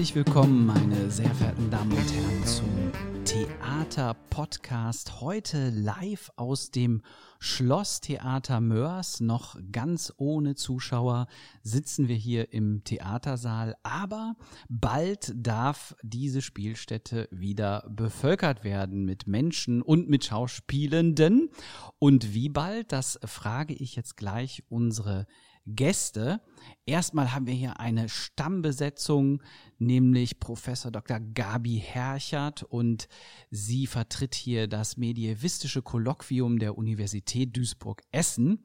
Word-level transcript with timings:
Herzlich 0.00 0.16
willkommen, 0.16 0.64
meine 0.64 1.10
sehr 1.10 1.28
verehrten 1.34 1.70
Damen 1.70 1.92
und 1.92 2.14
Herren, 2.14 2.46
zum 2.46 2.90
Theater-Podcast. 3.26 5.20
Heute 5.20 5.68
live 5.68 6.30
aus 6.36 6.70
dem 6.70 7.02
Schlosstheater 7.38 8.62
Mörs. 8.62 9.20
Noch 9.20 9.58
ganz 9.70 10.10
ohne 10.16 10.54
Zuschauer 10.54 11.26
sitzen 11.62 12.08
wir 12.08 12.16
hier 12.16 12.54
im 12.54 12.82
Theatersaal. 12.82 13.76
Aber 13.82 14.36
bald 14.70 15.34
darf 15.36 15.94
diese 16.02 16.40
Spielstätte 16.40 17.28
wieder 17.30 17.86
bevölkert 17.90 18.64
werden 18.64 19.04
mit 19.04 19.26
Menschen 19.26 19.82
und 19.82 20.08
mit 20.08 20.24
Schauspielenden. 20.24 21.50
Und 21.98 22.32
wie 22.32 22.48
bald, 22.48 22.92
das 22.92 23.20
frage 23.22 23.74
ich 23.74 23.96
jetzt 23.96 24.16
gleich 24.16 24.64
unsere 24.70 25.26
Gäste. 25.66 26.40
Erstmal 26.86 27.32
haben 27.32 27.46
wir 27.46 27.54
hier 27.54 27.80
eine 27.80 28.08
Stammbesetzung, 28.08 29.42
nämlich 29.78 30.40
Professor 30.40 30.90
Dr. 30.90 31.20
Gabi 31.20 31.82
Herchert 31.84 32.62
und 32.62 33.08
sie 33.50 33.86
vertritt 33.86 34.34
hier 34.34 34.68
das 34.68 34.96
medievistische 34.96 35.82
Kolloquium 35.82 36.58
der 36.58 36.76
Universität 36.76 37.56
Duisburg-Essen. 37.56 38.64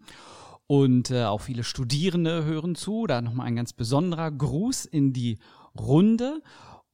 Und 0.67 1.11
äh, 1.11 1.25
auch 1.25 1.41
viele 1.41 1.63
Studierende 1.63 2.43
hören 2.43 2.73
zu. 2.73 3.05
Da 3.05 3.21
nochmal 3.21 3.47
ein 3.47 3.55
ganz 3.55 3.73
besonderer 3.73 4.31
Gruß 4.31 4.85
in 4.85 5.13
die 5.13 5.37
Runde. 5.77 6.41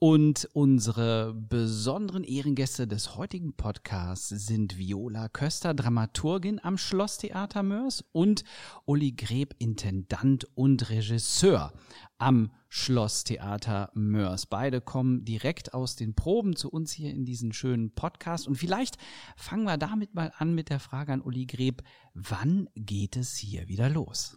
Und 0.04 0.50
unsere 0.54 1.32
besonderen 1.32 2.24
Ehrengäste 2.24 2.88
des 2.88 3.18
heutigen 3.18 3.54
Podcasts 3.54 4.30
sind 4.30 4.76
Viola 4.80 5.30
Köster, 5.30 5.76
Dramaturgin 5.76 6.60
am 6.60 6.80
Schlosstheater 6.80 7.62
Mörs 7.62 8.04
und 8.12 8.44
Uli 8.86 9.12
Greb, 9.12 9.54
Intendant 9.60 10.48
und 10.56 10.90
Regisseur 10.90 11.72
am 12.18 12.52
Schlosstheater 12.68 13.92
Mörs. 13.94 14.48
Beide 14.48 14.82
kommen 14.82 15.24
direkt 15.24 15.76
aus 15.76 15.98
den 15.98 16.16
Proben 16.16 16.56
zu 16.56 16.72
uns 16.72 16.92
hier 16.92 17.12
in 17.12 17.24
diesen 17.24 17.54
schönen 17.54 17.94
Podcast. 17.94 18.48
Und 18.48 18.56
vielleicht 18.56 18.98
fangen 19.38 19.66
wir 19.66 19.78
damit 19.78 20.16
mal 20.16 20.34
an 20.36 20.56
mit 20.56 20.72
der 20.72 20.80
Frage 20.80 21.14
an 21.14 21.22
Uli 21.22 21.46
Greb. 21.46 21.84
Wann 22.16 22.68
geht 22.74 23.18
es 23.18 23.36
hier 23.36 23.68
wieder 23.68 23.88
los? 23.88 24.36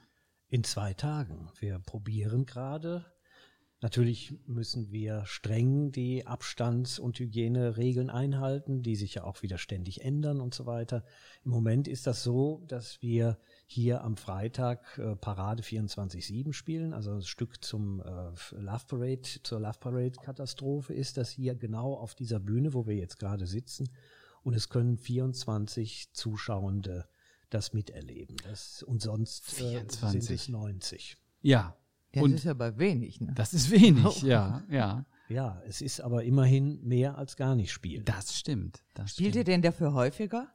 In 0.48 0.62
zwei 0.62 0.92
Tagen. 0.92 1.48
Wir 1.58 1.78
probieren 1.78 2.44
gerade 2.44 3.13
Natürlich 3.84 4.32
müssen 4.46 4.92
wir 4.92 5.26
streng 5.26 5.92
die 5.92 6.26
Abstands- 6.26 6.98
und 6.98 7.18
Hygieneregeln 7.18 8.08
einhalten, 8.08 8.82
die 8.82 8.96
sich 8.96 9.12
ja 9.12 9.24
auch 9.24 9.42
wieder 9.42 9.58
ständig 9.58 10.02
ändern 10.02 10.40
und 10.40 10.54
so 10.54 10.64
weiter. 10.64 11.04
Im 11.44 11.50
Moment 11.50 11.86
ist 11.86 12.06
das 12.06 12.22
so, 12.22 12.64
dass 12.66 13.02
wir 13.02 13.36
hier 13.66 14.02
am 14.02 14.16
Freitag 14.16 14.96
äh, 14.96 15.16
Parade 15.16 15.62
24-7 15.62 16.54
spielen, 16.54 16.94
also 16.94 17.16
das 17.16 17.28
Stück 17.28 17.62
zum 17.62 18.00
äh, 18.00 18.04
Love 18.52 18.84
Parade, 18.88 19.20
zur 19.42 19.60
Love 19.60 19.78
Parade 19.78 20.12
Katastrophe 20.12 20.94
ist 20.94 21.18
das 21.18 21.28
hier 21.28 21.54
genau 21.54 21.92
auf 21.92 22.14
dieser 22.14 22.40
Bühne, 22.40 22.72
wo 22.72 22.86
wir 22.86 22.96
jetzt 22.96 23.18
gerade 23.18 23.46
sitzen. 23.46 23.90
Und 24.42 24.54
es 24.54 24.70
können 24.70 24.96
24 24.96 26.14
Zuschauende 26.14 27.06
das 27.50 27.74
miterleben. 27.74 28.36
Das, 28.44 28.82
und 28.82 29.02
sonst 29.02 29.60
äh, 29.60 29.84
sind 29.90 30.30
es 30.30 30.48
90. 30.48 31.18
Ja, 31.42 31.76
ja, 32.14 32.22
das 32.22 32.32
ist 32.32 32.46
aber 32.46 32.78
wenig. 32.78 33.20
Ne? 33.20 33.32
Das 33.34 33.54
ist 33.54 33.70
wenig, 33.70 34.22
ja, 34.22 34.62
ja. 34.68 35.04
Ja, 35.28 35.62
es 35.66 35.80
ist 35.80 36.00
aber 36.00 36.24
immerhin 36.24 36.82
mehr 36.82 37.16
als 37.16 37.36
gar 37.36 37.54
nicht 37.54 37.72
spielen. 37.72 38.04
Das 38.04 38.36
stimmt. 38.38 38.84
Das 38.92 39.12
Spielt 39.12 39.30
stimmt. 39.30 39.36
ihr 39.36 39.44
denn 39.44 39.62
dafür 39.62 39.94
häufiger? 39.94 40.52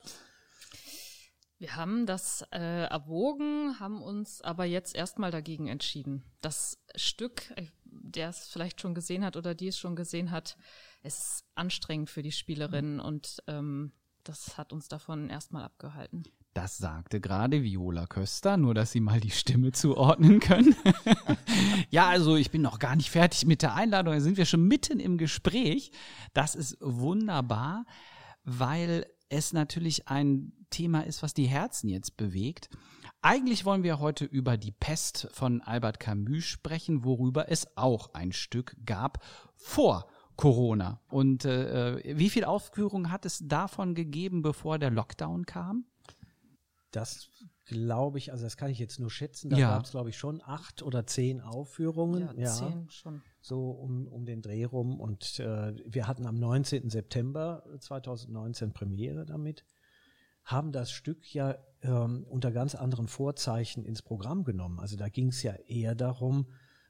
Wir 1.58 1.76
haben 1.76 2.06
das 2.06 2.46
äh, 2.54 2.86
erwogen, 2.86 3.80
haben 3.80 4.02
uns 4.02 4.42
aber 4.42 4.64
jetzt 4.66 4.96
erstmal 4.96 5.32
dagegen 5.32 5.68
entschieden. 5.68 6.24
Das 6.40 6.82
Stück, 6.96 7.52
äh, 7.58 7.66
der 7.84 8.30
es 8.30 8.48
vielleicht 8.48 8.80
schon 8.80 8.94
gesehen 8.94 9.26
hat 9.26 9.36
oder 9.36 9.56
die 9.56 9.68
es 9.68 9.78
schon 9.78 9.96
gesehen 9.96 10.32
hat, 10.32 10.56
ist 11.04 11.44
anstrengend 11.56 12.10
für 12.10 12.22
die 12.22 12.32
Spielerinnen 12.32 13.00
und 13.00 13.44
ähm, 13.48 13.92
das 14.24 14.58
hat 14.58 14.72
uns 14.72 14.88
davon 14.88 15.30
erstmal 15.30 15.64
abgehalten. 15.64 16.24
Das 16.54 16.78
sagte 16.78 17.22
gerade 17.22 17.64
Viola 17.64 18.08
Köster, 18.08 18.58
nur 18.58 18.74
dass 18.74 18.92
Sie 18.92 19.00
mal 19.00 19.20
die 19.20 19.30
Stimme 19.30 19.72
zuordnen 19.72 20.40
können. 20.40 20.76
ja, 21.90 22.08
also 22.08 22.36
ich 22.36 22.50
bin 22.50 22.62
noch 22.62 22.80
gar 22.80 22.96
nicht 22.96 23.12
fertig 23.12 23.46
mit 23.46 23.62
der 23.62 23.76
Einladung, 23.76 24.14
da 24.14 24.20
sind 24.20 24.38
wir 24.38 24.46
schon 24.46 24.68
mitten 24.68 25.00
im 25.00 25.18
Gespräch. 25.18 25.92
Das 26.34 26.56
ist 26.56 26.78
wunderbar, 26.82 27.86
weil 28.44 29.06
es 29.30 29.54
natürlich 29.54 30.08
ein 30.08 30.54
Thema 30.72 31.02
ist, 31.02 31.22
was 31.22 31.34
die 31.34 31.46
Herzen 31.46 31.88
jetzt 31.88 32.18
bewegt. 32.18 32.70
Eigentlich 33.22 33.66
wollen 33.66 33.84
wir 33.84 34.00
heute 34.00 34.26
über 34.26 34.58
die 34.58 34.72
Pest 34.72 35.28
von 35.32 35.62
Albert 35.62 36.00
Camus 36.00 36.46
sprechen, 36.46 37.04
worüber 37.04 37.52
es 37.52 37.68
auch 37.78 38.14
ein 38.14 38.32
Stück 38.32 38.76
gab 38.86 39.24
vor 39.56 40.08
Corona. 40.36 41.02
Und 41.10 41.46
äh, 41.46 42.18
wie 42.18 42.30
viel 42.30 42.46
Aufführung 42.46 43.12
hat 43.12 43.26
es 43.26 43.44
davon 43.46 43.94
gegeben, 43.94 44.42
bevor 44.42 44.80
der 44.80 44.90
Lockdown 44.90 45.46
kam? 45.46 45.86
Das 46.92 47.30
glaube 47.66 48.18
ich, 48.18 48.32
also 48.32 48.44
das 48.44 48.58
kann 48.58 48.72
ich 48.72 48.80
jetzt 48.80 49.00
nur 49.00 49.12
schätzen. 49.12 49.50
Da 49.52 49.58
Ja. 49.58 49.70
gab 49.76 49.86
es, 49.86 49.92
glaube 49.92 50.10
ich, 50.10 50.18
schon 50.18 50.42
acht 50.44 50.82
oder 50.82 51.06
zehn 51.06 51.40
Aufführungen. 51.42 52.38
Ja, 52.38 52.52
zehn 52.52 52.90
schon. 52.90 53.22
So 53.42 53.70
um, 53.72 54.08
um 54.08 54.26
den 54.26 54.42
Dreh 54.42 54.66
rum. 54.66 55.00
Und 55.00 55.40
äh, 55.40 55.76
wir 55.86 56.08
hatten 56.08 56.26
am 56.26 56.36
19. 56.40 56.90
September 56.90 57.64
2019 57.80 58.74
Premiere 58.74 59.26
damit, 59.26 59.66
haben 60.44 60.72
das 60.72 60.92
Stück 60.92 61.32
ja 61.34 61.58
ähm, 61.84 62.26
unter 62.28 62.52
ganz 62.52 62.74
anderen 62.74 63.08
Vorzeichen 63.08 63.86
ins 63.86 64.02
Programm 64.02 64.44
genommen. 64.44 64.80
Also 64.80 64.98
da 64.98 65.08
ging 65.10 65.28
es 65.28 65.44
ja 65.44 65.54
eher 65.68 65.94
darum, 65.94 66.48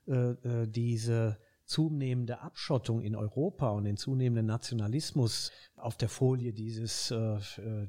äh, 0.07 0.13
äh, 0.13 0.67
diese 0.67 1.37
zunehmende 1.69 2.41
Abschottung 2.41 3.00
in 3.02 3.16
Europa 3.16 3.69
und 3.69 3.84
den 3.84 3.96
zunehmenden 3.96 4.47
Nationalismus 4.47 5.52
auf 5.75 5.97
der 5.97 6.09
Folie 6.09 6.52
dieses, 6.52 7.12
äh, 7.12 7.38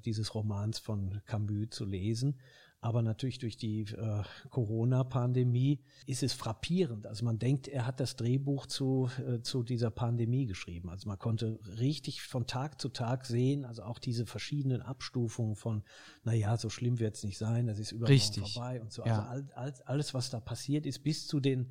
dieses 0.04 0.34
Romans 0.34 0.78
von 0.78 1.22
Camus 1.24 1.70
zu 1.70 1.86
lesen. 1.86 2.38
Aber 2.82 3.02
natürlich 3.02 3.38
durch 3.38 3.58
die 3.58 3.82
äh, 3.82 4.22
Corona-Pandemie 4.48 5.80
ist 6.06 6.22
es 6.22 6.32
frappierend. 6.32 7.06
Also 7.06 7.26
man 7.26 7.38
denkt, 7.38 7.68
er 7.68 7.86
hat 7.86 8.00
das 8.00 8.16
Drehbuch 8.16 8.66
zu, 8.66 9.10
äh, 9.26 9.42
zu 9.42 9.62
dieser 9.62 9.90
Pandemie 9.90 10.46
geschrieben. 10.46 10.88
Also 10.88 11.06
man 11.06 11.18
konnte 11.18 11.60
richtig 11.78 12.22
von 12.22 12.46
Tag 12.46 12.80
zu 12.80 12.88
Tag 12.88 13.26
sehen, 13.26 13.66
also 13.66 13.82
auch 13.82 13.98
diese 13.98 14.24
verschiedenen 14.24 14.80
Abstufungen 14.80 15.56
von, 15.56 15.82
naja, 16.24 16.56
so 16.56 16.70
schlimm 16.70 17.00
wird 17.00 17.16
es 17.16 17.24
nicht 17.24 17.36
sein, 17.36 17.66
das 17.66 17.78
ist 17.78 17.92
Richtig. 17.92 18.54
vorbei 18.54 18.80
und 18.80 18.90
so. 18.92 19.04
Ja. 19.04 19.26
Also 19.26 19.28
all, 19.28 19.50
all, 19.54 19.74
alles, 19.84 20.14
was 20.14 20.30
da 20.30 20.40
passiert 20.40 20.86
ist, 20.86 21.02
bis 21.02 21.26
zu 21.26 21.38
den 21.38 21.70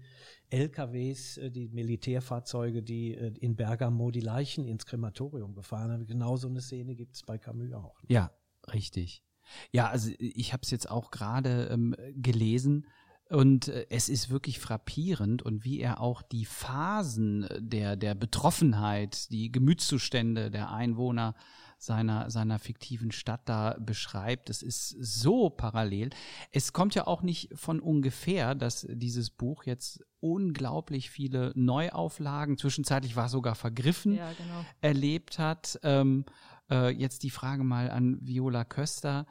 LKWs, 0.51 1.37
äh, 1.37 1.49
die 1.49 1.69
Militärfahrzeuge, 1.69 2.83
die 2.83 3.15
äh, 3.15 3.33
in 3.39 3.55
Bergamo 3.55 4.11
die 4.11 4.21
Leichen 4.21 4.67
ins 4.67 4.85
Krematorium 4.85 5.55
gefahren 5.55 5.91
haben. 5.91 6.05
Genau 6.05 6.37
so 6.37 6.47
eine 6.47 6.61
Szene 6.61 6.95
gibt 6.95 7.15
es 7.15 7.23
bei 7.23 7.39
Camus 7.39 7.71
auch. 7.73 8.01
ne? 8.03 8.09
Ja, 8.13 8.31
richtig. 8.71 9.23
Ja, 9.71 9.87
also 9.89 10.11
ich 10.17 10.53
habe 10.53 10.61
es 10.63 10.71
jetzt 10.71 10.89
auch 10.89 11.11
gerade 11.11 11.69
ähm, 11.71 11.95
gelesen 12.15 12.85
und 13.29 13.67
äh, 13.67 13.85
es 13.89 14.09
ist 14.09 14.29
wirklich 14.29 14.59
frappierend 14.59 15.41
und 15.43 15.63
wie 15.63 15.79
er 15.79 16.01
auch 16.01 16.21
die 16.21 16.45
Phasen 16.45 17.47
der, 17.59 17.95
der 17.95 18.15
Betroffenheit, 18.15 19.31
die 19.31 19.51
Gemütszustände 19.51 20.49
der 20.51 20.71
Einwohner 20.71 21.35
seiner, 21.77 22.29
seiner 22.29 22.59
fiktiven 22.59 23.11
Stadt 23.11 23.41
da 23.45 23.77
beschreibt. 23.79 24.49
Es 24.49 24.61
ist 24.61 24.89
so 24.99 25.49
parallel. 25.49 26.09
Es 26.51 26.73
kommt 26.73 26.93
ja 26.93 27.07
auch 27.07 27.21
nicht 27.21 27.49
von 27.53 27.79
ungefähr, 27.79 28.53
dass 28.53 28.85
dieses 28.89 29.29
Buch 29.29 29.63
jetzt 29.63 30.03
unglaublich 30.19 31.09
viele 31.09 31.53
Neuauflagen, 31.55 32.57
zwischenzeitlich 32.57 33.15
war 33.15 33.27
es 33.27 33.31
sogar 33.31 33.55
vergriffen, 33.55 34.15
Ja, 34.15 34.33
genau. 34.33 34.65
erlebt 34.81 35.39
hat. 35.39 35.79
Ähm, 35.83 36.25
äh, 36.69 36.89
jetzt 36.89 37.23
die 37.23 37.29
Frage 37.29 37.63
mal 37.63 37.89
an 37.89 38.17
Viola 38.21 38.63
Köster. 38.63 39.25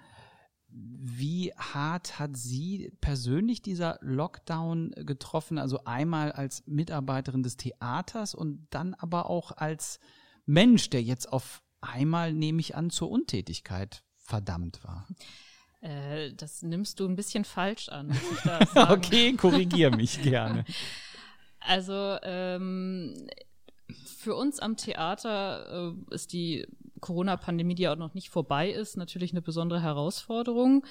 Wie 0.71 1.53
hart 1.57 2.19
hat 2.19 2.37
sie 2.37 2.93
persönlich 3.01 3.63
dieser 3.63 3.99
Lockdown 4.03 4.93
getroffen? 4.97 5.59
Also 5.59 5.85
einmal 5.85 6.33
als 6.33 6.67
Mitarbeiterin 6.67 7.43
des 7.43 7.57
Theaters 7.57 8.35
und 8.35 8.67
dann 8.71 8.95
aber 8.95 9.31
auch 9.31 9.53
als 9.53 9.99
Mensch, 10.45 10.91
der 10.91 11.03
jetzt 11.03 11.33
auf 11.33 11.63
einmal, 11.81 12.33
nehme 12.33 12.61
ich 12.61 12.77
an, 12.77 12.91
zur 12.91 13.11
Untätigkeit 13.11 14.03
verdammt 14.17 14.85
war. 14.85 15.07
Äh, 15.81 16.33
das 16.35 16.63
nimmst 16.63 17.01
du 17.01 17.07
ein 17.07 17.17
bisschen 17.17 17.45
falsch 17.45 17.89
an. 17.89 18.17
Okay, 18.75 19.35
korrigier 19.35 19.95
mich 19.95 20.23
gerne. 20.23 20.65
Also 21.61 22.17
ähm, 22.23 23.29
für 24.05 24.37
uns 24.37 24.61
am 24.61 24.77
Theater 24.77 25.93
äh, 26.11 26.15
ist 26.15 26.33
die 26.33 26.67
Corona-Pandemie, 27.01 27.75
die 27.75 27.83
ja 27.85 27.93
auch 27.93 27.99
noch 27.99 28.15
nicht 28.15 28.31
vorbei 28.31 28.71
ist, 28.71 28.97
natürlich 28.97 29.33
eine 29.33 29.43
besondere 29.43 29.83
Herausforderung. 29.83 30.85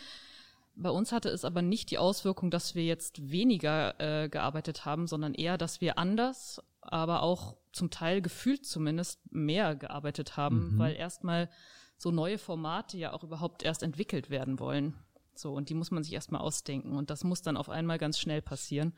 Bei 0.76 0.90
uns 0.92 1.12
hatte 1.12 1.30
es 1.30 1.44
aber 1.44 1.62
nicht 1.62 1.90
die 1.90 1.98
Auswirkung, 1.98 2.52
dass 2.52 2.76
wir 2.76 2.86
jetzt 2.86 3.32
weniger 3.32 4.00
äh, 4.00 4.30
gearbeitet 4.30 4.86
haben, 4.86 5.08
sondern 5.08 5.34
eher, 5.34 5.58
dass 5.58 5.82
wir 5.82 5.98
anders, 5.98 6.62
aber 6.82 7.24
auch 7.24 7.58
zum 7.74 7.90
Teil 7.90 8.22
gefühlt 8.22 8.66
zumindest 8.66 9.20
mehr 9.32 9.76
gearbeitet 9.76 10.38
haben, 10.38 10.74
Mhm. 10.76 10.80
weil 10.80 10.96
erstmal 10.96 11.50
so 11.98 12.12
neue 12.12 12.38
Formate 12.38 12.98
ja 12.98 13.14
auch 13.14 13.24
überhaupt 13.24 13.64
erst 13.64 13.82
entwickelt 13.82 14.30
werden 14.30 14.60
wollen. 14.60 14.94
So, 15.34 15.54
und 15.54 15.70
die 15.70 15.74
muss 15.74 15.92
man 15.92 16.04
sich 16.04 16.14
erstmal 16.14 16.42
ausdenken. 16.42 16.96
Und 16.96 17.10
das 17.10 17.24
muss 17.24 17.42
dann 17.42 17.58
auf 17.58 17.70
einmal 17.70 17.98
ganz 17.98 18.20
schnell 18.20 18.42
passieren. 18.42 18.94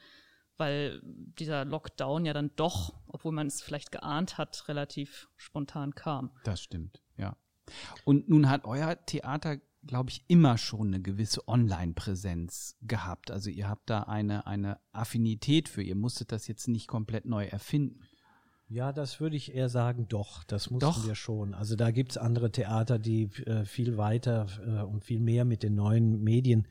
Weil 0.60 1.00
dieser 1.04 1.66
Lockdown 1.66 2.26
ja 2.26 2.34
dann 2.34 2.52
doch, 2.56 2.94
obwohl 3.08 3.32
man 3.32 3.48
es 3.48 3.62
vielleicht 3.62 3.92
geahnt 3.92 4.38
hat, 4.38 4.68
relativ 4.68 5.30
spontan 5.38 5.96
kam. 5.96 6.32
Das 6.44 6.62
stimmt, 6.62 7.02
ja. 7.18 7.38
Und 8.04 8.30
nun 8.30 8.50
hat 8.50 8.66
euer 8.66 8.98
Theater, 9.06 9.58
glaube 9.86 10.10
ich, 10.10 10.26
immer 10.28 10.58
schon 10.58 10.88
eine 10.88 11.02
gewisse 11.02 11.48
Online-Präsenz 11.48 12.78
gehabt. 12.82 13.32
Also 13.32 13.50
ihr 13.50 13.70
habt 13.70 13.90
da 13.90 14.04
eine, 14.04 14.48
eine 14.48 14.80
Affinität 14.92 15.70
für. 15.70 15.84
Ihr 15.84 15.96
musstet 15.96 16.32
das 16.32 16.48
jetzt 16.48 16.68
nicht 16.68 16.88
komplett 16.88 17.26
neu 17.26 17.46
erfinden. 17.46 18.02
Ja, 18.72 18.92
das 18.92 19.20
würde 19.20 19.36
ich 19.36 19.56
eher 19.56 19.68
sagen, 19.68 20.08
doch, 20.10 20.44
das 20.44 20.70
mussten 20.70 20.86
Doch. 20.86 21.08
wir 21.08 21.16
schon. 21.16 21.56
Also 21.56 21.76
da 21.76 21.90
gibt's 21.90 22.18
andere 22.18 22.52
Theater, 22.52 23.00
die 23.00 23.24
äh, 23.48 23.66
viel 23.66 23.98
weiter 23.98 24.46
äh, 24.64 24.84
und 24.84 25.04
viel 25.04 25.20
mehr 25.20 25.44
mit 25.44 25.64
den 25.64 25.74
neuen 25.74 26.24
Medien 26.24 26.68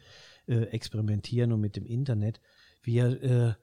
äh, 0.46 0.62
experimentieren 0.66 1.50
und 1.50 1.60
mit 1.60 1.74
dem 1.74 1.84
Internet. 1.84 2.40
Wir 2.82 3.22
äh, 3.22 3.54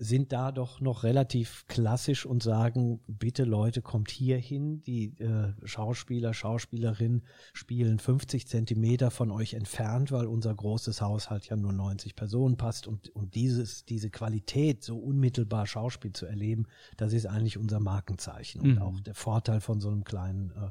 sind 0.00 0.32
da 0.32 0.52
doch 0.52 0.80
noch 0.80 1.02
relativ 1.02 1.66
klassisch 1.66 2.24
und 2.24 2.42
sagen, 2.42 3.00
bitte 3.08 3.42
Leute, 3.42 3.82
kommt 3.82 4.10
hier 4.10 4.38
hin. 4.38 4.80
Die 4.84 5.18
äh, 5.18 5.52
Schauspieler, 5.64 6.32
Schauspielerinnen 6.34 7.24
spielen 7.52 7.98
50 7.98 8.46
Zentimeter 8.46 9.10
von 9.10 9.32
euch 9.32 9.54
entfernt, 9.54 10.12
weil 10.12 10.26
unser 10.26 10.54
großes 10.54 11.02
Haus 11.02 11.30
halt 11.30 11.46
ja 11.46 11.56
nur 11.56 11.72
90 11.72 12.14
Personen 12.14 12.56
passt. 12.56 12.86
Und, 12.86 13.10
und 13.10 13.34
dieses, 13.34 13.84
diese 13.86 14.08
Qualität, 14.08 14.84
so 14.84 14.96
unmittelbar 14.98 15.66
Schauspiel 15.66 16.12
zu 16.12 16.26
erleben, 16.26 16.66
das 16.96 17.12
ist 17.12 17.26
eigentlich 17.26 17.58
unser 17.58 17.80
Markenzeichen 17.80 18.60
und 18.60 18.74
Mhm. 18.76 18.82
auch 18.82 19.00
der 19.00 19.14
Vorteil 19.14 19.60
von 19.60 19.80
so 19.80 19.88
einem 19.88 20.04
kleinen 20.04 20.50
äh, 20.52 20.70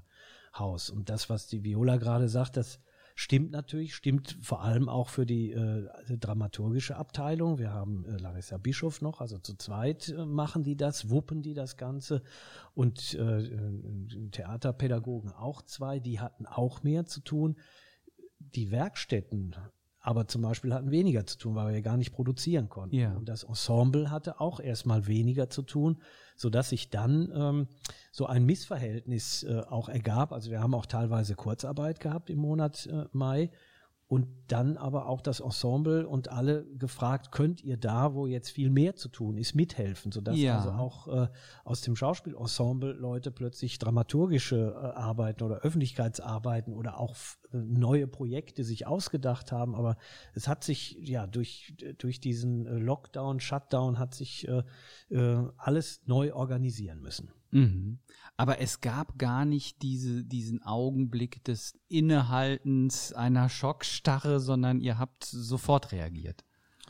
Haus. 0.57 0.89
Und 0.89 1.09
das, 1.09 1.30
was 1.30 1.47
die 1.47 1.63
Viola 1.65 1.97
gerade 1.97 2.30
sagt, 2.30 2.56
das 2.56 2.80
stimmt 3.19 3.49
natürlich, 3.49 3.95
stimmt 3.95 4.37
vor 4.41 4.61
allem 4.61 4.87
auch 4.87 5.09
für 5.09 5.25
die 5.25 5.51
äh, 5.51 5.89
dramaturgische 6.19 6.97
Abteilung. 6.97 7.57
Wir 7.57 7.73
haben 7.73 8.05
äh, 8.05 8.17
Larissa 8.17 8.59
Bischof 8.59 9.01
noch, 9.01 9.21
also 9.21 9.39
zu 9.39 9.55
zweit 9.55 10.09
äh, 10.09 10.23
machen 10.23 10.63
die 10.63 10.77
das, 10.77 11.09
wuppen 11.09 11.41
die 11.41 11.55
das 11.55 11.77
Ganze 11.77 12.21
und 12.75 13.15
äh, 13.15 13.39
äh, 13.39 14.29
Theaterpädagogen 14.29 15.31
auch 15.31 15.63
zwei, 15.63 15.99
die 15.99 16.19
hatten 16.19 16.45
auch 16.45 16.83
mehr 16.83 17.07
zu 17.07 17.21
tun. 17.21 17.57
Die 18.37 18.69
Werkstätten 18.69 19.55
aber 20.07 20.25
zum 20.25 20.42
Beispiel 20.42 20.74
hatten 20.74 20.89
weniger 20.89 21.25
zu 21.25 21.38
tun, 21.38 21.56
weil 21.56 21.68
wir 21.68 21.75
ja 21.75 21.81
gar 21.81 21.98
nicht 21.98 22.13
produzieren 22.13 22.69
konnten. 22.69 22.95
Ja. 22.95 23.13
Und 23.18 23.27
das 23.27 23.44
Ensemble 23.44 24.09
hatte 24.09 24.39
auch 24.39 24.62
erstmal 24.62 25.06
weniger 25.06 25.50
zu 25.50 25.63
tun, 25.63 26.01
sodass 26.38 26.69
sich 26.69 26.89
dann 26.89 27.30
ähm, 27.36 27.68
so 28.13 28.25
ein 28.25 28.45
Missverhältnis 28.45 29.44
äh, 29.44 29.63
auch 29.69 29.89
ergab. 29.89 30.31
Also 30.31 30.50
wir 30.50 30.62
haben 30.62 30.74
auch 30.75 30.86
teilweise 30.86 31.36
Kurzarbeit 31.36 32.00
gehabt 32.00 32.30
im 32.30 32.39
Monat 32.39 32.86
äh, 32.86 33.04
Mai 33.12 33.51
und 34.09 34.27
dann 34.48 34.77
aber 34.77 35.09
auch 35.09 35.19
das 35.19 35.42
Ensemble 35.42 36.07
und 36.07 36.30
alle 36.30 36.65
gefragt, 36.77 37.33
könnt 37.33 37.62
ihr 37.62 37.75
da, 37.75 38.13
wo 38.13 38.25
jetzt 38.25 38.50
viel 38.51 38.69
mehr 38.69 38.95
zu 38.95 39.09
tun 39.09 39.38
ist, 39.38 39.54
mithelfen, 39.54 40.13
sodass 40.13 40.38
Ja. 40.38 40.59
also 40.59 40.71
auch 40.71 41.07
äh, 41.09 41.27
aus 41.65 41.81
dem 41.81 41.98
Schauspielensemble 41.98 42.94
Leute 42.94 43.31
plötzlich 43.31 43.77
dramaturgische 43.80 44.74
äh, 44.74 44.98
Arbeiten 44.98 45.44
oder 45.44 45.57
Öffentlichkeitsarbeiten 45.57 46.74
oder 46.74 46.98
auch 46.98 47.18
neue 47.51 48.07
Projekte 48.07 48.63
sich 48.63 48.88
ausgedacht 48.88 49.51
haben. 49.51 49.75
Aber 49.75 49.97
es 50.33 50.47
hat 50.47 50.63
sich 50.63 50.97
ja 51.01 51.27
durch, 51.27 51.73
durch 51.97 52.19
diesen 52.19 52.65
äh, 52.65 52.77
Lockdown, 52.77 53.39
Shutdown 53.39 53.99
hat 53.99 54.13
sich 54.13 54.47
äh, 54.47 54.63
äh, 55.09 55.47
alles 55.57 56.01
neu 56.05 56.33
organisieren 56.33 57.01
müssen. 57.01 57.31
Mhm. 57.51 57.99
Aber 58.35 58.59
es 58.59 58.81
gab 58.81 59.17
gar 59.17 59.45
nicht 59.45 59.81
diese, 59.81 60.23
diesen 60.23 60.61
Augenblick 60.63 61.44
des 61.44 61.79
Innehaltens 61.88 63.13
einer 63.13 63.49
Schockstarre, 63.49 64.39
sondern 64.39 64.79
ihr 64.79 64.99
habt 64.99 65.23
sofort 65.23 65.91
reagiert. 65.91 66.44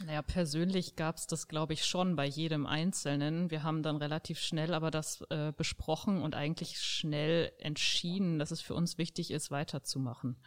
Naja, 0.06 0.22
persönlich 0.22 0.96
gab's 0.96 1.28
das, 1.28 1.48
glaube 1.48 1.74
ich, 1.74 1.86
schon 1.86 2.16
bei 2.16 2.26
jedem 2.26 2.66
Einzelnen. 2.66 3.50
Wir 3.50 3.64
haben 3.64 3.84
dann 3.84 3.98
relativ 3.98 4.40
schnell 4.40 4.74
aber 4.74 4.92
das 4.92 5.22
äh, 5.30 5.52
besprochen 5.56 6.22
und 6.22 6.36
eigentlich 6.36 6.80
schnell 6.80 7.52
entschieden, 7.58 8.40
dass 8.40 8.52
es 8.52 8.62
für 8.62 8.76
uns 8.76 8.98
wichtig 8.98 9.32
ist, 9.32 9.50
weiterzumachen. 9.52 10.38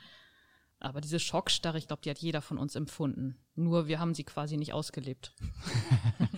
Aber 0.82 1.02
diese 1.02 1.20
Schockstarre, 1.20 1.76
ich 1.76 1.88
glaube, 1.88 2.00
die 2.02 2.08
hat 2.08 2.18
jeder 2.18 2.40
von 2.40 2.56
uns 2.56 2.74
empfunden. 2.74 3.36
Nur 3.54 3.86
wir 3.86 4.00
haben 4.00 4.14
sie 4.14 4.24
quasi 4.24 4.56
nicht 4.56 4.72
ausgelebt. 4.72 5.34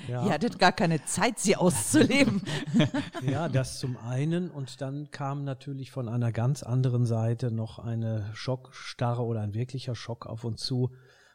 Ja. 0.08 0.26
Ihr 0.26 0.32
hattet 0.32 0.58
gar 0.58 0.72
keine 0.72 1.04
Zeit, 1.04 1.38
sie 1.38 1.54
auszuleben. 1.54 2.42
Ja, 3.22 3.48
das 3.48 3.78
zum 3.78 3.96
einen. 3.96 4.50
Und 4.50 4.80
dann 4.80 5.12
kam 5.12 5.44
natürlich 5.44 5.92
von 5.92 6.08
einer 6.08 6.32
ganz 6.32 6.64
anderen 6.64 7.06
Seite 7.06 7.52
noch 7.52 7.78
eine 7.78 8.28
Schockstarre 8.34 9.22
oder 9.22 9.42
ein 9.42 9.54
wirklicher 9.54 9.94
Schock 9.94 10.26
auf 10.26 10.42
uns 10.42 10.62
zu, 10.64 10.90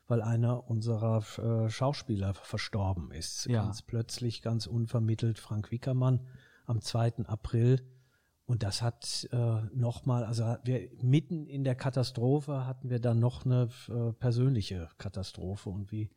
weil 0.07 0.21
einer 0.21 0.69
unserer 0.69 1.23
äh, 1.37 1.69
Schauspieler 1.69 2.33
verstorben 2.33 3.11
ist. 3.11 3.45
Ja. 3.45 3.63
Ganz 3.63 3.81
plötzlich, 3.81 4.41
ganz 4.41 4.65
unvermittelt, 4.67 5.39
Frank 5.39 5.71
Wickermann 5.71 6.25
am 6.65 6.81
2. 6.81 7.25
April. 7.25 7.85
Und 8.45 8.63
das 8.63 8.81
hat 8.81 9.27
äh, 9.33 9.61
nochmal, 9.73 10.23
also 10.23 10.55
wir 10.63 10.89
mitten 11.01 11.47
in 11.47 11.65
der 11.65 11.75
Katastrophe 11.75 12.65
hatten 12.65 12.89
wir 12.89 12.99
dann 12.99 13.19
noch 13.19 13.45
eine 13.45 13.67
äh, 13.89 14.13
persönliche 14.13 14.87
Katastrophe 14.97 15.69
und 15.69 15.91
wie 15.91 16.09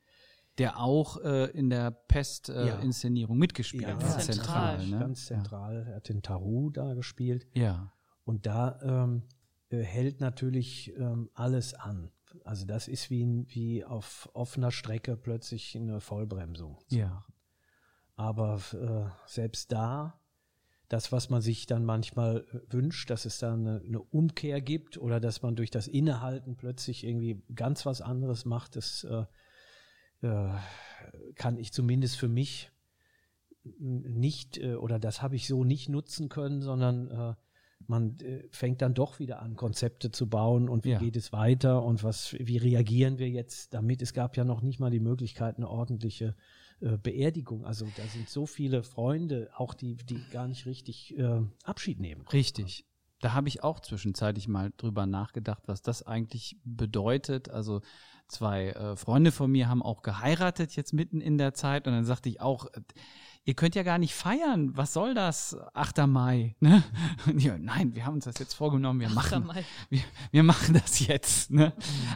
Der 0.59 0.79
auch 0.79 1.17
äh, 1.25 1.47
in 1.47 1.71
der 1.71 1.83
Ja. 1.83 1.91
Pest-Inszenierung 1.91 3.37
mitgespielt 3.37 3.83
Ja, 3.83 3.95
hat. 3.95 4.01
ganz 4.01 4.27
Zentral. 4.27 4.79
zentral, 4.79 4.87
ne? 4.87 4.99
ganz 5.01 5.27
zentral, 5.27 5.87
er 5.89 5.97
hat 5.97 6.09
den 6.09 6.23
Taru 6.23 6.71
da 6.71 6.95
gespielt. 6.95 7.49
Ja. 7.55 7.93
Und 8.25 8.47
da 8.47 8.79
ähm, 8.83 9.23
äh, 9.71 9.83
hält 9.83 10.21
natürlich 10.21 10.93
ähm, 10.97 11.31
alles 11.35 11.75
an. 11.75 12.13
Also 12.45 12.67
das 12.67 12.89
ist 12.89 13.11
wie, 13.11 13.45
wie 13.49 13.85
auf 13.85 14.29
offener 14.35 14.71
Strecke 14.71 15.17
plötzlich 15.17 15.77
eine 15.77 16.01
Vollbremsung. 16.01 16.79
zu 16.89 16.97
Ja. 16.97 17.09
machen. 17.09 17.35
Aber 18.17 18.61
äh, 18.75 19.29
selbst 19.29 19.73
da, 19.73 20.21
das, 20.89 21.13
was 21.13 21.31
man 21.31 21.41
sich 21.41 21.67
dann 21.67 21.85
manchmal 21.85 22.45
äh, 22.53 22.73
wünscht, 22.73 23.09
dass 23.11 23.25
es 23.25 23.39
da 23.39 23.55
eine, 23.55 23.81
eine 23.87 24.01
Umkehr 24.01 24.61
gibt 24.61 24.99
oder 24.99 25.21
dass 25.21 25.41
man 25.43 25.57
durch 25.57 25.71
das 25.71 25.89
Innehalten 25.89 26.57
plötzlich 26.57 27.05
irgendwie 27.05 27.43
ganz 27.55 27.87
was 27.87 28.03
anderes 28.03 28.45
macht, 28.45 28.77
das 28.77 29.05
äh, 29.05 29.25
äh, 30.27 30.53
kann 31.37 31.57
ich 31.57 31.73
zumindest 31.73 32.17
für 32.17 32.29
mich 32.29 32.71
nicht 33.63 34.59
äh, 34.59 34.75
oder 34.75 34.99
das 34.99 35.23
habe 35.23 35.37
ich 35.37 35.47
so 35.47 35.65
nicht 35.65 35.89
nutzen 35.89 36.29
können, 36.29 36.61
sondern 36.61 37.11
äh, 37.11 37.35
man 37.87 38.19
äh, 38.21 38.45
fängt 38.51 38.83
dann 38.83 38.95
doch 38.95 39.19
wieder 39.19 39.41
an, 39.43 39.57
Konzepte 39.57 40.11
zu 40.11 40.29
bauen 40.29 40.69
und 40.69 40.85
wie 40.85 40.91
Ja. 40.91 40.99
geht 40.99 41.17
es 41.17 41.33
weiter 41.33 41.83
und 41.83 42.05
was, 42.05 42.35
wie 42.39 42.57
reagieren 42.59 43.19
wir 43.19 43.29
jetzt 43.29 43.75
damit? 43.75 44.03
Es 44.03 44.13
gab 44.13 44.37
ja 44.37 44.45
noch 44.45 44.63
nicht 44.63 44.79
mal 44.81 44.91
die 44.91 45.01
Möglichkeit, 45.01 45.57
eine 45.57 45.69
ordentliche 45.69 46.35
äh, 46.81 46.97
Beerdigung. 46.99 47.65
Also 47.65 47.87
da 47.97 48.05
sind 48.05 48.29
so 48.29 48.47
viele 48.47 48.83
Freunde, 48.83 49.51
auch 49.57 49.75
die, 49.75 49.97
die 49.97 50.21
gar 50.31 50.47
nicht 50.47 50.67
richtig 50.67 51.17
äh, 51.19 51.41
Abschied 51.65 52.01
nehmen. 52.01 52.21
konnten. 52.25 52.37
Richtig. 52.37 52.87
Da 53.23 53.35
habe 53.35 53.49
ich 53.49 53.63
auch 53.63 53.81
zwischenzeitlich 53.81 54.49
mal 54.49 54.73
drüber 54.79 55.05
nachgedacht, 55.07 55.65
was 55.67 55.83
das 55.83 56.03
eigentlich 56.07 56.57
bedeutet. 56.65 57.51
Also 57.51 57.83
zwei 58.29 58.69
äh, 58.71 58.97
Freunde 58.97 59.31
von 59.31 59.51
mir 59.51 59.69
haben 59.69 59.83
auch 59.83 60.01
geheiratet 60.03 60.75
jetzt 60.75 60.95
mitten 60.95 61.21
in 61.21 61.37
der 61.37 61.53
Zeit 61.53 61.87
und 61.87 61.93
dann 61.93 62.05
sagte 62.07 62.29
ich 62.31 62.41
auch, 62.41 62.67
ihr 63.45 63.55
könnt 63.55 63.75
ja 63.75 63.83
gar 63.83 63.99
nicht 63.99 64.15
feiern. 64.15 64.77
Was 64.77 64.93
soll 64.93 65.15
das? 65.15 65.57
8. 65.75 66.07
Mai. 66.07 66.57
Ne? 66.61 66.83
Ja, 67.37 67.57
nein, 67.59 67.95
wir 67.95 68.05
haben 68.05 68.15
uns 68.15 68.25
das 68.25 68.39
jetzt 68.39 68.55
vorgenommen, 68.55 69.01
wir 69.01 69.09
machen, 69.09 69.49
wir, 69.89 70.03
wir 70.31 70.43
machen 70.43 70.75
das 70.75 71.01
jetzt. 71.01 71.51
Ne? 71.51 71.73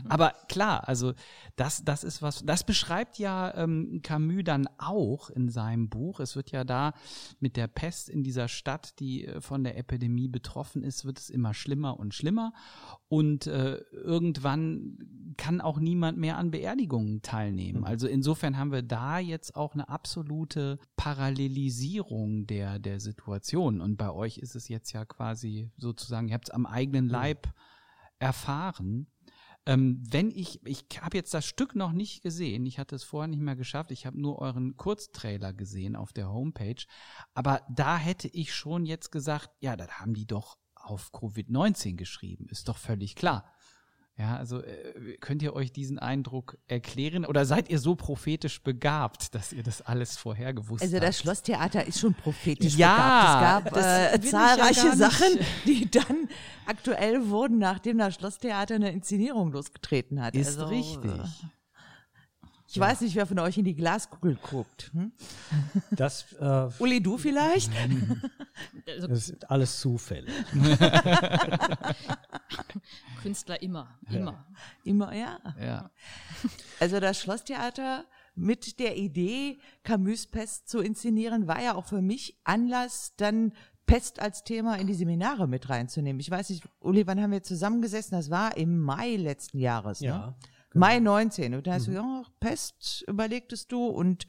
Aber 0.08 0.32
klar, 0.48 0.88
also 0.88 1.14
das, 1.56 1.84
das 1.84 2.04
ist 2.04 2.20
was, 2.20 2.44
das 2.44 2.64
beschreibt 2.64 3.18
ja 3.18 3.54
ähm, 3.54 4.00
Camus 4.02 4.44
dann 4.44 4.68
auch 4.78 5.30
in 5.30 5.48
seinem 5.48 5.88
Buch. 5.88 6.20
Es 6.20 6.36
wird 6.36 6.50
ja 6.50 6.64
da 6.64 6.92
mit 7.40 7.56
der 7.56 7.68
Pest 7.68 8.08
in 8.08 8.22
dieser 8.22 8.48
Stadt, 8.48 8.98
die 8.98 9.26
äh, 9.26 9.40
von 9.40 9.64
der 9.64 9.78
Epidemie 9.78 10.28
betroffen 10.28 10.82
ist, 10.82 11.04
wird 11.04 11.18
es 11.18 11.30
immer 11.30 11.54
schlimmer 11.54 11.98
und 11.98 12.14
schlimmer. 12.14 12.52
Und 13.08 13.46
äh, 13.46 13.76
irgendwann 13.92 14.98
kann 15.36 15.60
auch 15.60 15.78
niemand 15.78 16.18
mehr 16.18 16.38
an 16.38 16.50
Beerdigungen 16.50 17.22
teilnehmen. 17.22 17.84
Also 17.84 18.08
insofern 18.08 18.58
haben 18.58 18.72
wir 18.72 18.82
da 18.82 19.18
jetzt 19.18 19.56
auch 19.56 19.74
eine 19.74 19.88
absolute 19.88 20.78
Parallelisierung 21.14 22.46
der, 22.46 22.80
der 22.80 22.98
Situation. 22.98 23.80
Und 23.80 23.96
bei 23.96 24.10
euch 24.10 24.38
ist 24.38 24.56
es 24.56 24.68
jetzt 24.68 24.92
ja 24.92 25.04
quasi 25.04 25.70
sozusagen, 25.76 26.28
ihr 26.28 26.34
habt 26.34 26.48
es 26.48 26.54
am 26.54 26.66
eigenen 26.66 27.08
Leib 27.08 27.52
erfahren. 28.18 29.06
Ähm, 29.66 30.02
wenn 30.10 30.30
ich, 30.30 30.60
ich 30.66 30.84
habe 31.00 31.16
jetzt 31.16 31.32
das 31.32 31.46
Stück 31.46 31.76
noch 31.76 31.92
nicht 31.92 32.22
gesehen, 32.22 32.66
ich 32.66 32.78
hatte 32.80 32.96
es 32.96 33.04
vorher 33.04 33.28
nicht 33.28 33.40
mehr 33.40 33.54
geschafft, 33.54 33.92
ich 33.92 34.06
habe 34.06 34.20
nur 34.20 34.40
euren 34.40 34.76
Kurztrailer 34.76 35.52
gesehen 35.52 35.94
auf 35.94 36.12
der 36.12 36.30
Homepage, 36.30 36.82
aber 37.32 37.62
da 37.70 37.96
hätte 37.96 38.28
ich 38.28 38.52
schon 38.52 38.84
jetzt 38.84 39.10
gesagt, 39.10 39.50
ja, 39.60 39.76
das 39.76 40.00
haben 40.00 40.14
die 40.14 40.26
doch 40.26 40.58
auf 40.74 41.12
Covid-19 41.12 41.94
geschrieben, 41.94 42.46
ist 42.50 42.68
doch 42.68 42.76
völlig 42.76 43.14
klar. 43.14 43.48
Ja, 44.16 44.36
also 44.36 44.62
äh, 44.62 45.16
könnt 45.20 45.42
ihr 45.42 45.54
euch 45.54 45.72
diesen 45.72 45.98
Eindruck 45.98 46.56
erklären 46.68 47.24
oder 47.26 47.44
seid 47.44 47.68
ihr 47.68 47.80
so 47.80 47.96
prophetisch 47.96 48.62
begabt, 48.62 49.34
dass 49.34 49.52
ihr 49.52 49.64
das 49.64 49.82
alles 49.82 50.16
vorher 50.16 50.54
gewusst 50.54 50.82
Also 50.84 50.94
habt? 50.96 51.04
das 51.04 51.18
Schlosstheater 51.18 51.84
ist 51.84 51.98
schon 51.98 52.14
prophetisch 52.14 52.76
Ja, 52.76 53.58
begabt. 53.60 53.76
Es 53.76 53.82
gab 53.82 53.84
äh, 53.84 54.12
ja 54.14 54.20
zahlreiche 54.22 54.86
nicht. 54.86 54.98
Sachen, 54.98 55.38
die 55.66 55.90
dann 55.90 56.28
aktuell 56.66 57.28
wurden, 57.28 57.58
nachdem 57.58 57.98
das 57.98 58.14
Schlosstheater 58.14 58.76
eine 58.76 58.92
Inszenierung 58.92 59.50
losgetreten 59.50 60.22
hat. 60.22 60.36
Ist 60.36 60.46
also, 60.60 60.66
richtig. 60.66 61.10
äh, 61.10 61.24
Ich 62.68 62.78
weiß 62.78 63.00
nicht, 63.00 63.16
wer 63.16 63.26
von 63.26 63.40
euch 63.40 63.58
in 63.58 63.64
die 63.64 63.74
Glaskugel 63.74 64.36
guckt. 64.40 64.92
Hm? 64.94 65.10
Das, 65.90 66.32
äh, 66.40 66.68
Uli, 66.78 67.02
du 67.02 67.18
vielleicht? 67.18 67.72
Also 68.86 69.08
das 69.08 69.26
sind 69.26 69.50
alles 69.50 69.80
Zufälle. 69.80 70.30
Künstler 73.24 73.62
immer, 73.62 73.98
immer. 74.10 74.46
Immer, 74.84 75.14
ja. 75.14 75.38
Ja. 75.60 75.90
Also 76.80 77.00
das 77.00 77.18
Schlosstheater 77.20 78.04
mit 78.34 78.78
der 78.80 78.96
Idee, 78.96 79.58
Camus 79.82 80.26
Pest 80.26 80.68
zu 80.68 80.80
inszenieren, 80.80 81.46
war 81.46 81.62
ja 81.62 81.74
auch 81.74 81.86
für 81.86 82.02
mich 82.02 82.38
Anlass, 82.44 83.14
dann 83.16 83.52
Pest 83.86 84.20
als 84.20 84.44
Thema 84.44 84.76
in 84.76 84.86
die 84.86 84.94
Seminare 84.94 85.46
mit 85.46 85.68
reinzunehmen. 85.68 86.20
Ich 86.20 86.30
weiß 86.30 86.50
nicht, 86.50 86.64
Uli, 86.80 87.06
wann 87.06 87.20
haben 87.20 87.32
wir 87.32 87.42
zusammengesessen? 87.42 88.16
Das 88.16 88.30
war 88.30 88.56
im 88.56 88.78
Mai 88.78 89.16
letzten 89.16 89.58
Jahres. 89.58 90.00
Ne? 90.00 90.08
Ja. 90.08 90.34
Mai 90.74 90.98
19. 90.98 91.54
Und 91.54 91.66
da 91.66 91.74
hast 91.74 91.86
du, 91.86 91.92
ja, 91.92 92.22
Pest 92.40 93.04
überlegtest 93.06 93.70
du 93.70 93.86
und 93.86 94.26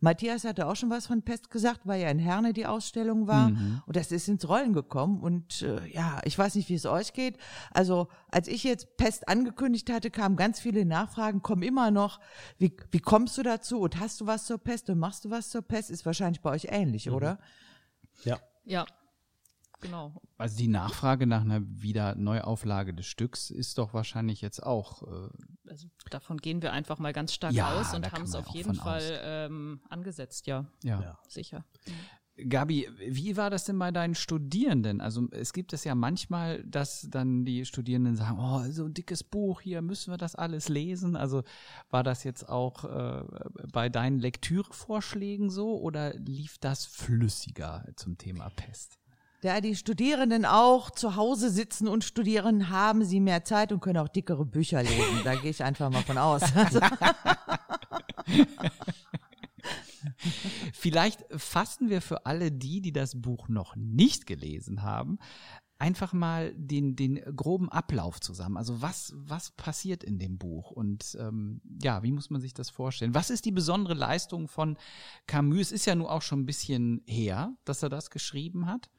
Matthias 0.00 0.44
hatte 0.44 0.66
auch 0.66 0.76
schon 0.76 0.90
was 0.90 1.06
von 1.06 1.22
Pest 1.22 1.50
gesagt, 1.50 1.82
weil 1.84 2.00
ja 2.00 2.08
in 2.08 2.18
Herne 2.18 2.52
die 2.52 2.66
Ausstellung 2.66 3.26
war. 3.26 3.48
Und 3.86 3.96
das 3.96 4.10
ist 4.12 4.28
ins 4.28 4.48
Rollen 4.48 4.72
gekommen. 4.72 5.20
Und 5.20 5.62
äh, 5.62 5.86
ja, 5.88 6.20
ich 6.24 6.38
weiß 6.38 6.54
nicht, 6.54 6.68
wie 6.70 6.74
es 6.74 6.86
euch 6.86 7.12
geht. 7.12 7.36
Also, 7.70 8.08
als 8.30 8.48
ich 8.48 8.64
jetzt 8.64 8.96
Pest 8.96 9.28
angekündigt 9.28 9.90
hatte, 9.90 10.10
kamen 10.10 10.36
ganz 10.36 10.58
viele 10.58 10.84
Nachfragen, 10.86 11.42
kommen 11.42 11.62
immer 11.62 11.90
noch. 11.90 12.18
Wie, 12.58 12.74
wie 12.90 13.00
kommst 13.00 13.36
du 13.36 13.42
dazu? 13.42 13.80
Und 13.80 14.00
hast 14.00 14.20
du 14.20 14.26
was 14.26 14.46
zur 14.46 14.58
Pest? 14.58 14.88
Und 14.88 14.98
machst 14.98 15.24
du 15.24 15.30
was 15.30 15.50
zur 15.50 15.62
Pest? 15.62 15.90
Ist 15.90 16.06
wahrscheinlich 16.06 16.40
bei 16.40 16.50
euch 16.50 16.68
ähnlich, 16.70 17.10
oder? 17.10 17.38
Ja. 18.24 18.38
Ja, 18.64 18.86
genau. 19.80 20.14
Also 20.38 20.56
die 20.56 20.68
Nachfrage 20.68 21.26
nach 21.26 21.42
einer 21.42 21.60
wieder 21.62 22.14
Neuauflage 22.14 22.94
des 22.94 23.06
Stücks 23.06 23.50
ist 23.50 23.78
doch 23.78 23.92
wahrscheinlich 23.94 24.40
jetzt 24.40 24.62
auch. 24.62 25.02
Äh, 25.02 25.69
Also 25.70 25.88
davon 26.10 26.38
gehen 26.38 26.62
wir 26.62 26.72
einfach 26.72 26.98
mal 26.98 27.12
ganz 27.12 27.32
stark 27.32 27.52
Ja, 27.52 27.78
aus 27.78 27.94
und 27.94 28.10
haben 28.10 28.24
es 28.24 28.34
auf 28.34 28.48
jeden 28.48 28.74
Fall 28.74 29.20
ähm, 29.22 29.80
angesetzt, 29.88 30.48
ja, 30.48 30.66
ja. 30.82 31.00
Ja. 31.00 31.18
sicher. 31.28 31.64
Gabi, 32.48 32.88
wie 32.98 33.36
war 33.36 33.50
das 33.50 33.64
denn 33.64 33.78
bei 33.78 33.90
deinen 33.90 34.14
Studierenden? 34.14 35.00
Also 35.00 35.28
es 35.30 35.52
gibt 35.52 35.72
es 35.72 35.84
ja 35.84 35.94
manchmal, 35.94 36.64
dass 36.64 37.06
dann 37.10 37.44
die 37.44 37.64
Studierenden 37.66 38.16
sagen, 38.16 38.38
oh, 38.40 38.62
so 38.70 38.86
ein 38.86 38.94
dickes 38.94 39.22
Buch 39.22 39.60
hier, 39.60 39.82
müssen 39.82 40.12
wir 40.12 40.16
das 40.16 40.34
alles 40.34 40.68
lesen? 40.68 41.16
Also 41.16 41.42
war 41.90 42.02
das 42.02 42.24
jetzt 42.24 42.48
auch 42.48 42.84
äh, 42.84 43.24
bei 43.70 43.88
deinen 43.88 44.18
Lektürevorschlägen 44.18 45.50
so 45.50 45.78
oder 45.80 46.14
lief 46.14 46.58
das 46.58 46.86
flüssiger 46.86 47.84
zum 47.96 48.16
Thema 48.16 48.48
Pest? 48.50 48.99
Da 49.40 49.60
die 49.60 49.74
Studierenden 49.74 50.44
auch 50.44 50.90
zu 50.90 51.16
Hause 51.16 51.50
sitzen 51.50 51.88
und 51.88 52.04
studieren, 52.04 52.68
haben 52.68 53.04
sie 53.04 53.20
mehr 53.20 53.44
Zeit 53.44 53.72
und 53.72 53.80
können 53.80 53.98
auch 53.98 54.08
dickere 54.08 54.44
Bücher 54.44 54.82
lesen. 54.82 55.20
Da 55.24 55.34
gehe 55.34 55.50
ich 55.50 55.64
einfach 55.64 55.90
mal 55.90 56.02
von 56.02 56.18
aus. 56.18 56.42
Also, 56.54 56.80
Vielleicht 60.72 61.24
fassen 61.34 61.88
wir 61.88 62.02
für 62.02 62.26
alle 62.26 62.52
die, 62.52 62.80
die 62.80 62.92
das 62.92 63.20
Buch 63.20 63.48
noch 63.48 63.76
nicht 63.76 64.26
gelesen 64.26 64.82
haben, 64.82 65.18
einfach 65.78 66.12
mal 66.12 66.52
den, 66.54 66.94
den 66.94 67.16
groben 67.36 67.70
Ablauf 67.70 68.20
zusammen. 68.20 68.56
Also 68.56 68.82
was, 68.82 69.12
was 69.16 69.50
passiert 69.52 70.04
in 70.04 70.18
dem 70.18 70.38
Buch 70.38 70.70
und 70.70 71.16
ähm, 71.18 71.62
ja, 71.82 72.02
wie 72.02 72.12
muss 72.12 72.28
man 72.30 72.40
sich 72.40 72.52
das 72.52 72.68
vorstellen? 72.68 73.14
Was 73.14 73.30
ist 73.30 73.46
die 73.46 73.52
besondere 73.52 73.94
Leistung 73.94 74.46
von 74.46 74.76
Camus? 75.26 75.68
Es 75.68 75.72
ist 75.72 75.86
ja 75.86 75.94
nun 75.94 76.06
auch 76.06 76.22
schon 76.22 76.40
ein 76.40 76.46
bisschen 76.46 77.02
her, 77.06 77.54
dass 77.64 77.82
er 77.82 77.88
das 77.88 78.10
geschrieben 78.10 78.66
hat. 78.66 78.90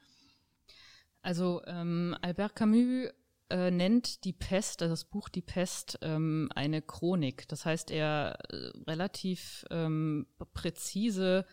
Also 1.22 1.62
ähm, 1.66 2.16
Albert 2.22 2.56
Camus 2.56 3.10
äh, 3.50 3.70
nennt 3.70 4.24
die 4.24 4.34
Pest, 4.34 4.82
also 4.82 4.94
das 4.94 5.06
Buch 5.06 5.30
Die 5.30 5.42
Pest, 5.42 6.00
ähm, 6.02 6.50
eine 6.56 6.82
Chronik. 6.82 7.48
Das 7.50 7.66
heißt, 7.66 7.92
er 7.92 8.38
äh, 8.50 8.56
relativ 8.88 9.66
ähm, 9.70 10.26
präzise 10.54 11.46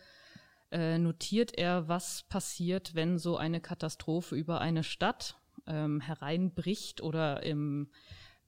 äh, 0.71 0.97
notiert 0.97 1.57
er, 1.57 1.87
was 1.87 2.23
passiert, 2.23 2.95
wenn 2.95 3.17
so 3.17 3.37
eine 3.37 3.59
Katastrophe 3.59 4.35
über 4.35 4.61
eine 4.61 4.83
Stadt 4.83 5.35
ähm, 5.67 5.99
hereinbricht 5.99 7.01
oder 7.01 7.43
im, 7.43 7.89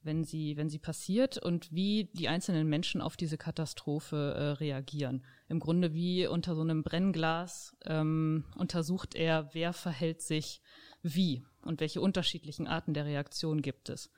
wenn 0.02 0.24
sie, 0.24 0.56
wenn 0.56 0.68
sie 0.68 0.78
passiert 0.78 1.38
und 1.38 1.72
wie 1.72 2.10
die 2.14 2.28
einzelnen 2.28 2.68
Menschen 2.68 3.00
auf 3.00 3.16
diese 3.16 3.38
Katastrophe 3.38 4.34
äh, 4.36 4.42
reagieren. 4.52 5.24
Im 5.48 5.60
Grunde 5.60 5.92
wie 5.92 6.26
unter 6.26 6.54
so 6.54 6.62
einem 6.62 6.82
Brennglas 6.82 7.76
ähm, 7.84 8.44
untersucht 8.56 9.14
er, 9.14 9.50
wer 9.52 9.72
verhält 9.72 10.22
sich 10.22 10.62
wie 11.02 11.44
und 11.62 11.80
welche 11.80 12.00
unterschiedlichen 12.00 12.66
Arten 12.66 12.94
der 12.94 13.04
Reaktion 13.04 13.62
gibt 13.62 13.88
es. 13.88 14.10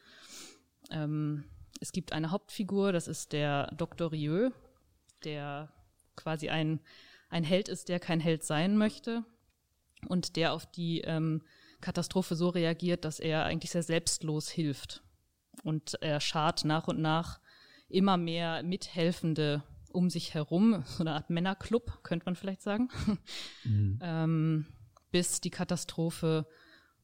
Ähm, 0.90 1.44
es 1.80 1.92
gibt 1.92 2.12
eine 2.12 2.30
Hauptfigur, 2.30 2.92
das 2.92 3.08
ist 3.08 3.32
der 3.32 3.70
Dr. 3.76 4.12
Rieu, 4.12 4.50
der 5.24 5.72
quasi 6.16 6.48
ein, 6.48 6.80
ein 7.28 7.44
Held 7.44 7.68
ist, 7.68 7.88
der 7.88 8.00
kein 8.00 8.20
Held 8.20 8.44
sein 8.44 8.76
möchte 8.76 9.24
und 10.08 10.36
der 10.36 10.52
auf 10.52 10.66
die 10.66 11.00
ähm, 11.00 11.42
Katastrophe 11.80 12.36
so 12.36 12.48
reagiert, 12.48 13.04
dass 13.04 13.20
er 13.20 13.44
eigentlich 13.44 13.70
sehr 13.70 13.82
selbstlos 13.82 14.48
hilft. 14.48 15.02
Und 15.62 15.94
er 16.00 16.20
schart 16.20 16.64
nach 16.64 16.88
und 16.88 17.00
nach 17.00 17.40
immer 17.88 18.16
mehr 18.16 18.62
Mithelfende 18.62 19.62
um 19.92 20.10
sich 20.10 20.34
herum, 20.34 20.82
so 20.86 21.02
eine 21.02 21.12
Art 21.12 21.30
Männerclub, 21.30 22.02
könnte 22.02 22.26
man 22.26 22.36
vielleicht 22.36 22.62
sagen, 22.62 22.88
ähm, 24.00 24.66
bis 25.12 25.40
die 25.40 25.50
Katastrophe 25.50 26.46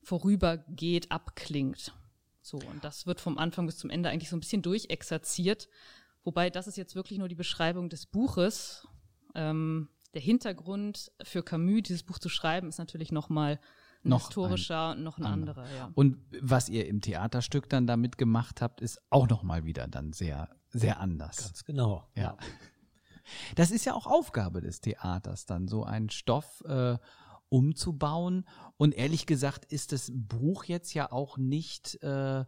vorübergeht, 0.02 1.11
abklingt. 1.11 1.95
So, 2.42 2.57
und 2.57 2.83
das 2.83 3.07
wird 3.07 3.21
vom 3.21 3.38
Anfang 3.38 3.66
bis 3.66 3.78
zum 3.78 3.90
Ende 3.90 4.09
eigentlich 4.09 4.30
so 4.30 4.37
ein 4.37 4.40
bisschen 4.40 4.62
durchexerziert. 4.62 5.69
Wobei 6.25 6.50
das 6.50 6.66
ist 6.66 6.76
jetzt 6.76 6.95
wirklich 6.95 7.19
nur 7.19 7.28
die 7.28 7.35
Beschreibung 7.35 7.88
des 7.88 8.07
Buches. 8.07 8.87
Ähm, 9.35 9.88
der 10.14 10.23
Hintergrund 10.23 11.12
für 11.23 11.42
Camus, 11.42 11.83
dieses 11.83 12.02
Buch 12.02 12.19
zu 12.19 12.28
schreiben, 12.28 12.69
ist 12.69 12.78
natürlich 12.78 13.12
nochmal 13.12 13.61
ein 14.04 14.11
Noch 14.11 14.26
historischer 14.26 14.92
und 14.92 15.02
noch 15.02 15.19
ein 15.19 15.26
anderer. 15.26 15.62
anderer, 15.62 15.76
ja. 15.76 15.90
Und 15.95 16.16
was 16.40 16.69
ihr 16.69 16.87
im 16.87 17.00
Theaterstück 17.00 17.69
dann 17.69 17.87
damit 17.87 18.19
gemacht 18.19 18.62
habt, 18.62 18.80
ist 18.80 19.00
auch 19.11 19.28
noch 19.28 19.42
mal 19.42 19.64
wieder 19.64 19.87
dann 19.87 20.12
sehr, 20.12 20.49
sehr 20.71 21.00
anders. 21.00 21.37
Ganz 21.37 21.64
genau. 21.64 22.09
Ja. 22.16 22.37
Das 23.54 23.71
ist 23.71 23.85
ja 23.85 23.95
auch 23.95 24.07
Aufgabe 24.07 24.61
des 24.61 24.80
Theaters, 24.80 25.47
dann 25.47 25.69
so 25.69 25.85
einen 25.85 26.11
Stoff 26.11 26.62
äh, 26.66 26.99
umzubauen. 27.50 28.47
Und 28.78 28.95
ehrlich 28.95 29.26
gesagt 29.26 29.71
ist 29.71 29.92
das 29.92 30.11
Buch 30.14 30.64
jetzt 30.64 30.95
ja 30.95 31.12
auch 31.12 31.37
nicht 31.37 32.02
äh, 32.02 32.45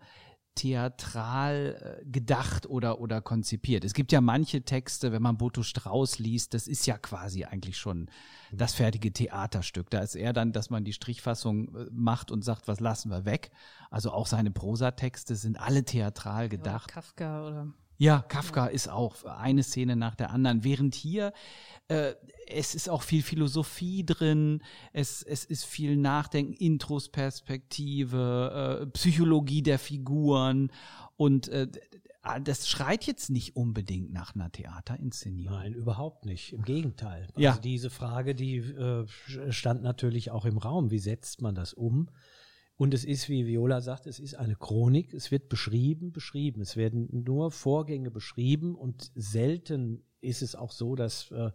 theatral 0.54 2.00
äh, 2.02 2.04
gedacht 2.04 2.66
oder, 2.66 3.00
oder 3.00 3.21
konzipiert. 3.23 3.85
Es 3.85 3.94
gibt 3.94 4.12
ja 4.12 4.21
manche 4.21 4.62
Texte, 4.62 5.12
wenn 5.12 5.23
man 5.23 5.38
Boto 5.38 5.62
Strauß 5.62 6.18
liest, 6.18 6.54
das 6.54 6.66
ist 6.66 6.87
ja 6.87 6.99
quasi 6.99 7.44
eigentlich 7.44 7.78
schon 7.78 8.11
das 8.52 8.75
fertige 8.75 9.12
Theaterstück. 9.12 9.88
Da 9.90 10.00
ist 10.00 10.14
eher 10.14 10.32
dann, 10.32 10.52
dass 10.52 10.68
man 10.68 10.85
die 10.85 10.92
Strichfassung 10.92 11.75
äh, 11.75 11.87
macht 11.90 12.30
und 12.30 12.42
sagt, 12.44 12.68
was 12.68 12.80
lassen 12.80 13.11
wir 13.11 13.25
weg. 13.25 13.50
Also 13.90 14.11
auch 14.11 14.26
seine 14.26 14.50
Prosatexte 14.50 15.37
sind 15.37 15.59
alle 15.59 15.85
theatral 15.85 16.49
gedacht. 16.49 16.90
Kafka 16.90 17.47
oder 17.47 17.73
Ja, 17.99 18.20
Kafka 18.20 18.66
ist 18.66 18.88
auch 18.88 19.22
eine 19.25 19.62
Szene 19.62 19.94
nach 19.96 20.14
der 20.16 20.30
anderen. 20.30 20.64
Während 20.64 20.94
hier, 20.94 21.32
äh, 21.88 22.14
es 22.49 22.75
ist 22.75 22.88
auch 22.88 23.02
viel 23.02 23.22
Philosophie 23.22 24.04
drin, 24.04 24.62
es, 24.92 25.22
es 25.22 25.44
ist 25.44 25.64
viel 25.64 25.96
Nachdenken, 25.96 26.52
Introsperspektive, 26.54 28.80
äh, 28.82 28.87
Psychologie 28.90 29.62
der 29.62 29.78
Figuren 29.78 30.72
und 31.16 31.49
äh, 31.49 31.68
das 32.44 32.68
schreit 32.68 33.04
jetzt 33.06 33.30
nicht 33.30 33.56
unbedingt 33.56 34.12
nach 34.12 34.34
einer 34.37 34.50
Theaterinszenierung. 34.50 35.58
Nein, 35.58 35.75
überhaupt 35.75 36.25
nicht. 36.25 36.52
Im 36.52 36.62
Gegenteil. 36.62 37.22
Also 37.30 37.40
Ja. 37.40 37.58
diese 37.58 37.90
Frage, 37.90 38.37
die 38.37 38.58
äh, 38.58 39.06
stand 39.50 39.82
natürlich 39.82 40.30
auch 40.30 40.44
im 40.44 40.58
Raum. 40.58 40.92
Wie 40.92 41.00
setzt 41.00 41.42
man 41.42 41.56
das 41.56 41.72
um? 41.75 42.08
Und 42.76 42.95
es 42.95 43.05
ist, 43.05 43.29
wie 43.29 43.47
Viola 43.47 43.81
sagt, 43.81 44.07
es 44.07 44.19
ist 44.19 44.35
eine 44.35 44.57
Chronik. 44.57 45.12
Es 45.14 45.31
wird 45.31 45.49
beschrieben, 45.49 46.12
beschrieben. 46.12 46.61
Es 46.62 46.76
werden 46.76 47.09
nur 47.11 47.50
Vorgänge 47.50 48.11
beschrieben 48.11 48.75
und 48.75 49.12
selten 49.14 50.02
ist 50.21 50.43
es 50.43 50.55
auch 50.55 50.73
so, 50.73 50.95
dass, 50.95 51.31
äh, 51.31 51.50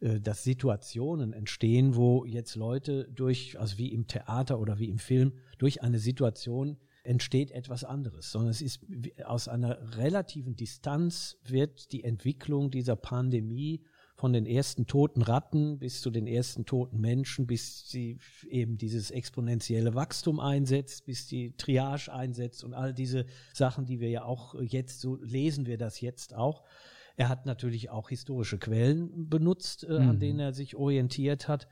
äh, 0.00 0.20
dass 0.20 0.44
Situationen 0.44 1.32
entstehen, 1.32 1.96
wo 1.96 2.24
jetzt 2.24 2.56
Leute 2.56 3.08
durch, 3.12 3.58
also 3.58 3.78
wie 3.78 3.92
im 3.92 4.06
Theater 4.06 4.60
oder 4.60 4.78
wie 4.78 4.88
im 4.88 4.98
Film, 4.98 5.32
durch 5.58 5.82
eine 5.82 5.98
Situation 5.98 6.76
entsteht 7.04 7.50
etwas 7.50 7.82
anderes, 7.82 8.30
sondern 8.30 8.50
es 8.50 8.62
ist 8.62 8.80
aus 9.24 9.48
einer 9.48 9.96
relativen 9.96 10.54
Distanz 10.54 11.38
wird 11.44 11.90
die 11.90 12.04
Entwicklung 12.04 12.70
dieser 12.70 12.94
Pandemie 12.94 13.82
von 14.22 14.32
den 14.32 14.46
ersten 14.46 14.86
toten 14.86 15.20
Ratten 15.20 15.80
bis 15.80 16.00
zu 16.00 16.12
den 16.12 16.28
ersten 16.28 16.64
toten 16.64 17.00
Menschen, 17.00 17.48
bis 17.48 17.88
sie 17.88 18.20
eben 18.48 18.78
dieses 18.78 19.10
exponentielle 19.10 19.96
Wachstum 19.96 20.38
einsetzt, 20.38 21.06
bis 21.06 21.26
die 21.26 21.56
Triage 21.56 22.12
einsetzt 22.12 22.62
und 22.62 22.72
all 22.72 22.94
diese 22.94 23.26
Sachen, 23.52 23.84
die 23.84 23.98
wir 23.98 24.10
ja 24.10 24.22
auch 24.22 24.54
jetzt, 24.62 25.00
so 25.00 25.16
lesen 25.16 25.66
wir 25.66 25.76
das 25.76 26.00
jetzt 26.00 26.34
auch. 26.36 26.62
Er 27.16 27.28
hat 27.28 27.46
natürlich 27.46 27.90
auch 27.90 28.10
historische 28.10 28.58
Quellen 28.58 29.28
benutzt, 29.28 29.82
äh, 29.82 29.96
an 29.96 30.14
Mhm. 30.14 30.20
denen 30.20 30.38
er 30.38 30.52
sich 30.52 30.76
orientiert 30.76 31.48
hat. 31.48 31.66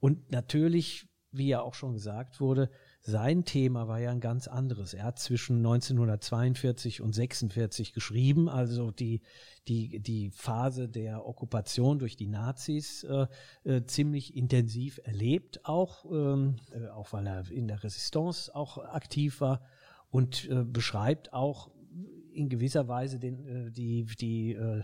Und 0.00 0.32
natürlich, 0.32 1.10
wie 1.30 1.48
ja 1.48 1.60
auch 1.60 1.74
schon 1.74 1.92
gesagt 1.92 2.40
wurde, 2.40 2.70
sein 3.04 3.44
Thema 3.44 3.88
war 3.88 3.98
ja 3.98 4.10
ein 4.12 4.20
ganz 4.20 4.46
anderes. 4.46 4.94
Er 4.94 5.04
hat 5.04 5.18
zwischen 5.18 5.56
1942 5.56 7.00
und 7.00 7.12
46 7.12 7.92
geschrieben, 7.92 8.48
also 8.48 8.92
die, 8.92 9.22
die, 9.66 9.98
die 9.98 10.30
Phase 10.30 10.88
der 10.88 11.26
Okkupation 11.26 11.98
durch 11.98 12.16
die 12.16 12.28
Nazis 12.28 13.02
äh, 13.04 13.26
äh, 13.64 13.84
ziemlich 13.86 14.36
intensiv 14.36 15.00
erlebt, 15.02 15.64
auch, 15.64 16.04
ähm, 16.12 16.56
äh, 16.72 16.88
auch 16.88 17.12
weil 17.12 17.26
er 17.26 17.50
in 17.50 17.66
der 17.66 17.82
Resistance 17.82 18.54
auch 18.54 18.78
aktiv 18.78 19.40
war 19.40 19.62
und 20.10 20.48
äh, 20.48 20.62
beschreibt 20.64 21.32
auch 21.32 21.70
in 22.32 22.48
gewisser 22.48 22.86
Weise 22.86 23.18
den, 23.18 23.46
äh, 23.46 23.70
die, 23.72 24.06
die, 24.20 24.52
äh, 24.52 24.82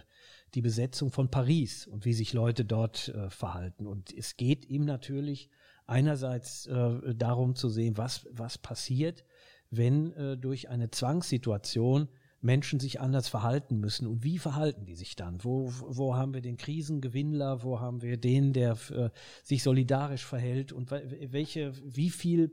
die 0.54 0.62
Besetzung 0.62 1.12
von 1.12 1.30
Paris 1.30 1.86
und 1.86 2.04
wie 2.04 2.14
sich 2.14 2.32
Leute 2.32 2.64
dort 2.64 3.08
äh, 3.08 3.30
verhalten. 3.30 3.86
Und 3.86 4.12
es 4.12 4.36
geht 4.36 4.68
ihm 4.68 4.84
natürlich 4.84 5.50
einerseits 5.88 6.66
äh, 6.66 7.14
darum 7.14 7.56
zu 7.56 7.68
sehen, 7.68 7.96
was, 7.96 8.26
was 8.30 8.58
passiert, 8.58 9.24
wenn 9.70 10.12
äh, 10.12 10.36
durch 10.36 10.68
eine 10.68 10.90
Zwangssituation 10.90 12.08
Menschen 12.40 12.78
sich 12.78 13.00
anders 13.00 13.28
verhalten 13.28 13.80
müssen. 13.80 14.06
Und 14.06 14.22
wie 14.22 14.38
verhalten 14.38 14.86
die 14.86 14.94
sich 14.94 15.16
dann? 15.16 15.42
Wo, 15.42 15.72
wo 15.80 16.14
haben 16.14 16.34
wir 16.34 16.40
den 16.40 16.56
Krisengewinnler? 16.56 17.64
Wo 17.64 17.80
haben 17.80 18.00
wir 18.00 18.16
den, 18.16 18.52
der 18.52 18.76
äh, 18.90 19.10
sich 19.42 19.62
solidarisch 19.62 20.24
verhält? 20.24 20.72
Und 20.72 20.90
welche, 20.90 21.72
wie 21.84 22.10
viel 22.10 22.52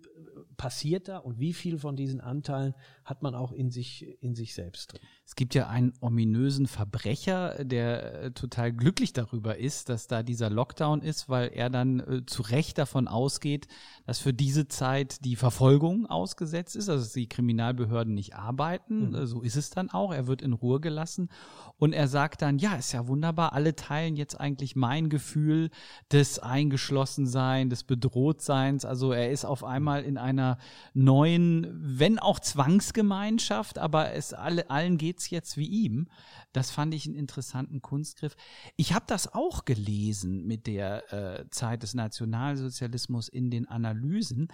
passiert 0.58 1.08
da 1.08 1.18
und 1.18 1.40
wie 1.40 1.54
viel 1.54 1.78
von 1.78 1.96
diesen 1.96 2.20
Anteilen 2.20 2.74
hat 3.04 3.22
man 3.22 3.36
auch 3.36 3.52
in 3.52 3.70
sich, 3.70 4.08
in 4.24 4.34
sich 4.34 4.56
selbst 4.56 4.94
drin? 4.94 5.02
Es 5.28 5.36
gibt 5.36 5.56
ja 5.56 5.68
einen 5.68 5.94
ominösen 6.02 6.68
Verbrecher, 6.68 7.66
der 7.66 8.26
äh, 8.26 8.32
total 8.32 8.72
glücklich 8.72 9.12
darüber 9.12 9.58
ist, 9.58 9.90
dass 9.90 10.06
da 10.06 10.22
dieser 10.22 10.52
Lockdown 10.52 11.02
ist, 11.02 11.30
weil 11.30 11.50
er 11.52 11.72
dann 11.72 12.00
äh, 12.00 12.26
zu 12.28 12.44
Recht 12.44 12.78
davon 12.78 13.08
ausgeht, 13.08 13.68
dass 14.06 14.20
für 14.20 14.34
diese 14.34 14.68
Zeit 14.68 15.26
die 15.26 15.36
Verfolgung 15.36 16.06
ausgesetzt 16.06 16.76
ist, 16.76 16.90
also 16.90 17.04
dass 17.04 17.14
die 17.14 17.28
Kriminalbehörden 17.28 18.14
nicht 18.14 18.36
arbeiten. 18.36 19.10
Mhm. 19.10 19.26
So 19.26 19.42
ist 19.42 19.56
es 19.56 19.72
dann 19.72 19.90
auch. 19.90 20.14
Er 20.14 20.28
wird 20.28 20.44
in 20.44 20.54
Ruhe 20.54 20.80
gelassen 20.80 21.30
und 21.78 21.94
er 21.94 22.08
sagt 22.08 22.44
dann, 22.44 22.60
ja, 22.60 22.76
ist 22.76 22.92
ja 22.92 23.08
wunderbar, 23.08 23.54
alle 23.54 23.76
teilen 23.76 24.16
jetzt 24.16 24.40
eigentlich 24.40 24.76
mein 24.76 25.10
Gefühl 25.10 25.72
des 26.12 26.38
Eingeschlossenseins, 26.38 27.70
des 27.72 27.84
Bedrohtseins. 27.84 28.86
Also 28.86 29.12
er 29.12 29.32
ist 29.32 29.44
auf 29.44 29.64
einmal 29.64 30.04
in 30.04 30.20
einer 30.20 30.60
neuen, 30.94 31.68
wenn 31.74 32.20
auch 32.20 32.40
Zwangsgemeinschaft, 32.40 33.80
aber 33.80 34.14
es 34.14 34.34
alle, 34.34 34.70
allen 34.70 35.00
geht's 35.16 35.30
jetzt 35.30 35.58
wie 35.58 35.68
ihm. 35.68 36.08
Das 36.52 36.72
fand 36.72 36.94
ich 36.94 37.06
einen 37.06 37.16
interessanten 37.16 37.82
Kunstgriff. 37.82 38.36
Ich 38.76 38.94
habe 38.94 39.06
das 39.08 39.34
auch 39.34 39.66
gelesen 39.66 40.46
mit 40.46 40.68
der 40.68 41.14
äh, 41.14 41.50
Zeit 41.50 41.84
des 41.84 41.94
Nationalsozialismus 41.94 43.30
in 43.30 43.50
den 43.50 43.68
Analysen, 43.68 44.50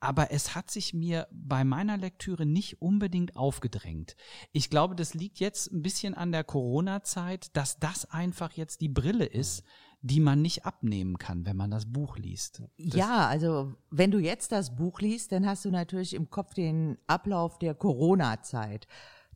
aber 0.00 0.30
es 0.30 0.54
hat 0.54 0.70
sich 0.70 0.94
mir 0.94 1.26
bei 1.32 1.64
meiner 1.64 1.96
Lektüre 1.96 2.46
nicht 2.46 2.80
unbedingt 2.80 3.36
aufgedrängt. 3.36 4.16
Ich 4.52 4.70
glaube, 4.70 4.94
das 4.94 5.14
liegt 5.14 5.40
jetzt 5.40 5.72
ein 5.72 5.82
bisschen 5.82 6.14
an 6.14 6.30
der 6.30 6.44
Corona-Zeit, 6.44 7.56
dass 7.56 7.78
das 7.78 8.10
einfach 8.10 8.52
jetzt 8.52 8.80
die 8.80 8.88
Brille 8.88 9.26
ist, 9.26 9.64
die 10.04 10.20
man 10.20 10.42
nicht 10.42 10.66
abnehmen 10.66 11.16
kann, 11.16 11.46
wenn 11.46 11.56
man 11.56 11.70
das 11.70 11.90
Buch 11.90 12.18
liest. 12.18 12.62
Das 12.76 12.94
ja, 12.94 13.26
also 13.26 13.74
wenn 13.90 14.10
du 14.10 14.18
jetzt 14.18 14.52
das 14.52 14.76
Buch 14.76 15.00
liest, 15.00 15.32
dann 15.32 15.46
hast 15.46 15.64
du 15.64 15.70
natürlich 15.70 16.12
im 16.12 16.28
Kopf 16.28 16.52
den 16.52 16.98
Ablauf 17.06 17.58
der 17.58 17.74
Corona-Zeit. 17.74 18.86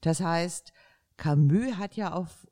Das 0.00 0.21
heißt, 0.21 0.73
Camus 1.17 1.76
hat 1.76 1.97
ja 1.97 2.12
auf 2.12 2.47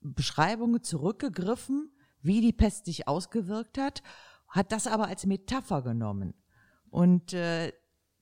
Beschreibungen 0.00 0.82
zurückgegriffen, 0.82 1.90
wie 2.22 2.40
die 2.40 2.52
Pest 2.52 2.86
sich 2.86 3.08
ausgewirkt 3.08 3.78
hat, 3.78 4.02
hat 4.48 4.72
das 4.72 4.86
aber 4.86 5.08
als 5.08 5.26
Metapher 5.26 5.82
genommen. 5.82 6.34
Und 6.90 7.32
äh, 7.32 7.72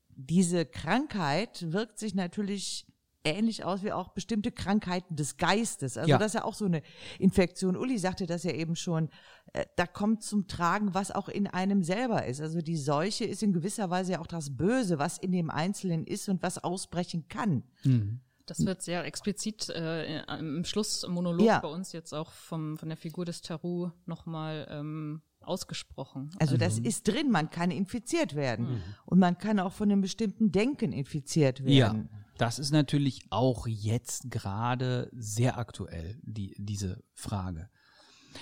diese 0.08 0.66
Krankheit 0.66 1.72
wirkt 1.72 1.98
sich 1.98 2.14
natürlich 2.14 2.86
ähnlich 3.24 3.64
aus 3.64 3.82
wie 3.82 3.92
auch 3.92 4.08
bestimmte 4.10 4.52
Krankheiten 4.52 5.16
des 5.16 5.38
Geistes. 5.38 5.96
Also 5.96 6.10
ja. 6.10 6.18
das 6.18 6.28
ist 6.28 6.34
ja 6.34 6.44
auch 6.44 6.54
so 6.54 6.66
eine 6.66 6.82
Infektion. 7.18 7.76
Uli 7.76 7.98
sagte 7.98 8.26
das 8.26 8.44
ja 8.44 8.52
eben 8.52 8.76
schon. 8.76 9.08
Äh, 9.54 9.64
da 9.76 9.86
kommt 9.86 10.22
zum 10.22 10.46
Tragen, 10.46 10.92
was 10.94 11.10
auch 11.10 11.28
in 11.28 11.46
einem 11.46 11.82
selber 11.82 12.26
ist. 12.26 12.40
Also 12.40 12.60
die 12.60 12.76
Seuche 12.76 13.24
ist 13.24 13.42
in 13.42 13.52
gewisser 13.52 13.88
Weise 13.88 14.12
ja 14.12 14.20
auch 14.20 14.26
das 14.26 14.56
Böse, 14.56 14.98
was 14.98 15.18
in 15.18 15.32
dem 15.32 15.50
Einzelnen 15.50 16.06
ist 16.06 16.28
und 16.28 16.42
was 16.42 16.62
ausbrechen 16.62 17.28
kann. 17.28 17.64
Mhm. 17.84 18.20
Das 18.46 18.64
wird 18.66 18.82
sehr 18.82 19.04
explizit 19.04 19.70
äh, 19.70 20.22
im 20.38 20.64
Schlussmonolog 20.64 21.46
ja. 21.46 21.60
bei 21.60 21.68
uns 21.68 21.92
jetzt 21.92 22.12
auch 22.12 22.30
vom, 22.30 22.76
von 22.76 22.88
der 22.88 22.98
Figur 22.98 23.24
des 23.24 23.40
Tarot 23.40 23.92
nochmal 24.06 24.66
ähm, 24.70 25.22
ausgesprochen. 25.40 26.30
Also 26.38 26.56
das 26.56 26.80
mhm. 26.80 26.86
ist 26.86 27.08
drin, 27.08 27.30
man 27.30 27.50
kann 27.50 27.70
infiziert 27.70 28.34
werden. 28.34 28.74
Mhm. 28.74 28.82
Und 29.06 29.18
man 29.18 29.38
kann 29.38 29.58
auch 29.60 29.72
von 29.72 29.90
einem 29.90 30.00
bestimmten 30.00 30.52
Denken 30.52 30.92
infiziert 30.92 31.64
werden. 31.64 32.08
Ja, 32.12 32.18
das 32.36 32.58
ist 32.58 32.72
natürlich 32.72 33.26
auch 33.30 33.66
jetzt 33.66 34.30
gerade 34.30 35.08
sehr 35.12 35.58
aktuell, 35.58 36.18
die, 36.22 36.54
diese 36.58 37.02
Frage. 37.12 37.70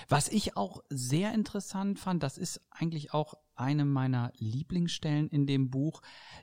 Was 0.08 0.28
ich 0.28 0.56
auch 0.56 0.82
sehr 0.88 1.32
interessant 1.34 1.98
fand, 1.98 2.22
das 2.22 2.38
ist 2.38 2.60
eigentlich 2.70 3.12
auch 3.12 3.34
eine 3.54 3.84
meiner 3.84 4.32
Lieblingsstellen 4.38 5.28
in 5.28 5.46
dem 5.46 5.70
Buch, 5.70 6.02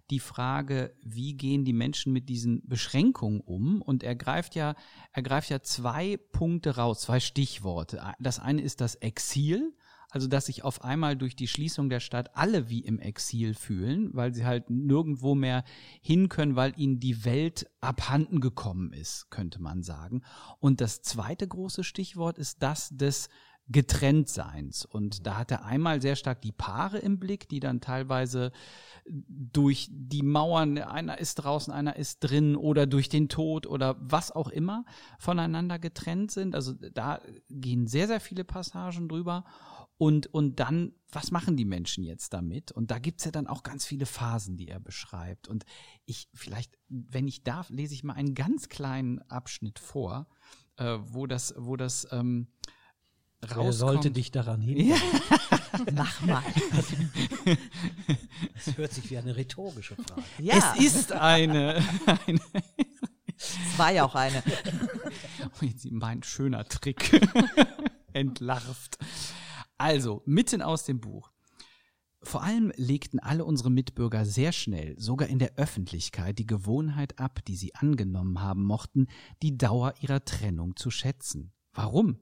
die 0.10 0.20
Frage, 0.20 0.96
wie 1.02 1.34
gehen 1.34 1.66
die 1.66 1.74
Menschen 1.74 2.14
mit 2.14 2.30
diesen 2.30 2.62
Beschränkungen 2.68 3.42
um? 3.42 3.82
Und 3.82 4.04
er 4.04 4.16
greift 4.16 4.56
ja, 4.56 4.76
er 5.12 5.24
greift 5.24 5.50
ja 5.50 5.62
zwei 5.62 6.18
Punkte 6.32 6.76
raus, 6.76 7.02
zwei 7.02 7.20
Stichworte. 7.20 8.02
Das 8.20 8.40
eine 8.40 8.62
ist 8.62 8.82
das 8.82 8.96
Exil, 8.96 9.74
also 10.10 10.28
dass 10.28 10.48
sich 10.48 10.64
auf 10.64 10.84
einmal 10.84 11.16
durch 11.16 11.36
die 11.36 11.48
Schließung 11.48 11.90
der 11.90 12.00
Stadt 12.00 12.36
alle 12.36 12.70
wie 12.70 12.80
im 12.80 13.00
Exil 13.00 13.54
fühlen, 13.54 14.10
weil 14.14 14.34
sie 14.34 14.46
halt 14.46 14.70
nirgendwo 14.70 15.36
mehr 15.36 15.64
hin 16.02 16.30
können, 16.30 16.56
weil 16.56 16.74
ihnen 16.78 17.00
die 17.00 17.26
Welt 17.26 17.70
abhanden 17.80 18.40
gekommen 18.40 18.92
ist, 18.92 19.30
könnte 19.30 19.62
man 19.62 19.84
sagen. 19.84 20.24
Und 20.60 20.82
das 20.82 21.02
zweite 21.02 21.48
große 21.48 21.84
Stichwort 21.84 22.38
ist 22.38 22.64
das 22.64 22.90
des 22.90 23.30
Getrenntseins. 23.70 24.84
Und 24.86 25.26
da 25.28 25.38
hat 25.38 25.52
er 25.52 25.64
einmal 25.64 26.02
sehr 26.02 26.16
stark 26.16 26.42
die 26.42 26.52
Paare 26.52 26.98
im 26.98 27.20
Blick, 27.20 27.48
die 27.50 27.60
dann 27.60 27.82
teilweise 27.82 28.52
durch 29.08 29.88
die 29.92 30.24
Mauern, 30.24 30.78
einer 30.80 31.20
ist 31.20 31.36
draußen, 31.36 31.72
einer 31.72 31.96
ist 31.96 32.20
drin 32.20 32.56
oder 32.56 32.88
durch 32.88 33.10
den 33.10 33.30
Tod 33.30 33.68
oder 33.68 33.96
was 34.00 34.32
auch 34.32 34.50
immer 34.50 34.86
voneinander 35.20 35.80
getrennt 35.80 36.32
sind. 36.32 36.56
Also 36.56 36.74
da 36.74 37.22
gehen 37.50 37.88
sehr, 37.88 38.08
sehr 38.08 38.20
viele 38.20 38.44
Passagen 38.44 39.08
drüber. 39.08 39.46
Und, 39.98 40.34
und 40.34 40.62
dann, 40.62 40.94
was 41.12 41.30
machen 41.30 41.58
die 41.58 41.66
Menschen 41.66 42.06
jetzt 42.06 42.34
damit? 42.34 42.72
Und 42.72 42.90
da 42.90 43.00
gibt's 43.00 43.26
ja 43.26 43.32
dann 43.32 43.48
auch 43.48 43.64
ganz 43.64 43.86
viele 43.86 44.06
Phasen, 44.06 44.56
die 44.56 44.70
er 44.70 44.80
beschreibt. 44.80 45.50
Und 45.50 45.66
ich, 46.06 46.30
vielleicht, 46.34 46.80
wenn 46.88 47.28
ich 47.28 47.44
darf, 47.44 47.70
lese 47.70 47.94
ich 47.94 48.06
mal 48.06 48.14
einen 48.14 48.34
ganz 48.34 48.70
kleinen 48.70 49.20
Abschnitt 49.30 49.78
vor, 49.78 50.28
äh, 50.78 51.00
wo 51.02 51.28
das, 51.28 51.54
wo 51.58 51.76
das 51.76 52.08
ähm, 52.12 52.48
rauskommt. 53.44 53.66
Wer 53.66 53.74
sollte 53.74 54.12
dich 54.12 54.32
daran 54.32 54.62
hin? 54.62 54.90
Ja. 54.90 54.96
Mach 55.96 56.22
mal. 56.22 56.44
Das 58.66 58.78
hört 58.78 58.94
sich 58.94 59.10
wie 59.10 59.18
eine 59.18 59.36
rhetorische 59.36 59.96
Frage. 59.96 60.24
Ja. 60.38 60.76
Es 60.76 60.84
ist 60.84 61.12
eine. 61.14 61.82
eine 62.26 62.40
es 63.38 63.78
war 63.78 63.92
ja 63.92 64.04
auch 64.04 64.16
eine. 64.16 64.44
Mein 65.90 66.24
schöner 66.24 66.66
Trick. 66.66 67.26
Entlarvt. 68.14 68.98
Also, 69.78 70.22
mitten 70.26 70.62
aus 70.62 70.84
dem 70.84 71.00
Buch. 71.00 71.32
Vor 72.22 72.44
allem 72.44 72.74
legten 72.76 73.20
alle 73.20 73.46
unsere 73.46 73.72
Mitbürger 73.72 74.26
sehr 74.26 74.52
schnell, 74.52 75.00
sogar 75.00 75.30
in 75.30 75.40
der 75.40 75.56
Öffentlichkeit, 75.56 76.38
die 76.38 76.46
Gewohnheit 76.46 77.18
ab, 77.18 77.40
die 77.48 77.56
sie 77.56 77.74
angenommen 77.76 78.42
haben 78.42 78.64
mochten, 78.64 79.08
die 79.42 79.58
Dauer 79.58 79.94
ihrer 80.02 80.26
Trennung 80.26 80.76
zu 80.76 80.92
schätzen. 80.92 81.54
Warum? 81.82 82.18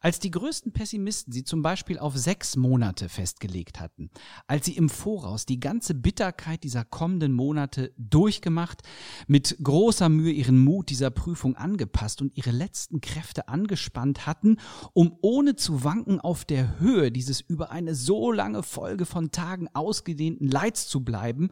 Als 0.00 0.18
die 0.18 0.30
größten 0.30 0.72
Pessimisten 0.72 1.32
sie 1.32 1.42
zum 1.42 1.62
Beispiel 1.62 1.98
auf 1.98 2.14
sechs 2.14 2.56
Monate 2.56 3.08
festgelegt 3.08 3.80
hatten, 3.80 4.10
als 4.46 4.66
sie 4.66 4.76
im 4.76 4.90
Voraus 4.90 5.46
die 5.46 5.60
ganze 5.60 5.94
Bitterkeit 5.94 6.62
dieser 6.62 6.84
kommenden 6.84 7.32
Monate 7.32 7.94
durchgemacht, 7.96 8.82
mit 9.26 9.56
großer 9.62 10.10
Mühe 10.10 10.30
ihren 10.30 10.58
Mut 10.58 10.90
dieser 10.90 11.08
Prüfung 11.08 11.56
angepasst 11.56 12.20
und 12.20 12.36
ihre 12.36 12.50
letzten 12.50 13.00
Kräfte 13.00 13.48
angespannt 13.48 14.26
hatten, 14.26 14.58
um 14.92 15.16
ohne 15.22 15.56
zu 15.56 15.84
wanken 15.84 16.20
auf 16.20 16.44
der 16.44 16.78
Höhe 16.78 17.10
dieses 17.10 17.40
über 17.40 17.70
eine 17.70 17.94
so 17.94 18.30
lange 18.30 18.62
Folge 18.62 19.06
von 19.06 19.30
Tagen 19.30 19.68
ausgedehnten 19.72 20.48
Leids 20.48 20.86
zu 20.86 21.02
bleiben, 21.02 21.48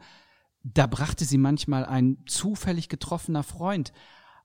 da 0.63 0.85
brachte 0.85 1.25
sie 1.25 1.39
manchmal 1.39 1.85
ein 1.85 2.17
zufällig 2.27 2.87
getroffener 2.87 3.41
Freund, 3.41 3.93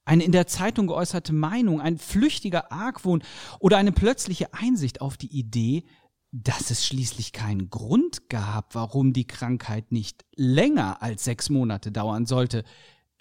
eine 0.04 0.24
in 0.24 0.32
der 0.32 0.46
Zeitung 0.46 0.86
geäußerte 0.86 1.32
Meinung, 1.32 1.80
ein 1.80 1.98
flüchtiger 1.98 2.72
Argwohn 2.72 3.22
oder 3.60 3.76
eine 3.78 3.92
plötzliche 3.92 4.52
Einsicht 4.54 5.00
auf 5.00 5.16
die 5.16 5.32
Idee, 5.36 5.84
dass 6.32 6.70
es 6.70 6.86
schließlich 6.86 7.32
keinen 7.32 7.68
Grund 7.70 8.28
gab, 8.28 8.74
warum 8.74 9.12
die 9.12 9.26
Krankheit 9.26 9.92
nicht 9.92 10.24
länger 10.34 11.02
als 11.02 11.24
sechs 11.24 11.50
Monate 11.50 11.92
dauern 11.92 12.26
sollte, 12.26 12.64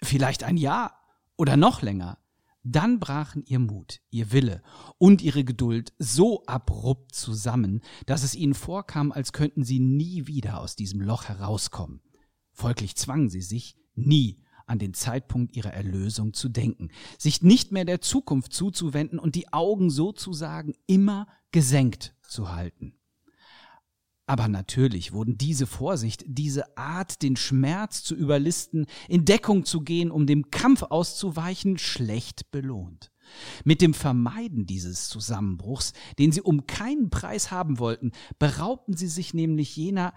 vielleicht 0.02 0.44
ein 0.44 0.56
Jahr 0.56 0.98
oder 1.36 1.56
noch 1.56 1.82
länger. 1.82 2.18
Dann 2.64 3.00
brachen 3.00 3.44
ihr 3.44 3.58
Mut, 3.58 4.00
ihr 4.10 4.32
Wille 4.32 4.62
und 4.96 5.20
ihre 5.20 5.44
Geduld 5.44 5.92
so 5.98 6.44
abrupt 6.46 7.14
zusammen, 7.14 7.80
dass 8.06 8.22
es 8.22 8.36
ihnen 8.36 8.54
vorkam, 8.54 9.10
als 9.12 9.32
könnten 9.32 9.64
sie 9.64 9.80
nie 9.80 10.26
wieder 10.26 10.60
aus 10.60 10.76
diesem 10.76 11.00
Loch 11.00 11.24
herauskommen. 11.24 12.00
Folglich 12.52 12.96
zwangen 12.96 13.28
sie 13.28 13.42
sich, 13.42 13.76
nie 13.94 14.42
an 14.66 14.78
den 14.78 14.94
Zeitpunkt 14.94 15.56
ihrer 15.56 15.72
Erlösung 15.72 16.32
zu 16.34 16.48
denken, 16.48 16.90
sich 17.18 17.42
nicht 17.42 17.72
mehr 17.72 17.84
der 17.84 18.00
Zukunft 18.00 18.52
zuzuwenden 18.52 19.18
und 19.18 19.34
die 19.34 19.52
Augen 19.52 19.90
sozusagen 19.90 20.74
immer 20.86 21.26
gesenkt 21.50 22.14
zu 22.22 22.52
halten. 22.52 22.94
Aber 24.26 24.48
natürlich 24.48 25.12
wurden 25.12 25.36
diese 25.36 25.66
Vorsicht, 25.66 26.24
diese 26.26 26.76
Art, 26.76 27.22
den 27.22 27.36
Schmerz 27.36 28.02
zu 28.02 28.14
überlisten, 28.14 28.86
in 29.08 29.24
Deckung 29.24 29.64
zu 29.64 29.80
gehen, 29.80 30.10
um 30.10 30.26
dem 30.26 30.50
Kampf 30.50 30.84
auszuweichen, 30.84 31.76
schlecht 31.76 32.50
belohnt. 32.50 33.10
Mit 33.64 33.80
dem 33.80 33.94
Vermeiden 33.94 34.66
dieses 34.66 35.08
Zusammenbruchs, 35.08 35.92
den 36.18 36.32
sie 36.32 36.42
um 36.42 36.66
keinen 36.66 37.10
Preis 37.10 37.50
haben 37.50 37.78
wollten, 37.78 38.12
beraubten 38.38 38.96
sie 38.96 39.08
sich 39.08 39.34
nämlich 39.34 39.76
jener 39.76 40.12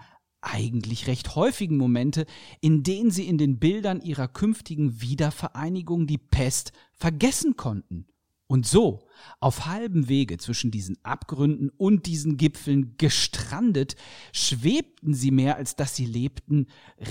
eigentlich 0.46 1.06
recht 1.06 1.34
häufigen 1.34 1.76
Momente, 1.76 2.26
in 2.60 2.82
denen 2.82 3.10
sie 3.10 3.26
in 3.26 3.38
den 3.38 3.58
Bildern 3.58 4.00
ihrer 4.00 4.28
künftigen 4.28 5.00
Wiedervereinigung 5.00 6.06
die 6.06 6.18
Pest 6.18 6.72
vergessen 6.92 7.56
konnten. 7.56 8.06
Und 8.48 8.64
so, 8.64 9.08
auf 9.40 9.66
halbem 9.66 10.08
Wege 10.08 10.38
zwischen 10.38 10.70
diesen 10.70 10.96
Abgründen 11.02 11.68
und 11.68 12.06
diesen 12.06 12.36
Gipfeln 12.36 12.96
gestrandet, 12.96 13.96
schwebten 14.32 15.14
sie 15.14 15.32
mehr, 15.32 15.56
als 15.56 15.74
dass 15.74 15.96
sie 15.96 16.06
lebten, 16.06 16.68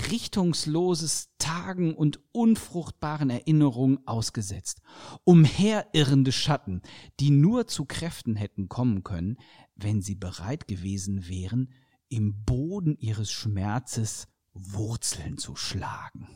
richtungsloses 0.10 1.32
Tagen 1.38 1.94
und 1.94 2.22
unfruchtbaren 2.32 3.30
Erinnerungen 3.30 4.00
ausgesetzt, 4.08 4.82
umherirrende 5.26 6.32
Schatten, 6.32 6.82
die 7.20 7.32
nur 7.32 7.68
zu 7.68 7.84
Kräften 7.84 8.38
hätten 8.38 8.70
kommen 8.70 9.04
können, 9.04 9.36
wenn 9.76 10.02
sie 10.02 10.16
bereit 10.16 10.70
gewesen 10.70 11.28
wären, 11.28 11.74
im 12.10 12.44
Boden 12.46 12.98
ihres 13.00 13.32
Schmerzes 13.32 14.28
Wurzeln 14.54 15.38
zu 15.38 15.56
schlagen. 15.56 16.28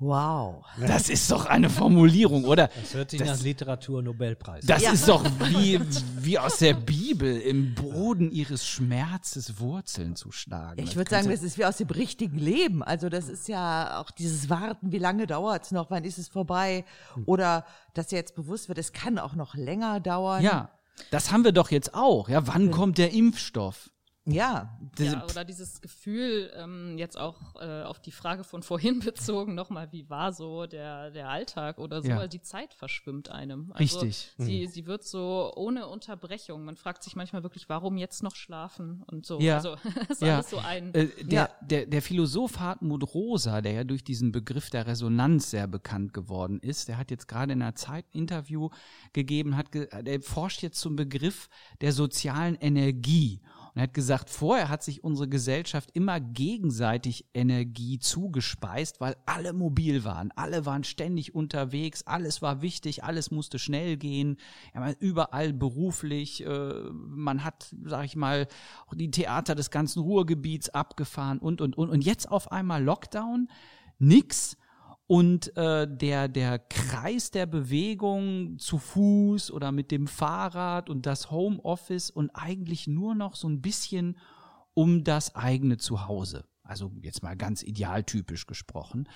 Wow. 0.00 0.64
Das 0.80 1.08
ist 1.08 1.28
doch 1.32 1.46
eine 1.46 1.68
Formulierung, 1.68 2.44
oder? 2.44 2.68
Das 2.68 2.94
hört 2.94 3.10
sich 3.10 3.18
Das- 3.18 3.38
nach 3.38 3.42
Literatur-Nobelpreis. 3.44 4.64
Das 4.64 4.82
Ja. 4.82 4.92
ist 4.92 5.08
doch 5.08 5.24
wie, 5.40 5.80
wie 6.20 6.38
aus 6.38 6.58
der 6.58 6.74
Bibel, 6.74 7.36
im 7.40 7.74
Boden 7.74 8.30
ihres 8.30 8.64
Schmerzes 8.64 9.58
Wurzeln 9.58 10.14
zu 10.14 10.30
schlagen. 10.30 10.80
Ich 10.80 10.94
würde 10.94 11.10
sagen, 11.10 11.28
das 11.28 11.42
ist 11.42 11.58
wie 11.58 11.64
aus 11.64 11.78
dem 11.78 11.88
richtigen 11.88 12.38
Leben. 12.38 12.84
Also 12.84 13.08
das 13.08 13.28
ist 13.28 13.48
ja 13.48 13.98
auch 14.00 14.12
dieses 14.12 14.48
Warten, 14.48 14.92
wie 14.92 14.98
lange 14.98 15.26
dauert's 15.26 15.72
noch, 15.72 15.90
wann 15.90 16.04
ist 16.04 16.18
es 16.18 16.28
vorbei? 16.28 16.84
Oder 17.26 17.64
dass 17.94 18.12
jetzt 18.12 18.36
bewusst 18.36 18.68
wird, 18.68 18.78
es 18.78 18.92
kann 18.92 19.18
auch 19.18 19.34
noch 19.34 19.56
länger 19.56 19.98
dauern. 19.98 20.44
Ja, 20.44 20.70
das 21.10 21.32
haben 21.32 21.42
wir 21.42 21.52
doch 21.52 21.72
jetzt 21.72 21.94
auch. 21.94 22.28
Ja, 22.28 22.46
wann 22.46 22.70
kommt 22.70 22.98
der 22.98 23.12
Impfstoff? 23.12 23.90
Ja, 24.30 24.78
Ja, 24.98 25.24
oder 25.24 25.44
dieses 25.44 25.80
Gefühl, 25.80 26.50
ähm, 26.56 26.98
jetzt 26.98 27.16
auch 27.18 27.36
äh, 27.60 27.82
auf 27.84 27.98
die 28.00 28.10
Frage 28.12 28.44
von 28.44 28.62
vorhin 28.62 29.00
bezogen, 29.04 29.54
nochmal, 29.54 29.90
wie 29.92 30.08
war 30.10 30.32
so 30.32 30.66
der, 30.66 31.10
der 31.10 31.28
Alltag 31.28 31.78
oder 31.78 32.02
so, 32.02 32.08
Ja. 32.08 32.16
also 32.16 32.28
die 32.28 32.42
Zeit 32.42 32.74
verschwimmt 32.74 33.30
einem. 33.30 33.72
Also 33.72 34.00
Richtig. 34.00 34.32
Sie, 34.36 34.66
sie 34.66 34.86
wird 34.86 35.04
so 35.04 35.52
ohne 35.56 35.86
Unterbrechung. 35.86 36.64
Man 36.64 36.76
fragt 36.76 37.02
sich 37.04 37.16
manchmal 37.16 37.42
wirklich, 37.42 37.68
warum 37.68 37.96
jetzt 37.96 38.22
noch 38.22 38.36
schlafen 38.36 39.02
und 39.06 39.24
so. 39.24 39.40
Ja. 39.40 39.56
Also 39.56 39.76
ist 40.08 40.20
Ja. 40.22 40.34
alles 40.34 40.50
so 40.50 40.58
ein. 40.58 40.92
Äh, 40.94 41.08
der, 41.24 41.32
Ja. 41.32 41.48
der, 41.62 41.86
der 41.86 42.02
Philosoph 42.02 42.58
Hartmut 42.58 43.14
Rosa, 43.14 43.60
der 43.62 43.72
ja 43.72 43.84
durch 43.84 44.04
diesen 44.04 44.30
Begriff 44.32 44.70
der 44.70 44.86
Resonanz 44.86 45.50
sehr 45.50 45.66
bekannt 45.66 46.12
geworden 46.12 46.60
ist, 46.60 46.88
der 46.88 46.98
hat 46.98 47.10
jetzt 47.10 47.28
gerade 47.28 47.52
in 47.52 47.62
einer 47.62 47.74
Zeit 47.74 48.04
ein 48.14 48.18
Interview 48.18 48.68
gegeben, 49.12 49.56
hat 49.56 49.72
ge 49.72 49.88
der 50.02 50.20
forscht 50.20 50.62
jetzt 50.62 50.80
zum 50.80 50.96
Begriff 50.96 51.48
der 51.80 51.92
sozialen 51.92 52.56
Energie. 52.56 53.40
Und 53.78 53.82
er 53.82 53.86
hat 53.90 53.94
gesagt, 53.94 54.28
vorher 54.28 54.70
hat 54.70 54.82
sich 54.82 55.04
unsere 55.04 55.28
Gesellschaft 55.28 55.90
immer 55.92 56.18
gegenseitig 56.18 57.26
Energie 57.32 58.00
zugespeist, 58.00 59.00
weil 59.00 59.14
alle 59.24 59.52
mobil 59.52 60.02
waren, 60.02 60.32
alle 60.34 60.66
waren 60.66 60.82
ständig 60.82 61.32
unterwegs, 61.32 62.02
alles 62.04 62.42
war 62.42 62.60
wichtig, 62.60 63.04
alles 63.04 63.30
musste 63.30 63.60
schnell 63.60 63.96
gehen, 63.96 64.36
überall 64.98 65.52
beruflich, 65.52 66.44
äh, 66.44 66.72
man 66.90 67.44
hat, 67.44 67.72
sag 67.84 68.04
ich 68.04 68.16
mal, 68.16 68.48
die 68.92 69.12
Theater 69.12 69.54
des 69.54 69.70
ganzen 69.70 70.00
Ruhrgebiets 70.00 70.70
abgefahren 70.70 71.38
und, 71.38 71.60
und, 71.60 71.78
und. 71.78 71.88
Und 71.88 72.04
jetzt 72.04 72.28
auf 72.28 72.50
einmal 72.50 72.82
Lockdown, 72.82 73.48
nix. 74.00 74.56
Und 75.08 75.56
äh, 75.56 75.88
der, 75.90 76.28
der 76.28 76.58
Kreis 76.58 77.30
der 77.30 77.46
Bewegung 77.46 78.58
zu 78.58 78.76
Fuß 78.78 79.50
oder 79.50 79.72
mit 79.72 79.90
dem 79.90 80.06
Fahrrad 80.06 80.90
und 80.90 81.06
das 81.06 81.30
Homeoffice 81.30 82.10
und 82.10 82.30
eigentlich 82.34 82.86
nur 82.86 83.14
noch 83.14 83.34
so 83.34 83.48
ein 83.48 83.62
bisschen 83.62 84.18
um 84.74 85.04
das 85.04 85.34
eigene 85.34 85.78
Zuhause. 85.78 86.44
Also 86.62 86.92
jetzt 87.00 87.22
mal 87.22 87.36
ganz 87.36 87.62
idealtypisch 87.62 88.46
gesprochen. 88.46 89.08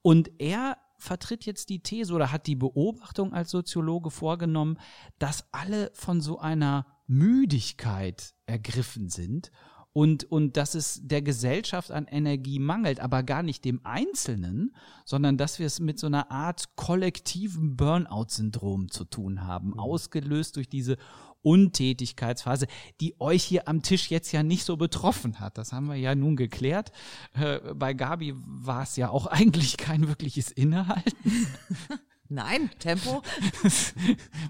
Und 0.00 0.30
er 0.38 0.78
vertritt 0.96 1.44
jetzt 1.44 1.70
die 1.70 1.82
These 1.82 2.14
oder 2.14 2.30
hat 2.30 2.46
die 2.46 2.54
Beobachtung 2.54 3.34
als 3.34 3.50
Soziologe 3.50 4.12
vorgenommen, 4.12 4.78
dass 5.18 5.52
alle 5.52 5.90
von 5.94 6.20
so 6.20 6.38
einer 6.38 6.86
Müdigkeit 7.08 8.32
ergriffen 8.46 9.08
sind 9.08 9.50
und, 9.92 10.24
und 10.24 10.56
dass 10.56 10.74
es 10.74 11.00
der 11.02 11.22
Gesellschaft 11.22 11.90
an 11.90 12.06
Energie 12.06 12.58
mangelt, 12.58 13.00
aber 13.00 13.22
gar 13.22 13.42
nicht 13.42 13.64
dem 13.64 13.80
Einzelnen, 13.84 14.74
sondern 15.04 15.36
dass 15.36 15.58
wir 15.58 15.66
es 15.66 15.80
mit 15.80 15.98
so 15.98 16.06
einer 16.06 16.30
Art 16.30 16.76
kollektiven 16.76 17.76
Burnout-Syndrom 17.76 18.90
zu 18.90 19.04
tun 19.04 19.42
haben, 19.46 19.78
ausgelöst 19.78 20.56
durch 20.56 20.68
diese 20.68 20.96
Untätigkeitsphase, 21.42 22.68
die 23.00 23.20
euch 23.20 23.42
hier 23.42 23.68
am 23.68 23.82
Tisch 23.82 24.10
jetzt 24.10 24.32
ja 24.32 24.42
nicht 24.42 24.64
so 24.64 24.76
betroffen 24.76 25.40
hat. 25.40 25.58
Das 25.58 25.72
haben 25.72 25.88
wir 25.88 25.96
ja 25.96 26.14
nun 26.14 26.36
geklärt. 26.36 26.92
Äh, 27.34 27.74
bei 27.74 27.94
Gabi 27.94 28.34
war 28.36 28.84
es 28.84 28.96
ja 28.96 29.10
auch 29.10 29.26
eigentlich 29.28 29.76
kein 29.76 30.08
wirkliches 30.08 30.50
Innehalten. 30.50 31.46
nein, 32.34 32.70
Tempo. 32.78 33.22
Es 33.64 33.94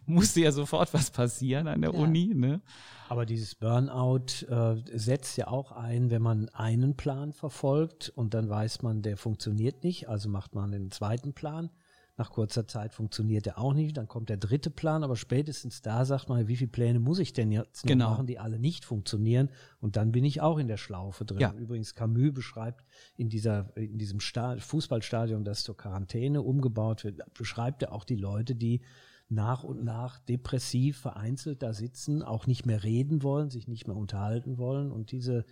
musste 0.07 0.41
ja 0.41 0.53
sofort 0.53 0.93
was 0.95 1.11
passieren 1.11 1.69
an 1.69 1.83
der 1.83 1.93
Ja. 1.93 1.99
Uni. 1.99 2.33
Ne? 2.35 2.61
Aber 3.09 3.27
dieses 3.27 3.55
Burnout 3.55 4.47
äh, 4.49 4.77
setzt 4.97 5.37
ja 5.37 5.49
auch 5.49 5.73
ein, 5.73 6.11
wenn 6.11 6.23
man 6.23 6.49
einen 6.51 6.97
Plan 6.97 7.33
verfolgt 7.33 8.11
und 8.15 8.35
dann 8.35 8.49
weiß 8.49 8.83
man, 8.83 9.03
der 9.03 9.17
funktioniert 9.17 9.85
nicht, 9.85 10.09
also 10.09 10.29
macht 10.29 10.55
man 10.55 10.73
den 10.73 10.91
zweiten 10.91 11.35
Plan. 11.35 11.71
Nach 12.19 12.31
kurzer 12.31 12.69
Zeit 12.69 12.93
funktioniert 12.93 13.47
der 13.47 13.59
auch 13.59 13.73
nicht, 13.73 13.97
dann 13.97 14.07
kommt 14.07 14.29
der 14.29 14.37
dritte 14.37 14.71
Plan, 14.71 15.03
aber 15.03 15.17
spätestens 15.17 15.81
da 15.81 16.05
sagt 16.05 16.29
man, 16.29 16.47
wie 16.47 16.57
viele 16.57 16.71
Pläne 16.71 17.01
muss 17.01 17.19
ich 17.19 17.33
denn 17.33 17.51
jetzt 17.51 17.85
noch 17.85 17.89
Genau. 17.89 18.11
machen, 18.11 18.27
die 18.27 18.39
alle 18.39 18.59
nicht 18.59 18.85
funktionieren 18.85 19.49
und 19.81 19.97
dann 19.97 20.13
bin 20.13 20.25
ich 20.25 20.43
auch 20.43 20.59
in 20.59 20.69
der 20.69 20.77
Schlaufe 20.77 21.25
drin. 21.25 21.41
Ja. 21.41 21.53
Übrigens, 21.55 21.95
Camus 21.95 22.35
beschreibt 22.35 22.85
in, 23.17 23.31
dieser, 23.31 23.75
in 23.77 23.97
diesem 23.97 24.21
Sta 24.21 24.57
Fußballstadion, 24.59 25.43
das 25.45 25.63
zur 25.65 25.77
Quarantäne 25.77 26.43
umgebaut 26.43 27.05
wird, 27.05 27.21
beschreibt 27.35 27.83
er 27.83 27.93
auch 27.93 28.05
die 28.05 28.17
Leute, 28.17 28.55
die 28.55 28.83
nach 29.31 29.65
und 29.65 29.83
nach 29.83 30.19
depressiv 30.21 30.99
vereinzelt 30.99 31.63
da 31.63 31.73
sitzen, 31.73 32.23
auch 32.23 32.47
nicht 32.47 32.67
mehr 32.67 32.83
reden 32.83 33.23
wollen, 33.23 33.49
sich 33.49 33.69
nicht 33.69 33.87
mehr 33.87 33.97
unterhalten 33.97 34.59
wollen 34.59 34.93
und 34.93 35.11
diese 35.13 35.47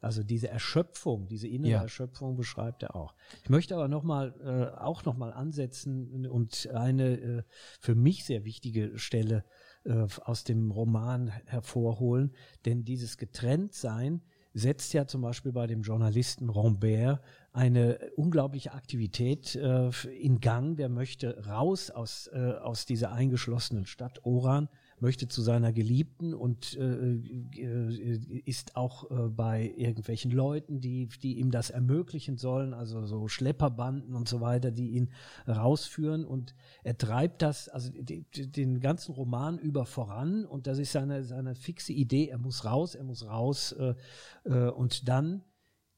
also 0.00 0.22
diese 0.22 0.48
Erschöpfung, 0.48 1.28
diese 1.28 1.48
innere 1.48 1.70
Ja. 1.72 1.82
Erschöpfung 1.82 2.36
beschreibt 2.36 2.82
er 2.82 2.94
auch. 2.94 3.14
Ich 3.42 3.50
möchte 3.50 3.74
aber 3.74 3.88
noch 3.88 4.02
mal 4.02 4.34
äh, 4.40 4.78
auch 4.80 5.04
noch 5.04 5.16
mal 5.16 5.32
ansetzen 5.32 6.26
und 6.26 6.68
eine 6.72 7.20
äh, 7.20 7.42
für 7.80 7.94
mich 7.94 8.24
sehr 8.24 8.44
wichtige 8.44 8.98
Stelle 8.98 9.44
äh, 9.84 10.06
aus 10.24 10.44
dem 10.44 10.70
Roman 10.70 11.28
hervorholen, 11.46 12.34
denn 12.64 12.84
dieses 12.84 13.16
Getrenntsein 13.16 14.22
setzt 14.54 14.92
ja 14.92 15.06
zum 15.06 15.20
Beispiel 15.20 15.52
bei 15.52 15.66
dem 15.66 15.82
Journalisten 15.82 16.50
Rambert 16.50 17.20
eine 17.52 17.98
unglaubliche 18.16 18.72
Aktivität 18.72 19.54
äh, 19.54 19.90
in 20.10 20.40
Gang. 20.40 20.76
Der 20.76 20.88
möchte 20.88 21.46
raus 21.46 21.90
aus, 21.90 22.28
äh, 22.32 22.54
aus 22.60 22.86
dieser 22.86 23.12
eingeschlossenen 23.12 23.86
Stadt 23.86 24.24
Oran, 24.24 24.68
möchte 25.00 25.28
zu 25.28 25.42
seiner 25.42 25.72
Geliebten 25.72 26.34
und 26.34 26.76
äh, 26.76 27.14
äh, 27.14 28.42
ist 28.44 28.76
auch 28.76 29.10
äh, 29.10 29.28
bei 29.28 29.72
irgendwelchen 29.76 30.30
Leuten, 30.30 30.80
die, 30.80 31.08
die 31.22 31.38
ihm 31.38 31.50
das 31.50 31.70
ermöglichen 31.70 32.36
sollen, 32.36 32.74
also 32.74 33.06
so 33.06 33.28
Schlepperbanden 33.28 34.14
und 34.14 34.28
so 34.28 34.40
weiter, 34.40 34.70
die 34.70 34.90
ihn 34.90 35.10
rausführen. 35.46 36.24
Und 36.24 36.54
er 36.84 36.96
treibt 36.96 37.42
das, 37.42 37.68
also 37.68 37.90
die, 37.92 38.24
die, 38.34 38.50
den 38.50 38.80
ganzen 38.80 39.12
Roman 39.14 39.58
über 39.58 39.86
voran. 39.86 40.44
Und 40.44 40.66
das 40.66 40.78
ist 40.78 40.92
seine, 40.92 41.24
seine 41.24 41.54
fixe 41.54 41.92
Idee, 41.92 42.28
er 42.28 42.38
muss 42.38 42.64
raus, 42.64 42.94
er 42.94 43.04
muss 43.04 43.26
raus 43.26 43.72
äh, 43.72 43.94
äh, 44.44 44.70
und 44.70 45.08
dann 45.08 45.42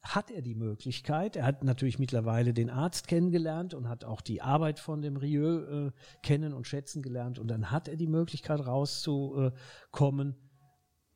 hat 0.03 0.31
er 0.31 0.41
die 0.41 0.55
Möglichkeit, 0.55 1.37
er 1.37 1.45
hat 1.45 1.63
natürlich 1.63 1.99
mittlerweile 1.99 2.55
den 2.55 2.71
Arzt 2.71 3.07
kennengelernt 3.07 3.75
und 3.75 3.89
hat 3.89 4.05
auch 4.05 4.23
die 4.23 4.41
Arbeit 4.41 4.79
von 4.81 5.03
dem 5.03 5.17
Rieu 5.17 5.89
äh, 5.89 5.93
kennen 6.23 6.55
und 6.55 6.67
schätzen 6.67 7.03
gelernt. 7.03 7.39
Und 7.39 7.49
dann 7.49 7.71
hat 7.71 7.87
er 7.87 7.97
die 7.97 8.07
Möglichkeit 8.07 8.67
rauszukommen 8.67 10.37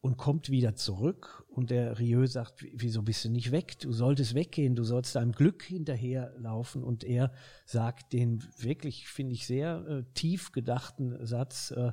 und 0.02 0.18
kommt 0.18 0.50
wieder 0.50 0.74
zurück. 0.74 1.46
Und 1.48 1.70
der 1.70 1.98
Rieu 1.98 2.26
sagt, 2.26 2.62
"Wie- 2.62 2.74
wieso 2.76 3.00
bist 3.02 3.24
du 3.24 3.30
nicht 3.30 3.52
weg? 3.52 3.78
Du 3.78 3.90
solltest 3.90 4.34
weggehen, 4.34 4.74
du 4.74 4.84
sollst 4.84 5.16
deinem 5.16 5.32
Glück 5.32 5.62
hinterherlaufen. 5.62 6.84
Und 6.84 7.04
er 7.04 7.32
sagt 7.64 8.12
den 8.12 8.44
wirklich, 8.58 9.08
finde 9.08 9.32
ich, 9.32 9.46
sehr 9.46 9.86
äh, 9.88 10.04
tief 10.12 10.52
gedachten 10.52 11.24
Satz, 11.24 11.70
äh, 11.70 11.92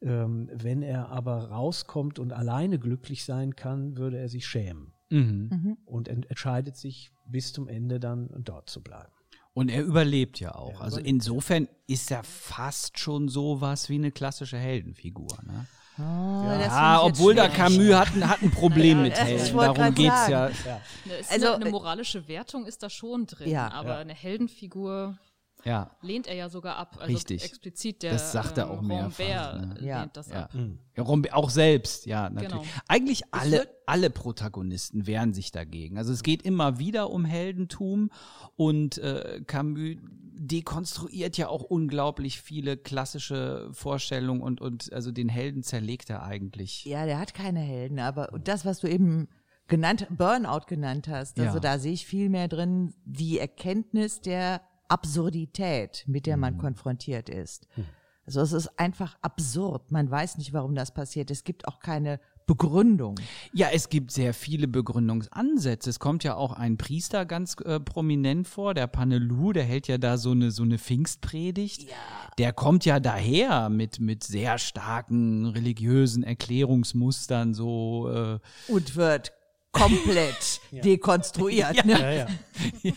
ähm, 0.00 0.48
wenn 0.54 0.80
er 0.80 1.10
aber 1.10 1.50
rauskommt 1.50 2.18
und 2.18 2.32
alleine 2.32 2.78
glücklich 2.78 3.26
sein 3.26 3.54
kann, 3.56 3.98
würde 3.98 4.16
er 4.16 4.30
sich 4.30 4.46
schämen. 4.46 4.94
Mhm. 5.10 5.78
und 5.84 6.08
ent 6.08 6.30
entscheidet 6.30 6.76
sich 6.76 7.12
bis 7.26 7.52
zum 7.52 7.68
Ende 7.68 8.00
dann 8.00 8.28
dort 8.38 8.70
zu 8.70 8.82
bleiben. 8.82 9.12
Und 9.52 9.68
er 9.68 9.82
überlebt 9.82 10.38
ja 10.40 10.54
auch. 10.54 10.74
Er 10.74 10.82
also 10.82 11.00
insofern 11.00 11.68
ist 11.86 12.10
er 12.10 12.22
fast 12.22 12.98
schon 12.98 13.28
sowas 13.28 13.88
wie 13.88 13.96
eine 13.96 14.12
klassische 14.12 14.56
Heldenfigur. 14.56 15.36
Ne? 15.44 15.66
Oh, 15.98 16.02
ja, 16.02 16.60
ja 16.60 17.02
obwohl 17.02 17.34
da 17.34 17.48
Camus 17.48 17.92
hat, 17.94 18.08
hat 18.14 18.42
ein 18.42 18.50
Problem 18.50 18.98
ja, 18.98 19.02
mit 19.02 19.14
Helden. 19.14 19.56
Darum 19.56 19.94
geht 19.94 20.12
es 20.12 20.28
ja. 20.28 20.48
ja. 20.48 20.80
Also 21.28 21.46
eine, 21.46 21.56
eine, 21.56 21.70
moralische 21.70 22.26
Wertung 22.28 22.64
ist 22.64 22.82
da 22.82 22.88
schon 22.88 23.26
drin, 23.26 23.54
aber 23.56 23.96
eine 23.96 24.14
Heldenfigur 24.14 25.18
ja. 25.64 25.90
lehnt 26.02 26.26
er 26.26 26.34
ja 26.34 26.48
sogar 26.48 26.76
ab. 26.76 26.96
Also 27.00 27.12
Richtig. 27.12 27.44
explizit 27.44 28.02
der 28.02 28.12
das 28.12 28.32
sagt 28.32 28.58
er 28.58 28.70
auch 28.70 28.80
ähm, 28.80 28.88
mehrfach. 28.88 29.60
Ne? 29.60 29.76
Ja. 29.80 30.00
lehnt 30.02 30.16
das 30.16 30.30
ja. 30.30 30.44
ab. 30.44 30.54
Mhm. 30.54 30.78
Ja, 30.96 31.02
Rombe 31.02 31.34
auch 31.34 31.50
selbst, 31.50 32.06
ja, 32.06 32.28
natürlich. 32.30 32.52
Genau. 32.52 32.64
Eigentlich 32.88 33.22
alle, 33.30 33.68
alle 33.86 34.10
Protagonisten 34.10 35.06
wehren 35.06 35.34
sich 35.34 35.52
dagegen. 35.52 35.98
Also 35.98 36.12
es 36.12 36.22
geht 36.22 36.42
immer 36.42 36.78
wieder 36.78 37.10
um 37.10 37.24
Heldentum 37.24 38.10
und 38.56 38.98
äh, 38.98 39.42
Camus 39.46 39.96
dekonstruiert 40.40 41.36
ja 41.36 41.48
auch 41.48 41.62
unglaublich 41.62 42.40
viele 42.40 42.78
klassische 42.78 43.68
Vorstellungen 43.72 44.40
und, 44.40 44.62
und 44.62 44.90
also 44.92 45.12
den 45.12 45.28
Helden 45.28 45.62
zerlegt 45.62 46.08
er 46.08 46.22
eigentlich. 46.22 46.86
Ja, 46.86 47.04
der 47.04 47.18
hat 47.18 47.34
keine 47.34 47.60
Helden, 47.60 47.98
aber 47.98 48.28
das, 48.42 48.64
was 48.64 48.80
du 48.80 48.88
eben 48.88 49.28
genannt, 49.68 50.06
Burnout 50.10 50.66
genannt 50.66 51.08
hast, 51.08 51.38
also 51.38 51.54
ja. 51.54 51.60
da 51.60 51.78
sehe 51.78 51.92
ich 51.92 52.06
viel 52.06 52.30
mehr 52.30 52.48
drin, 52.48 52.94
die 53.04 53.38
Erkenntnis 53.38 54.22
der 54.22 54.62
Absurdität, 54.90 56.04
mit 56.06 56.26
der 56.26 56.36
man 56.36 56.54
mhm. 56.54 56.58
konfrontiert 56.58 57.28
ist. 57.28 57.66
Mhm. 57.76 57.84
Also 58.26 58.42
es 58.42 58.52
ist 58.52 58.78
einfach 58.78 59.16
absurd. 59.22 59.90
Man 59.90 60.10
weiß 60.10 60.38
nicht, 60.38 60.52
warum 60.52 60.74
das 60.74 60.92
passiert. 60.94 61.30
Es 61.30 61.42
gibt 61.42 61.66
auch 61.66 61.80
keine 61.80 62.20
Begründung. 62.46 63.16
Ja, 63.52 63.68
es 63.72 63.88
gibt 63.88 64.10
sehr 64.10 64.34
viele 64.34 64.66
Begründungsansätze. 64.66 65.88
Es 65.90 65.98
kommt 66.00 66.24
ja 66.24 66.34
auch 66.34 66.52
ein 66.52 66.76
Priester 66.76 67.24
ganz 67.24 67.56
äh, 67.64 67.78
prominent 67.78 68.48
vor, 68.48 68.74
der 68.74 68.88
Panelu, 68.88 69.52
der 69.52 69.64
hält 69.64 69.88
ja 69.88 69.98
da 69.98 70.16
so 70.16 70.32
eine 70.32 70.50
so 70.50 70.64
eine 70.64 70.78
Pfingstpredigt. 70.78 71.84
Ja. 71.84 71.96
Der 72.38 72.52
kommt 72.52 72.84
ja 72.84 72.98
daher 72.98 73.68
mit 73.68 74.00
mit 74.00 74.24
sehr 74.24 74.58
starken 74.58 75.46
religiösen 75.46 76.22
Erklärungsmustern 76.22 77.54
so 77.54 78.10
äh, 78.12 78.38
und 78.72 78.96
wird 78.96 79.32
komplett 79.72 80.60
ja. 80.70 80.82
dekonstruiert. 80.82 81.76
Ja. 81.76 81.84
Ne? 81.84 81.92
Ja, 81.92 82.10
ja. 82.10 82.26
ja. 82.82 82.92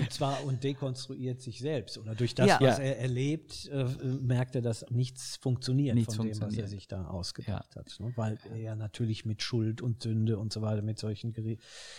Und 0.00 0.12
zwar 0.12 0.44
und 0.44 0.64
dekonstruiert 0.64 1.40
sich 1.40 1.58
selbst. 1.58 1.98
Oder 1.98 2.14
durch 2.14 2.34
das, 2.34 2.60
was 2.60 2.78
er 2.78 2.98
erlebt, 2.98 3.68
äh, 3.68 3.84
merkt 4.20 4.54
er, 4.54 4.62
dass 4.62 4.84
nichts 4.90 5.36
funktioniert 5.36 5.94
nichts 5.94 6.16
von 6.16 6.26
funktioniert. 6.26 6.58
dem, 6.58 6.64
was 6.64 6.70
er 6.72 6.76
sich 6.76 6.88
da 6.88 7.06
ausgedacht 7.06 7.76
hat. 7.76 7.94
Ne? 8.00 8.12
Weil 8.16 8.38
er 8.50 8.56
ja 8.56 8.74
natürlich 8.74 9.24
mit 9.24 9.42
Schuld 9.42 9.80
und 9.80 10.02
Sünde 10.02 10.38
und 10.38 10.52
so 10.52 10.62
weiter, 10.62 10.82
mit 10.82 10.98
solchen 10.98 11.32
Gere 11.32 11.58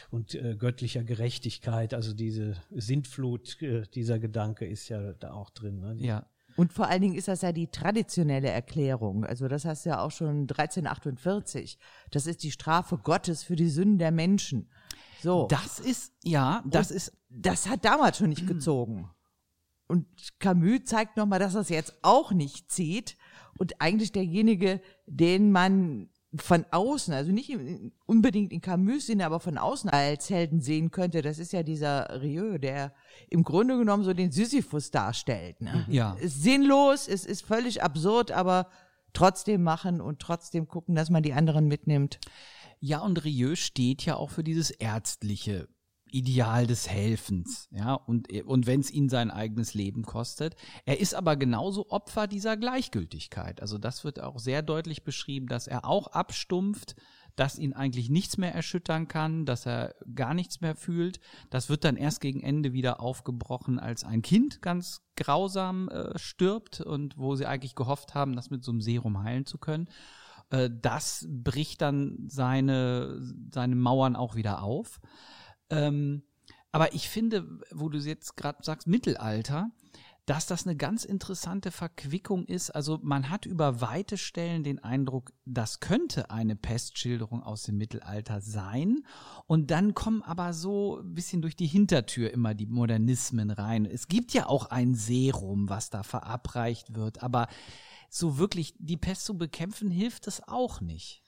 und 0.09 0.35
äh, 0.35 0.55
göttlicher 0.55 1.03
Gerechtigkeit, 1.03 1.93
also 1.93 2.13
diese 2.13 2.55
Sintflut, 2.71 3.61
äh, 3.61 3.83
dieser 3.93 4.19
Gedanke 4.19 4.65
ist 4.65 4.89
ja 4.89 5.13
da 5.13 5.33
auch 5.33 5.49
drin. 5.49 5.79
Ne? 5.79 5.95
Ja. 5.99 6.25
Und 6.59 6.73
vor 6.73 6.89
allen 6.89 7.01
Dingen 7.01 7.15
ist 7.15 7.29
das 7.29 7.41
ja 7.41 7.53
die 7.53 7.67
traditionelle 7.67 8.49
Erklärung. 8.49 9.23
Also 9.23 9.47
das 9.47 9.63
hast 9.63 9.85
du 9.85 9.91
ja 9.91 10.01
auch 10.01 10.11
schon 10.11 10.41
1348. 10.41 11.79
Das 12.11 12.27
ist 12.27 12.43
die 12.43 12.51
Strafe 12.51 12.97
Gottes 12.97 13.43
für 13.43 13.55
die 13.55 13.69
Sünden 13.69 13.97
der 13.97 14.11
Menschen. 14.11 14.69
So. 15.21 15.47
Das 15.49 15.79
ist, 15.79 16.11
ja, 16.21 16.61
das 16.65 16.91
Und 16.91 16.97
ist. 16.97 17.17
Das 17.29 17.69
hat 17.69 17.85
damals 17.85 18.17
schon 18.17 18.27
nicht 18.27 18.45
gezogen. 18.45 19.09
Und 19.87 20.05
Camus 20.39 20.83
zeigt 20.83 21.15
nochmal, 21.15 21.39
dass 21.39 21.53
das 21.53 21.69
jetzt 21.69 21.95
auch 22.01 22.33
nicht 22.33 22.69
zieht. 22.69 23.15
Und 23.57 23.79
eigentlich 23.79 24.11
derjenige, 24.11 24.81
den 25.05 25.53
man 25.53 26.09
von 26.35 26.65
außen, 26.69 27.13
also 27.13 27.31
nicht 27.31 27.57
unbedingt 28.05 28.53
in 28.53 28.61
Camus 28.61 29.07
Sinne, 29.07 29.25
aber 29.25 29.39
von 29.39 29.57
außen 29.57 29.89
als 29.89 30.29
Helden 30.29 30.61
sehen 30.61 30.91
könnte, 30.91 31.23
das 31.23 31.39
ist 31.39 31.53
ja 31.53 31.63
dieser 31.63 32.21
Rieu, 32.21 32.59
der 32.59 32.93
im 33.29 33.43
Grunde 33.43 33.77
genommen 33.77 34.03
so 34.03 34.13
den 34.13 34.31
Sisyphus 34.31 34.91
darstellt. 34.91 35.59
Ne? 35.61 35.85
Ja. 35.89 36.13
Ist 36.13 36.43
sinnlos, 36.43 37.07
es 37.07 37.25
ist 37.25 37.41
völlig 37.41 37.81
absurd, 37.81 38.31
aber 38.31 38.69
trotzdem 39.13 39.63
machen 39.63 40.01
und 40.01 40.19
trotzdem 40.19 40.67
gucken, 40.67 40.93
dass 40.93 41.09
man 41.09 41.23
die 41.23 41.33
anderen 41.33 41.67
mitnimmt. 41.67 42.19
Ja, 42.79 42.99
und 42.99 43.23
Rieu 43.25 43.55
steht 43.55 44.05
ja 44.05 44.15
auch 44.15 44.29
für 44.29 44.43
dieses 44.43 44.69
ärztliche 44.69 45.67
Ideal 46.11 46.67
des 46.67 46.89
Helfens, 46.89 47.67
ja, 47.71 47.93
und, 47.93 48.31
und 48.43 48.67
wenn 48.67 48.79
es 48.79 48.91
ihn 48.91 49.09
sein 49.09 49.31
eigenes 49.31 49.73
Leben 49.73 50.03
kostet. 50.03 50.55
Er 50.85 50.99
ist 50.99 51.15
aber 51.15 51.35
genauso 51.35 51.89
Opfer 51.89 52.27
dieser 52.27 52.57
Gleichgültigkeit. 52.57 53.61
Also 53.61 53.77
das 53.77 54.03
wird 54.03 54.19
auch 54.19 54.39
sehr 54.39 54.61
deutlich 54.61 55.03
beschrieben, 55.03 55.47
dass 55.47 55.67
er 55.67 55.85
auch 55.85 56.07
abstumpft, 56.07 56.95
dass 57.35 57.57
ihn 57.57 57.73
eigentlich 57.73 58.09
nichts 58.09 58.37
mehr 58.37 58.53
erschüttern 58.53 59.07
kann, 59.07 59.45
dass 59.45 59.65
er 59.65 59.95
gar 60.13 60.33
nichts 60.33 60.59
mehr 60.59 60.75
fühlt. 60.75 61.21
Das 61.49 61.69
wird 61.69 61.85
dann 61.85 61.95
erst 61.95 62.19
gegen 62.19 62.41
Ende 62.41 62.73
wieder 62.73 62.99
aufgebrochen, 62.99 63.79
als 63.79 64.03
ein 64.03 64.21
Kind 64.21 64.61
ganz 64.61 65.01
grausam 65.15 65.87
äh, 65.87 66.17
stirbt 66.17 66.81
und 66.81 67.17
wo 67.17 67.35
sie 67.35 67.45
eigentlich 67.45 67.75
gehofft 67.75 68.13
haben, 68.13 68.35
das 68.35 68.49
mit 68.49 68.65
so 68.65 68.71
einem 68.71 68.81
Serum 68.81 69.23
heilen 69.23 69.45
zu 69.45 69.57
können. 69.57 69.87
Äh, 70.49 70.69
das 70.81 71.27
bricht 71.29 71.81
dann 71.81 72.25
seine, 72.27 73.21
seine 73.51 73.75
Mauern 73.75 74.15
auch 74.15 74.35
wieder 74.35 74.61
auf. 74.61 74.99
Ähm, 75.69 76.23
aber 76.71 76.93
ich 76.93 77.09
finde, 77.09 77.59
wo 77.71 77.89
du 77.89 77.97
jetzt 77.99 78.37
gerade 78.37 78.63
sagst, 78.63 78.87
Mittelalter, 78.87 79.71
dass 80.29 80.45
das 80.45 80.67
eine 80.67 80.75
ganz 80.75 81.05
interessante 81.05 81.71
Verquickung 81.71 82.45
ist. 82.45 82.69
Also 82.69 82.99
man 83.01 83.31
hat 83.31 83.47
über 83.47 83.81
weite 83.81 84.15
Stellen 84.15 84.63
den 84.63 84.77
Eindruck, 84.77 85.33
das 85.45 85.79
könnte 85.79 86.29
eine 86.29 86.55
Pestschilderung 86.55 87.41
aus 87.41 87.63
dem 87.63 87.77
Mittelalter 87.77 88.39
sein. 88.39 89.07
Und 89.47 89.71
dann 89.71 89.95
kommen 89.95 90.21
aber 90.21 90.53
so 90.53 90.99
ein 90.99 91.15
bisschen 91.15 91.41
durch 91.41 91.55
die 91.55 91.65
Hintertür 91.65 92.31
immer 92.31 92.53
die 92.53 92.67
Modernismen 92.67 93.49
rein. 93.49 93.87
Es 93.87 94.07
gibt 94.07 94.31
ja 94.33 94.45
auch 94.45 94.67
ein 94.67 94.93
Serum, 94.93 95.67
was 95.67 95.89
da 95.89 96.03
verabreicht 96.03 96.93
wird, 96.93 97.23
aber 97.23 97.47
so 98.07 98.37
wirklich 98.37 98.75
die 98.77 98.97
Pest 98.97 99.25
zu 99.25 99.35
bekämpfen 99.35 99.89
hilft 99.89 100.27
es 100.27 100.47
auch 100.47 100.79
nicht. 100.79 101.23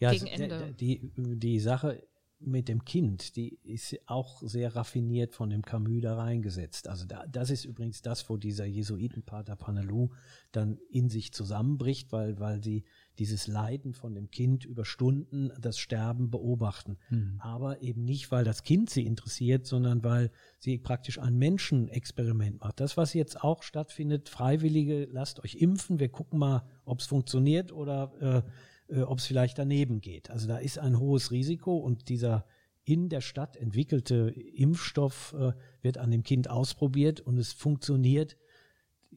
Ja, 0.00 0.10
Gegen 0.10 0.26
Ende. 0.26 0.72
Die, 0.72 1.12
die 1.16 1.60
Sache 1.60 2.02
mit 2.40 2.68
dem 2.68 2.84
Kind, 2.84 3.36
die 3.36 3.58
ist 3.62 3.96
auch 4.06 4.42
sehr 4.42 4.74
raffiniert 4.74 5.34
von 5.34 5.50
dem 5.50 5.62
Camus 5.62 6.02
da 6.02 6.16
reingesetzt. 6.16 6.88
Also 6.88 7.04
da, 7.06 7.26
das 7.26 7.50
ist 7.50 7.64
übrigens 7.64 8.02
das, 8.02 8.28
wo 8.30 8.36
dieser 8.36 8.64
Jesuitenpater 8.64 9.56
Panelou 9.56 10.10
dann 10.52 10.78
in 10.90 11.08
sich 11.08 11.32
zusammenbricht, 11.32 12.12
weil, 12.12 12.38
weil 12.40 12.62
sie 12.62 12.84
dieses 13.18 13.46
Leiden 13.46 13.92
von 13.92 14.14
dem 14.14 14.30
Kind 14.30 14.64
über 14.64 14.84
Stunden, 14.84 15.50
das 15.60 15.78
Sterben 15.78 16.30
beobachten. 16.30 16.96
Mhm. 17.10 17.36
Aber 17.40 17.82
eben 17.82 18.04
nicht, 18.04 18.30
weil 18.30 18.44
das 18.44 18.62
Kind 18.62 18.88
sie 18.88 19.04
interessiert, 19.04 19.66
sondern 19.66 20.02
weil 20.02 20.30
sie 20.58 20.78
praktisch 20.78 21.18
ein 21.18 21.36
Menschenexperiment 21.36 22.60
macht. 22.60 22.80
Das, 22.80 22.96
was 22.96 23.12
jetzt 23.12 23.42
auch 23.42 23.62
stattfindet, 23.62 24.28
Freiwillige, 24.30 25.06
lasst 25.12 25.44
euch 25.44 25.56
impfen, 25.56 25.98
wir 26.00 26.08
gucken 26.08 26.38
mal, 26.38 26.66
ob 26.84 27.00
es 27.00 27.06
funktioniert 27.06 27.72
oder 27.72 28.44
äh, 28.46 28.50
äh, 28.90 29.02
ob 29.02 29.18
es 29.18 29.26
vielleicht 29.26 29.58
daneben 29.58 30.00
geht. 30.00 30.30
Also 30.30 30.48
da 30.48 30.58
ist 30.58 30.78
ein 30.78 30.98
hohes 30.98 31.30
Risiko 31.30 31.76
und 31.76 32.08
dieser 32.08 32.44
in 32.84 33.08
der 33.08 33.20
Stadt 33.20 33.56
entwickelte 33.56 34.34
Impfstoff 34.54 35.34
äh, 35.38 35.52
wird 35.82 35.98
an 35.98 36.10
dem 36.10 36.22
Kind 36.22 36.48
ausprobiert 36.48 37.20
und 37.20 37.38
es 37.38 37.52
funktioniert 37.52 38.36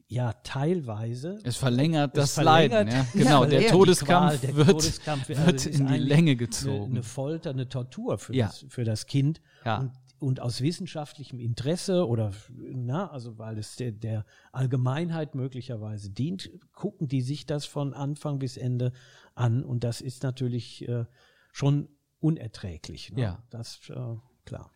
ja 0.06 0.32
teilweise. 0.44 1.38
Es 1.44 1.56
verlängert 1.56 2.16
es 2.16 2.22
das 2.22 2.34
verlängert, 2.34 2.86
Leiden, 2.86 2.88
ja. 2.92 3.06
Genau, 3.12 3.44
der 3.46 3.68
Todeskampf, 3.68 4.06
Qual, 4.06 4.38
der 4.38 4.56
wird, 4.56 4.70
Todeskampf 4.70 5.28
wird 5.28 5.38
also 5.38 5.70
in 5.70 5.86
die 5.86 5.98
Länge 5.98 6.36
gezogen. 6.36 6.84
Eine, 6.84 6.90
eine, 6.90 7.02
Folter, 7.02 7.50
eine 7.50 7.68
Tortur 7.68 8.18
für, 8.18 8.34
ja. 8.34 8.46
das, 8.46 8.66
für 8.68 8.84
das 8.84 9.06
Kind. 9.06 9.40
Ja. 9.64 9.78
Und 9.78 9.92
und 10.24 10.40
aus 10.40 10.62
wissenschaftlichem 10.62 11.38
Interesse 11.38 12.08
oder 12.08 12.32
na, 12.48 13.10
also 13.10 13.36
weil 13.36 13.58
es 13.58 13.76
der, 13.76 13.92
der 13.92 14.24
Allgemeinheit 14.52 15.34
möglicherweise 15.34 16.10
dient, 16.10 16.50
gucken 16.72 17.08
die 17.08 17.20
sich 17.20 17.44
das 17.44 17.66
von 17.66 17.92
Anfang 17.92 18.38
bis 18.38 18.56
Ende 18.56 18.92
an 19.34 19.64
und 19.64 19.84
das 19.84 20.00
ist 20.00 20.22
natürlich 20.22 20.88
äh, 20.88 21.06
schon 21.52 21.88
unerträglich. 22.20 23.12
Ne? 23.12 23.22
Ja, 23.22 23.42
das 23.50 23.80
äh, 23.90 24.16
klar. 24.44 24.70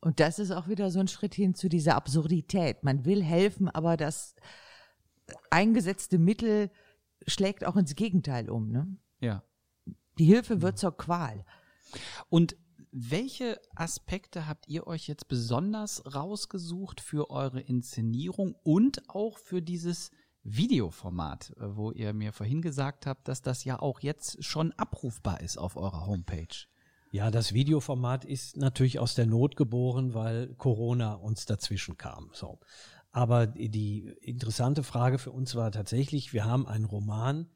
Und 0.00 0.20
das 0.20 0.38
ist 0.38 0.52
auch 0.52 0.68
wieder 0.68 0.90
so 0.90 1.00
ein 1.00 1.08
Schritt 1.08 1.34
hin 1.34 1.54
zu 1.54 1.68
dieser 1.68 1.96
Absurdität. 1.96 2.84
Man 2.84 3.04
will 3.04 3.22
helfen, 3.22 3.68
aber 3.68 3.96
das 3.96 4.36
eingesetzte 5.50 6.18
Mittel 6.18 6.70
schlägt 7.26 7.64
auch 7.64 7.76
ins 7.76 7.94
Gegenteil 7.94 8.48
um. 8.48 8.70
Ne? 8.70 8.96
Ja. 9.20 9.42
Die 10.18 10.24
Hilfe 10.24 10.62
wird 10.62 10.78
zur 10.78 10.96
Qual. 10.96 11.44
Und 12.28 12.56
welche 12.90 13.60
Aspekte 13.74 14.46
habt 14.46 14.68
ihr 14.68 14.86
euch 14.86 15.08
jetzt 15.08 15.28
besonders 15.28 16.14
rausgesucht 16.14 17.00
für 17.00 17.30
eure 17.30 17.60
Inszenierung 17.60 18.54
und 18.62 19.08
auch 19.08 19.38
für 19.38 19.60
dieses 19.60 20.10
Videoformat, 20.56 21.54
äh, 21.56 21.76
wo 21.76 21.90
ihr 21.90 22.12
mir 22.12 22.32
vorhin 22.32 22.62
gesagt 22.62 23.06
habt, 23.06 23.28
dass 23.28 23.42
das 23.42 23.64
ja 23.64 23.80
auch 23.80 24.00
jetzt 24.00 24.42
schon 24.44 24.72
abrufbar 24.72 25.40
ist 25.40 25.58
auf 25.58 25.76
eurer 25.76 26.06
Homepage? 26.06 26.66
Ja, 27.10 27.30
das 27.30 27.54
Videoformat 27.54 28.24
ist 28.24 28.56
natürlich 28.58 28.98
aus 28.98 29.14
der 29.14 29.26
Not 29.26 29.56
geboren, 29.56 30.12
weil 30.12 30.54
Corona 30.56 31.14
uns 31.14 31.46
dazwischen 31.46 31.96
kam. 31.96 32.30
So. 32.32 32.58
Aber 33.12 33.46
die 33.46 34.14
interessante 34.20 34.82
Frage 34.82 35.18
für 35.18 35.30
uns 35.30 35.54
war 35.54 35.72
tatsächlich, 35.72 36.34
wir 36.34 36.44
haben 36.44 36.66
einen 36.66 36.84
Roman, 36.84 37.48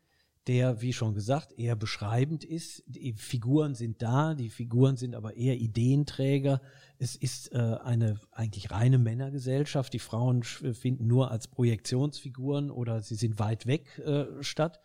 der, 0.48 0.82
wie 0.82 0.92
schon 0.92 1.14
gesagt, 1.14 1.56
eher 1.56 1.76
beschreibend 1.76 2.44
ist. 2.44 2.82
Die 2.86 3.12
Figuren 3.12 3.74
sind 3.74 4.02
da, 4.02 4.34
die 4.34 4.50
Figuren 4.50 4.96
sind 4.96 5.14
aber 5.14 5.36
eher 5.36 5.56
Ideenträger. 5.56 6.60
Es 6.98 7.14
ist 7.14 7.52
äh, 7.52 7.76
eine 7.82 8.20
eigentlich 8.32 8.70
reine 8.70 8.98
Männergesellschaft. 8.98 9.92
Die 9.92 10.00
Frauen 10.00 10.42
finden 10.42 11.06
nur 11.06 11.30
als 11.30 11.46
Projektionsfiguren 11.48 12.70
oder 12.70 13.02
sie 13.02 13.14
sind 13.14 13.38
weit 13.38 13.66
weg 13.66 13.98
äh, 14.00 14.42
statt. 14.42 14.80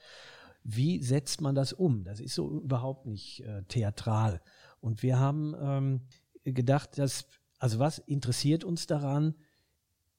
Wie 0.64 1.02
setzt 1.02 1.42
man 1.42 1.56
das 1.56 1.74
um? 1.74 2.04
Das 2.04 2.20
ist 2.20 2.36
so 2.36 2.62
überhaupt 2.62 3.06
nicht 3.06 3.42
äh, 3.42 3.64
theatral. 3.64 4.42
Und 4.80 5.02
wir 5.02 5.18
haben 5.18 5.56
ähm, 5.60 6.02
gedacht, 6.44 6.98
dass, 7.00 7.26
also 7.58 7.80
was 7.80 7.98
interessiert 8.00 8.64
uns 8.64 8.86
daran? 8.86 9.34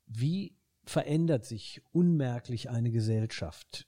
Wie 0.07 0.57
verändert 0.85 1.45
sich 1.45 1.83
unmerklich 1.93 2.71
eine 2.71 2.91
Gesellschaft? 2.91 3.88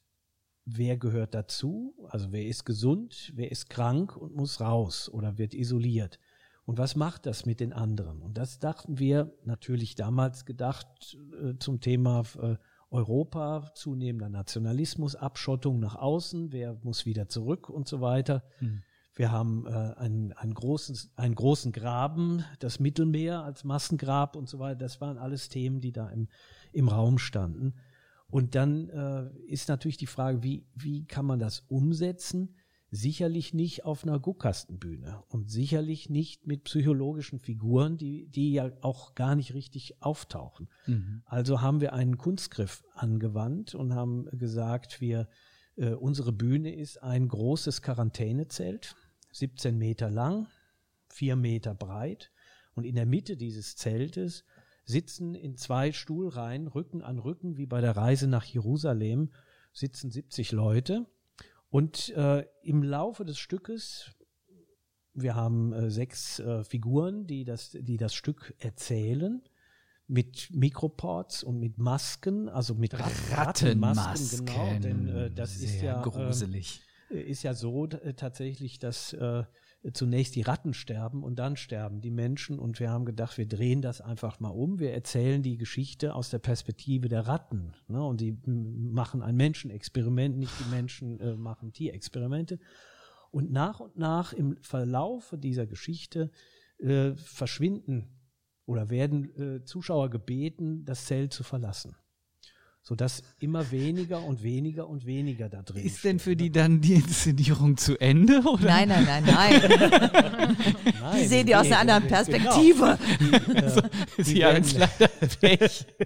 Wer 0.65 0.97
gehört 0.97 1.35
dazu, 1.35 1.95
also 2.09 2.33
wer 2.33 2.47
ist 2.47 2.65
gesund, 2.65 3.33
wer 3.35 3.51
ist 3.51 3.71
krank 3.71 4.17
und 4.17 4.35
muss 4.35 4.61
raus 4.61 5.09
oder 5.09 5.39
wird 5.39 5.55
isoliert. 5.55 6.19
Und 6.65 6.79
was 6.79 6.95
macht 6.95 7.27
das 7.27 7.47
mit 7.47 7.61
den 7.61 7.73
anderen? 7.73 8.23
Und 8.23 8.39
das 8.39 8.59
dachten 8.59 8.99
wir 8.99 9.33
natürlich 9.45 9.95
damals 9.95 10.45
gedacht 10.45 11.17
äh, 11.43 11.59
zum 11.59 11.81
Thema 11.81 12.23
äh, 12.41 12.57
Europa, 12.91 13.73
zunehmender 13.75 14.29
Nationalismus, 14.29 15.17
Abschottung 15.17 15.81
nach 15.81 15.97
außen, 15.97 16.53
wer 16.53 16.79
muss 16.83 17.07
wieder 17.07 17.29
zurück 17.29 17.71
und 17.71 17.89
so 17.89 18.01
weiter. 18.01 18.45
Hm. 18.59 18.83
Wir 19.15 19.33
haben 19.33 19.67
äh, 19.67 19.71
einen, 19.71 20.33
einen, 20.33 20.55
großen, 20.55 20.97
einen 21.17 21.35
großen 21.35 21.73
Graben, 21.73 22.45
das 22.59 22.81
Mittelmeer 22.81 23.43
als 23.43 23.65
Massengrab 23.65 24.37
und 24.37 24.49
so 24.49 24.59
weiter. 24.59 24.79
Das 24.79 25.01
waren 25.01 25.19
alles 25.19 25.49
Themen, 25.49 25.81
die 25.81 25.93
da 25.93 26.09
im, 26.09 26.29
im 26.73 26.89
Raum 26.89 27.19
standen. 27.19 27.75
Und 28.31 28.55
dann 28.55 28.89
äh, 28.89 29.31
ist 29.47 29.69
natürlich 29.69 29.97
die 29.97 30.07
Frage, 30.07 30.43
wie, 30.43 30.67
wie 30.75 31.05
kann 31.07 31.27
man 31.27 31.39
das 31.39 31.65
umsetzen? 31.69 32.55
Sicherlich 32.93 33.55
nicht 33.55 33.85
auf 33.85 34.03
einer 34.03 34.19
Guckkastenbühne 34.19 35.23
und 35.29 35.49
sicherlich 35.49 36.11
nicht 36.11 36.47
mit 36.47 36.65
psychologischen 36.65 37.39
Figuren, 37.39 37.97
die, 37.97 38.27
die 38.27 38.53
ja 38.53 38.73
auch 38.81 39.15
gar 39.15 39.37
nicht 39.37 39.55
richtig 39.55 40.03
auftauchen. 40.03 40.69
Mhm. 40.87 41.23
Also 41.25 41.61
haben 41.61 41.81
wir 41.81 41.93
einen 41.93 42.19
Kunstgriff 42.19 42.83
angewandt 42.95 43.77
und 43.77 43.95
haben 43.95 44.27
gesagt, 44.37 45.01
wir, 45.01 45.29
äh, 45.77 45.91
unsere 45.91 46.33
Bühne 46.33 46.75
ist 46.75 47.01
ein 47.01 47.29
großes 47.29 47.81
Quarantänezelt, 47.81 48.97
17 49.33 49.79
Meter 49.79 50.11
lang, 50.11 50.49
4 51.11 51.37
Meter 51.37 51.75
breit. 51.75 52.33
Und 52.75 52.85
in 52.85 52.95
der 52.95 53.07
Mitte 53.07 53.37
dieses 53.37 53.77
Zeltes 53.77 54.45
sitzen 54.91 55.35
in 55.35 55.57
zwei 55.57 55.93
Stuhlreihen, 55.93 56.67
Rücken 56.67 57.03
an 57.03 57.19
Rücken, 57.19 57.57
wie 57.57 57.67
bei 57.67 57.81
der 57.81 57.97
Reise 57.97 58.27
nach 58.27 58.45
Jerusalem, 58.45 59.31
sitzen 59.73 60.11
70 60.11 60.53
Leute. 60.53 61.07
Und 61.71 62.11
äh, 62.11 62.45
im 62.63 62.83
Laufe 62.83 63.25
des 63.25 63.39
Stückes, 63.39 64.11
wir 65.15 65.35
haben 65.35 65.73
äh, 65.73 65.91
sechs 65.91 66.41
äh, 66.41 66.65
Figuren, 66.65 67.27
die 67.27 67.45
das, 67.45 67.71
die 67.71 67.97
das 67.97 68.15
Stück 68.15 68.55
erzählen, 68.59 69.43
mit 70.09 70.49
Mikroports 70.53 71.45
und 71.45 71.61
mit 71.61 71.79
Masken, 71.79 72.49
also 72.49 72.75
mit 72.75 72.95
Rattenmasken, 72.99 74.47
genau, 74.47 74.79
denn 74.81 75.09
äh, 75.09 75.31
das 75.31 75.57
Sehr 75.57 75.69
ist 75.69 75.83
ja 75.83 76.03
gruselig. 76.03 76.83
Äh, 77.11 77.23
ist 77.23 77.45
ja 77.45 77.55
so 77.55 77.87
äh, 77.87 78.15
tatsächlich, 78.15 78.81
dass 78.81 79.13
äh, 79.13 79.45
zunächst 79.93 80.35
die 80.37 80.43
Ratten 80.43 80.75
sterben 80.75 81.23
und 81.23 81.39
dann 81.39 81.57
sterben 81.57 82.01
die 82.01 82.11
Menschen. 82.11 82.59
Und 82.59 82.81
wir 82.81 82.91
haben 82.91 83.05
gedacht, 83.05 83.39
wir 83.39 83.47
drehen 83.47 83.81
das 83.81 84.01
einfach 84.01 84.41
mal 84.41 84.51
um. 84.51 84.79
Wir 84.79 84.93
erzählen 84.93 85.43
die 85.43 85.57
Geschichte 85.57 86.15
aus 86.15 86.31
der 86.31 86.39
Perspektive 86.39 87.09
der 87.09 87.27
Ratten. 87.27 87.73
Ne? 87.89 88.03
Und 88.05 88.21
die 88.21 88.37
machen 88.45 89.23
ein 89.23 89.37
Menschenexperiment, 89.37 90.37
nicht 90.37 90.53
die 90.61 90.71
Menschen 90.71 91.19
äh, 91.21 91.35
machen 91.35 91.73
Tierexperimente. 91.73 92.59
Und 93.31 93.51
nach 93.51 93.81
und 93.81 93.97
nach 93.97 94.33
im 94.33 94.57
Verlauf 94.61 95.35
dieser 95.39 95.67
Geschichte 95.67 96.31
äh, 96.79 97.15
verschwinden 97.15 98.21
oder 98.67 98.91
werden 98.91 99.35
äh, 99.37 99.65
Zuschauer 99.65 100.11
gebeten, 100.11 100.85
das 100.85 101.07
Zelt 101.07 101.33
zu 101.33 101.43
verlassen 101.43 101.97
sodass 102.91 103.23
immer 103.39 103.71
weniger 103.71 104.21
und 104.25 104.43
weniger 104.43 104.89
und 104.89 105.07
weniger 105.07 105.49
da 105.49 105.63
drin 105.63 105.85
ist. 105.85 105.95
Ist 105.95 106.05
denn 106.05 106.19
für 106.19 106.35
die 106.35 106.47
ne? 106.47 106.51
dann 106.51 106.81
die 106.81 106.95
Inszenierung 106.95 107.77
zu 107.77 107.97
Ende? 108.01 108.41
Oder? 108.41 108.65
Nein, 108.65 108.89
nein, 108.89 109.05
nein, 109.05 109.25
nein. 109.27 109.61
nein 111.01 111.21
die 111.21 111.27
sehen 111.29 111.47
die 111.47 111.55
aus 111.55 111.67
einer 111.67 111.79
anderen 111.79 112.09
Perspektive. 112.09 112.99
Genau. 113.21 113.39
Die, 113.47 113.55
äh, 113.55 113.83
die 114.19 114.23
Sie 114.25 114.45
haben 114.45 114.65
leider 114.77 115.09
Pech. 115.41 115.87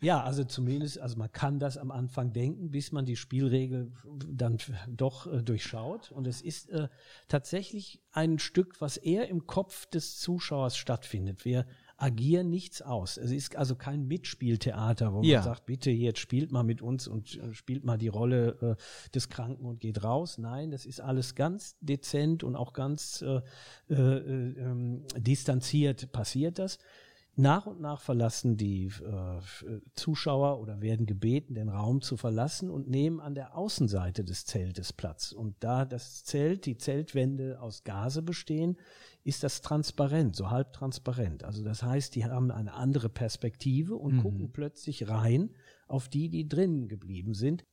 ja, 0.00 0.22
also 0.22 0.44
zumindest, 0.44 0.98
also 0.98 1.18
man 1.18 1.30
kann 1.30 1.58
das 1.58 1.76
am 1.76 1.90
Anfang 1.90 2.32
denken, 2.32 2.70
bis 2.70 2.90
man 2.90 3.04
die 3.04 3.16
Spielregel 3.16 3.92
dann 4.32 4.56
doch 4.88 5.30
äh, 5.30 5.42
durchschaut. 5.42 6.10
Und 6.10 6.26
es 6.26 6.40
ist 6.40 6.70
äh, 6.70 6.88
tatsächlich 7.28 8.00
ein 8.12 8.38
Stück, 8.38 8.80
was 8.80 8.96
eher 8.96 9.28
im 9.28 9.46
Kopf 9.46 9.84
des 9.84 10.18
Zuschauers 10.18 10.78
stattfindet. 10.78 11.44
Wir 11.44 11.66
agieren 12.00 12.48
nichts 12.48 12.80
aus. 12.82 13.16
Es 13.16 13.30
ist 13.30 13.56
also 13.56 13.76
kein 13.76 14.06
Mitspieltheater, 14.06 15.12
wo 15.12 15.22
ja. 15.22 15.38
man 15.38 15.44
sagt, 15.44 15.66
bitte 15.66 15.90
jetzt 15.90 16.18
spielt 16.18 16.50
mal 16.50 16.62
mit 16.62 16.80
uns 16.82 17.06
und 17.06 17.36
äh, 17.36 17.52
spielt 17.52 17.84
mal 17.84 17.98
die 17.98 18.08
Rolle 18.08 18.76
äh, 18.78 19.10
des 19.12 19.28
Kranken 19.28 19.66
und 19.66 19.80
geht 19.80 20.02
raus. 20.02 20.38
Nein, 20.38 20.70
das 20.70 20.86
ist 20.86 21.00
alles 21.00 21.34
ganz 21.34 21.76
dezent 21.80 22.42
und 22.42 22.56
auch 22.56 22.72
ganz 22.72 23.22
äh, 23.22 23.40
äh, 23.90 23.94
ähm, 23.94 25.04
distanziert 25.16 26.10
passiert 26.12 26.58
das. 26.58 26.78
Nach 27.36 27.66
und 27.66 27.80
nach 27.80 28.00
verlassen 28.00 28.56
die 28.56 28.86
äh, 28.86 29.40
Zuschauer 29.94 30.60
oder 30.60 30.80
werden 30.80 31.06
gebeten, 31.06 31.54
den 31.54 31.68
Raum 31.68 32.02
zu 32.02 32.16
verlassen 32.16 32.70
und 32.70 32.88
nehmen 32.88 33.20
an 33.20 33.34
der 33.34 33.56
Außenseite 33.56 34.24
des 34.24 34.44
Zeltes 34.44 34.92
Platz. 34.92 35.32
Und 35.32 35.56
da 35.60 35.84
das 35.84 36.24
Zelt, 36.24 36.66
die 36.66 36.76
Zeltwände 36.76 37.60
aus 37.60 37.84
Gase 37.84 38.22
bestehen, 38.22 38.76
ist 39.22 39.42
das 39.42 39.60
transparent, 39.60 40.34
so 40.34 40.50
halb 40.50 40.72
transparent. 40.72 41.44
Also 41.44 41.62
das 41.62 41.82
heißt, 41.82 42.14
die 42.14 42.24
haben 42.24 42.50
eine 42.50 42.74
andere 42.74 43.08
Perspektive 43.08 43.96
und 43.96 44.16
mhm. 44.16 44.22
gucken 44.22 44.52
plötzlich 44.52 45.08
rein 45.08 45.50
auf 45.88 46.08
die, 46.08 46.28
die 46.28 46.48
drinnen 46.48 46.88
geblieben 46.88 47.34
sind. 47.34 47.64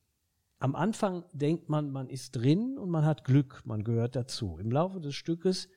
Am 0.60 0.74
Anfang 0.74 1.24
denkt 1.32 1.68
man, 1.68 1.90
man 1.90 2.08
ist 2.08 2.32
drin 2.32 2.78
und 2.78 2.90
man 2.90 3.04
hat 3.04 3.24
Glück, 3.24 3.62
man 3.64 3.84
gehört 3.84 4.16
dazu. 4.16 4.58
Im 4.58 4.72
Laufe 4.72 5.00
des 5.00 5.14
Stückes 5.14 5.68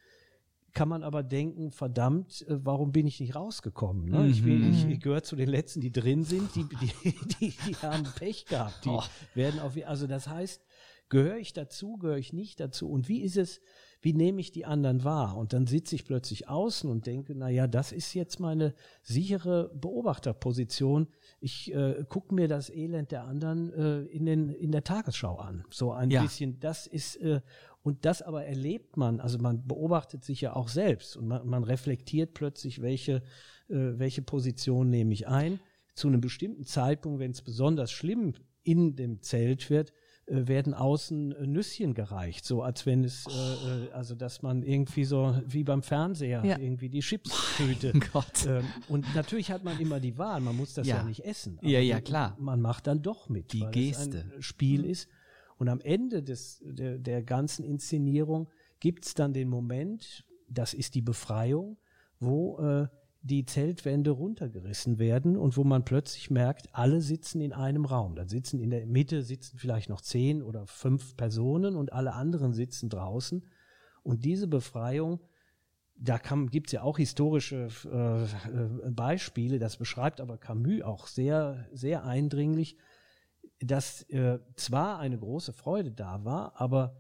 kann 0.74 0.90
man 0.90 1.04
aber 1.04 1.24
denken, 1.24 1.72
verdammt, 1.72 2.46
äh, 2.48 2.66
warum 2.66 2.92
bin 2.92 3.08
ich 3.08 3.20
nicht 3.20 3.36
rausgekommen? 3.36 4.06
Ne? 4.06 4.28
Ich, 4.28 4.44
bin, 4.44 4.72
ich, 4.72 4.88
ich 4.88 5.00
gehöre 5.00 5.24
zu 5.24 5.36
den 5.36 5.50
Letzten, 5.50 5.82
die 5.82 5.92
drin 5.92 6.24
sind, 6.24 6.56
die, 6.56 6.66
die, 6.66 7.16
die, 7.40 7.54
die 7.68 7.76
haben 7.78 8.04
Pech 8.16 8.46
gehabt. 8.46 8.86
Die 8.86 8.90
oh. 8.90 9.04
werden 9.34 9.60
auf, 9.60 9.74
also 9.86 10.08
das 10.08 10.28
heißt, 10.28 10.66
gehöre 11.10 11.38
ich 11.38 11.54
dazu, 11.54 11.98
gehöre 11.98 12.18
ich 12.18 12.34
nicht 12.34 12.60
dazu? 12.60 12.90
Und 12.90 13.10
wie 13.10 13.22
ist 13.22 13.38
es, 13.38 13.62
wie 14.02 14.14
nehme 14.14 14.42
ich 14.42 14.52
die 14.52 14.66
anderen 14.66 15.04
wahr? 15.04 15.38
Und 15.38 15.54
dann 15.54 15.68
sitze 15.68 15.94
ich 15.94 16.06
plötzlich 16.06 16.50
außen 16.50 16.90
und 16.90 17.06
denke, 17.06 17.36
na 17.36 17.50
ja, 17.50 17.68
das 17.68 17.92
ist 17.92 18.14
jetzt 18.16 18.40
meine 18.40 18.74
sichere 19.04 19.70
Beobachterposition. 19.76 21.08
Ich 21.40 21.72
äh, 21.74 22.04
gucke 22.10 22.34
mir 22.34 22.48
das 22.48 22.70
Elend 22.70 23.12
der 23.12 23.26
anderen 23.26 23.72
äh, 23.74 24.02
in, 24.06 24.26
den, 24.26 24.50
in 24.50 24.72
der 24.72 24.84
Tagesschau 24.84 25.36
an. 25.36 25.66
So 25.70 25.92
ein 25.92 26.10
ja. 26.10 26.24
bisschen, 26.24 26.60
das 26.60 26.88
ist, 26.88 27.18
äh, 27.18 27.42
und 27.84 28.06
das 28.06 28.22
aber 28.22 28.46
erlebt 28.46 28.98
man, 28.98 29.20
also 29.20 29.40
man 29.40 29.68
beobachtet 29.68 30.24
sich 30.24 30.42
ja 30.42 30.56
auch 30.56 30.68
selbst 30.68 31.18
und 31.18 31.28
man, 31.28 31.48
man 31.48 31.64
reflektiert 31.64 32.34
plötzlich, 32.34 32.82
welche, 32.82 33.24
äh, 33.70 33.98
welche 33.98 34.22
Position 34.22 34.90
nehme 34.90 35.14
ich 35.14 35.28
ein. 35.28 35.60
Zu 35.94 36.08
einem 36.08 36.22
bestimmten 36.22 36.64
Zeitpunkt, 36.64 37.20
wenn 37.20 37.32
es 37.32 37.42
besonders 37.42 37.92
schlimm 37.92 38.34
in 38.64 38.96
dem 38.96 39.22
Zelt 39.22 39.70
wird, 39.70 39.92
äh, 40.28 40.48
werden 40.48 40.76
außen 40.76 41.32
äh, 41.32 41.48
Nüsschen 41.48 41.96
gereicht, 41.96 42.46
so 42.46 42.62
als 42.62 42.86
wenn 42.86 43.04
es, 43.04 43.26
äh, 43.26 43.86
äh, 43.86 43.92
also 43.92 44.14
dass 44.14 44.44
man 44.44 44.62
irgendwie 44.62 45.04
so 45.04 45.36
wie 45.48 45.64
beim 45.64 45.82
Fernseher 45.82 46.46
ja. 46.46 46.58
irgendwie 46.60 46.90
die 46.90 47.02
Chipstüte. 47.02 47.94
Ähm, 48.46 48.66
und 48.88 49.14
natürlich 49.16 49.52
hat 49.52 49.64
man 49.64 49.80
immer 49.80 50.00
die 50.00 50.18
Wahl, 50.18 50.40
man 50.42 50.56
muss 50.56 50.74
das 50.74 50.88
ja, 50.88 50.98
ja 50.98 51.04
nicht 51.04 51.26
essen. 51.26 51.60
ja, 51.62 51.80
ja, 51.80 52.00
klar. 52.00 52.38
Man 52.40 52.62
macht 52.62 52.88
dann 52.88 53.02
doch 53.02 53.30
mit, 53.30 53.54
die 53.54 53.62
weil 53.62 53.72
Geste. 53.72 54.26
Es 54.30 54.36
ein 54.36 54.42
Spiel 54.42 54.84
mhm. 54.84 54.90
ist. 54.90 55.10
Und 55.62 55.70
am 55.70 55.80
Ende 55.80 56.24
des, 56.24 56.60
der, 56.66 56.98
der 56.98 57.22
ganzen 57.22 57.64
Inszenierung 57.64 58.50
gibt 58.80 59.06
es 59.06 59.14
dann 59.14 59.32
den 59.32 59.48
Moment, 59.48 60.26
das 60.50 60.74
ist 60.74 60.96
die 60.96 61.04
Befreiung, 61.04 61.78
wo 62.20 62.58
äh, 62.58 62.88
die 63.22 63.46
Zeltwände 63.46 64.10
runtergerissen 64.10 64.98
werden 64.98 65.38
und 65.38 65.58
wo 65.58 65.64
man 65.64 65.86
plötzlich 65.86 66.32
merkt, 66.32 66.74
alle 66.74 67.00
sitzen 67.00 67.42
in 67.42 67.54
einem 67.54 67.86
Raum. 67.86 68.16
Da 68.16 68.28
sitzen 68.28 68.60
in 68.60 68.72
der 68.72 68.88
Mitte 68.88 69.22
sitzen 69.22 69.60
vielleicht 69.60 69.88
noch 69.88 70.02
zehn 70.02 70.42
oder 70.42 70.66
fünf 70.66 71.16
Personen 71.16 71.76
und 71.76 71.94
alle 71.94 72.14
anderen 72.14 72.54
sitzen 72.54 72.90
draußen. 72.90 73.44
Und 74.02 74.26
diese 74.26 74.48
Befreiung, 74.48 75.20
da 75.96 76.18
gibt 76.50 76.70
es 76.70 76.72
ja 76.74 76.82
auch 76.82 76.98
historische 76.98 77.68
äh, 77.86 78.24
äh, 78.24 78.90
Beispiele, 78.90 79.60
das 79.60 79.78
beschreibt 79.78 80.22
aber 80.22 80.40
Camus 80.40 80.82
auch 80.82 81.06
sehr, 81.06 81.68
sehr 81.72 82.04
eindringlich, 82.04 82.78
dass 83.62 84.04
äh, 84.10 84.40
zwar 84.56 85.00
eine 85.00 85.18
große 85.18 85.54
Freude 85.54 85.92
da 85.92 86.26
war, 86.26 86.60
aber 86.60 86.96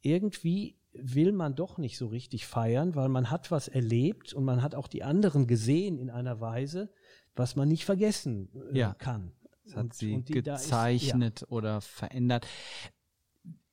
irgendwie 0.00 0.78
will 0.92 1.32
man 1.32 1.54
doch 1.54 1.78
nicht 1.78 1.96
so 1.96 2.08
richtig 2.08 2.46
feiern, 2.46 2.94
weil 2.94 3.08
man 3.08 3.30
hat 3.30 3.50
was 3.50 3.68
erlebt 3.68 4.32
und 4.32 4.44
man 4.44 4.62
hat 4.62 4.74
auch 4.74 4.88
die 4.88 5.02
anderen 5.02 5.46
gesehen 5.46 5.98
in 5.98 6.10
einer 6.10 6.40
Weise, 6.40 6.90
was 7.34 7.56
man 7.56 7.68
nicht 7.68 7.84
vergessen 7.84 8.48
äh, 8.72 8.78
ja. 8.78 8.94
kann. 8.94 9.32
Es 9.64 9.76
hat 9.76 9.84
und, 9.84 9.94
sie 9.94 10.14
und 10.14 10.26
gezeichnet 10.26 11.42
ist, 11.42 11.48
ja. 11.50 11.56
oder 11.56 11.80
verändert. 11.80 12.46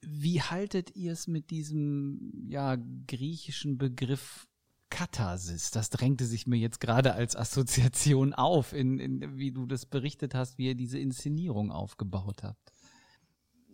Wie 0.02 0.42
haltet 0.42 0.96
ihr 0.96 1.12
es 1.12 1.28
mit 1.28 1.50
diesem 1.50 2.48
ja 2.48 2.78
griechischen 3.08 3.78
Begriff 3.78 4.48
Katharsis? 4.90 5.72
Das 5.72 5.90
drängte 5.90 6.26
sich 6.26 6.48
mir 6.48 6.58
jetzt 6.58 6.80
gerade 6.80 7.14
als 7.14 7.36
Assoziation 7.36 8.34
auf, 8.34 8.74
in, 8.74 9.00
in, 9.00 9.38
wie 9.38 9.52
du 9.52 9.66
das 9.66 9.86
berichtet 9.86 10.36
hast, 10.36 10.58
wie 10.58 10.68
ihr 10.68 10.76
diese 10.76 11.00
Inszenierung 11.00 11.72
aufgebaut 11.72 12.44
habt. 12.44 12.74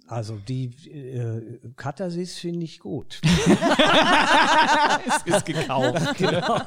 Also 0.08 0.38
die 0.38 0.66
äh, 0.88 1.60
Katharsis 1.76 2.38
finde 2.38 2.66
ich 2.66 2.80
gut. 2.80 3.22
es 5.08 5.24
ist 5.26 5.46
gekauft. 5.46 6.16
genau. 6.18 6.60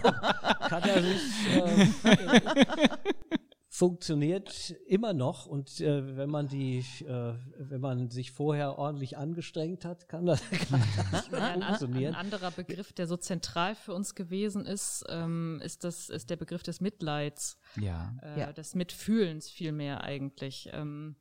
Katharsis 0.69 1.23
äh, 1.55 1.87
funktioniert 3.79 4.75
immer 4.87 5.15
noch 5.15 5.47
und 5.47 5.81
äh, 5.81 6.17
wenn 6.17 6.29
man 6.29 6.49
die, 6.49 6.79
äh, 7.07 7.35
wenn 7.59 7.81
man 7.81 8.11
sich 8.11 8.33
vorher 8.33 8.77
ordentlich 8.77 9.17
angestrengt 9.17 9.85
hat, 9.85 10.09
kann 10.09 10.27
das, 10.27 10.43
kann 10.69 10.83
das 11.13 11.33
ein, 11.33 11.63
funktionieren. 11.63 12.15
Ein 12.15 12.21
anderer 12.21 12.51
Begriff, 12.51 12.93
der 12.93 13.07
so 13.07 13.17
zentral 13.17 13.77
für 13.77 13.95
uns 13.95 14.17
gewesen 14.17 14.67
ist, 14.67 15.05
ähm, 15.09 15.61
ist 15.63 15.85
das 15.85 16.09
ist 16.09 16.29
der 16.29 16.35
Begriff 16.35 16.65
des 16.65 16.81
Mitleids, 16.81 17.57
ja, 17.81 18.17
äh, 18.21 18.41
ja. 18.41 18.53
des 18.53 18.75
Mitfühlens 18.75 19.49
vielmehr 19.49 20.03
eigentlich. 20.03 20.71
Ähm, 20.73 21.15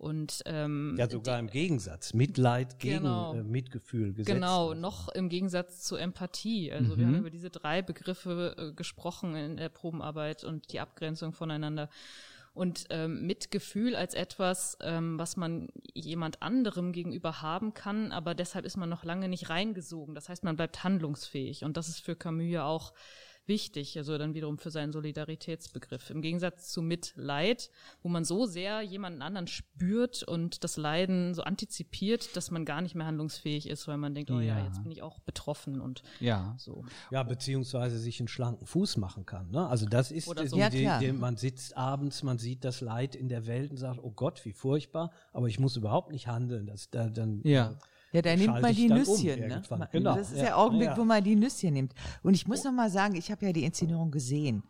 und 0.00 0.40
ähm, 0.46 0.94
ja, 0.98 1.10
sogar 1.10 1.36
die, 1.36 1.40
im 1.40 1.50
Gegensatz. 1.50 2.14
Mitleid 2.14 2.78
gegen 2.78 3.02
genau, 3.02 3.34
äh, 3.34 3.42
Mitgefühl 3.42 4.14
gesetzt. 4.14 4.34
Genau, 4.34 4.72
noch 4.72 5.10
im 5.10 5.28
Gegensatz 5.28 5.82
zu 5.82 5.96
Empathie. 5.96 6.72
Also 6.72 6.94
mhm. 6.94 6.98
wir 6.98 7.06
haben 7.06 7.18
über 7.18 7.28
diese 7.28 7.50
drei 7.50 7.82
Begriffe 7.82 8.56
äh, 8.56 8.72
gesprochen 8.72 9.36
in 9.36 9.58
der 9.58 9.68
Probenarbeit 9.68 10.42
und 10.42 10.72
die 10.72 10.80
Abgrenzung 10.80 11.34
voneinander. 11.34 11.90
Und 12.54 12.86
ähm, 12.88 13.26
Mitgefühl 13.26 13.94
als 13.94 14.14
etwas, 14.14 14.78
ähm, 14.80 15.18
was 15.18 15.36
man 15.36 15.68
jemand 15.92 16.40
anderem 16.40 16.92
gegenüber 16.92 17.42
haben 17.42 17.74
kann, 17.74 18.10
aber 18.10 18.34
deshalb 18.34 18.64
ist 18.64 18.78
man 18.78 18.88
noch 18.88 19.04
lange 19.04 19.28
nicht 19.28 19.50
reingesogen. 19.50 20.14
Das 20.14 20.30
heißt, 20.30 20.44
man 20.44 20.56
bleibt 20.56 20.82
handlungsfähig. 20.82 21.62
Und 21.62 21.76
das 21.76 21.88
ist 21.90 22.00
für 22.00 22.16
Camus 22.16 22.48
ja 22.48 22.64
auch 22.64 22.94
wichtig, 23.50 23.98
also 23.98 24.16
dann 24.16 24.32
wiederum 24.32 24.56
für 24.56 24.70
seinen 24.70 24.92
Solidaritätsbegriff. 24.92 26.08
Im 26.08 26.22
Gegensatz 26.22 26.72
zu 26.72 26.80
Mitleid, 26.80 27.68
wo 28.02 28.08
man 28.08 28.24
so 28.24 28.46
sehr 28.46 28.80
jemanden 28.80 29.20
anderen 29.20 29.48
spürt 29.48 30.22
und 30.22 30.64
das 30.64 30.78
Leiden 30.78 31.34
so 31.34 31.42
antizipiert, 31.42 32.36
dass 32.36 32.50
man 32.50 32.64
gar 32.64 32.80
nicht 32.80 32.94
mehr 32.94 33.06
handlungsfähig 33.06 33.68
ist, 33.68 33.88
weil 33.88 33.98
man 33.98 34.14
denkt, 34.14 34.30
oh 34.30 34.38
ja, 34.38 34.58
ja 34.58 34.64
jetzt 34.64 34.82
bin 34.82 34.92
ich 34.92 35.02
auch 35.02 35.18
betroffen 35.18 35.80
und 35.80 36.02
ja. 36.20 36.54
so. 36.58 36.84
Ja, 37.10 37.24
beziehungsweise 37.24 37.98
sich 37.98 38.20
einen 38.20 38.28
schlanken 38.28 38.66
Fuß 38.66 38.96
machen 38.96 39.26
kann. 39.26 39.50
Ne? 39.50 39.66
Also 39.66 39.84
das 39.84 40.12
ist 40.12 40.26
so. 40.26 40.34
die, 40.34 40.70
die, 40.70 40.90
die, 41.00 41.12
man 41.12 41.36
sitzt 41.36 41.76
abends, 41.76 42.22
man 42.22 42.38
sieht 42.38 42.64
das 42.64 42.80
Leid 42.80 43.16
in 43.16 43.28
der 43.28 43.46
Welt 43.46 43.72
und 43.72 43.76
sagt, 43.76 43.98
oh 44.00 44.12
Gott, 44.12 44.44
wie 44.44 44.52
furchtbar, 44.52 45.10
aber 45.32 45.48
ich 45.48 45.58
muss 45.58 45.76
überhaupt 45.76 46.12
nicht 46.12 46.28
handeln. 46.28 46.66
Das, 46.66 46.88
da, 46.90 47.08
dann, 47.08 47.42
ja. 47.42 47.76
Ja, 48.12 48.22
da 48.22 48.34
nimmt 48.34 48.60
man 48.60 48.74
die 48.74 48.88
Nüsschen. 48.88 49.42
Um 49.42 49.78
ne? 49.78 49.88
Genau. 49.92 50.16
Das 50.16 50.30
ist 50.30 50.38
ja. 50.38 50.44
der 50.44 50.58
Augenblick, 50.58 50.88
ja. 50.88 50.96
wo 50.96 51.04
man 51.04 51.22
die 51.22 51.36
Nüsschen 51.36 51.74
nimmt. 51.74 51.94
Und 52.22 52.34
ich 52.34 52.46
muss 52.46 52.64
noch 52.64 52.72
mal 52.72 52.90
sagen, 52.90 53.14
ich 53.14 53.30
habe 53.30 53.46
ja 53.46 53.52
die 53.52 53.64
Inszenierung 53.64 54.10
gesehen. 54.10 54.62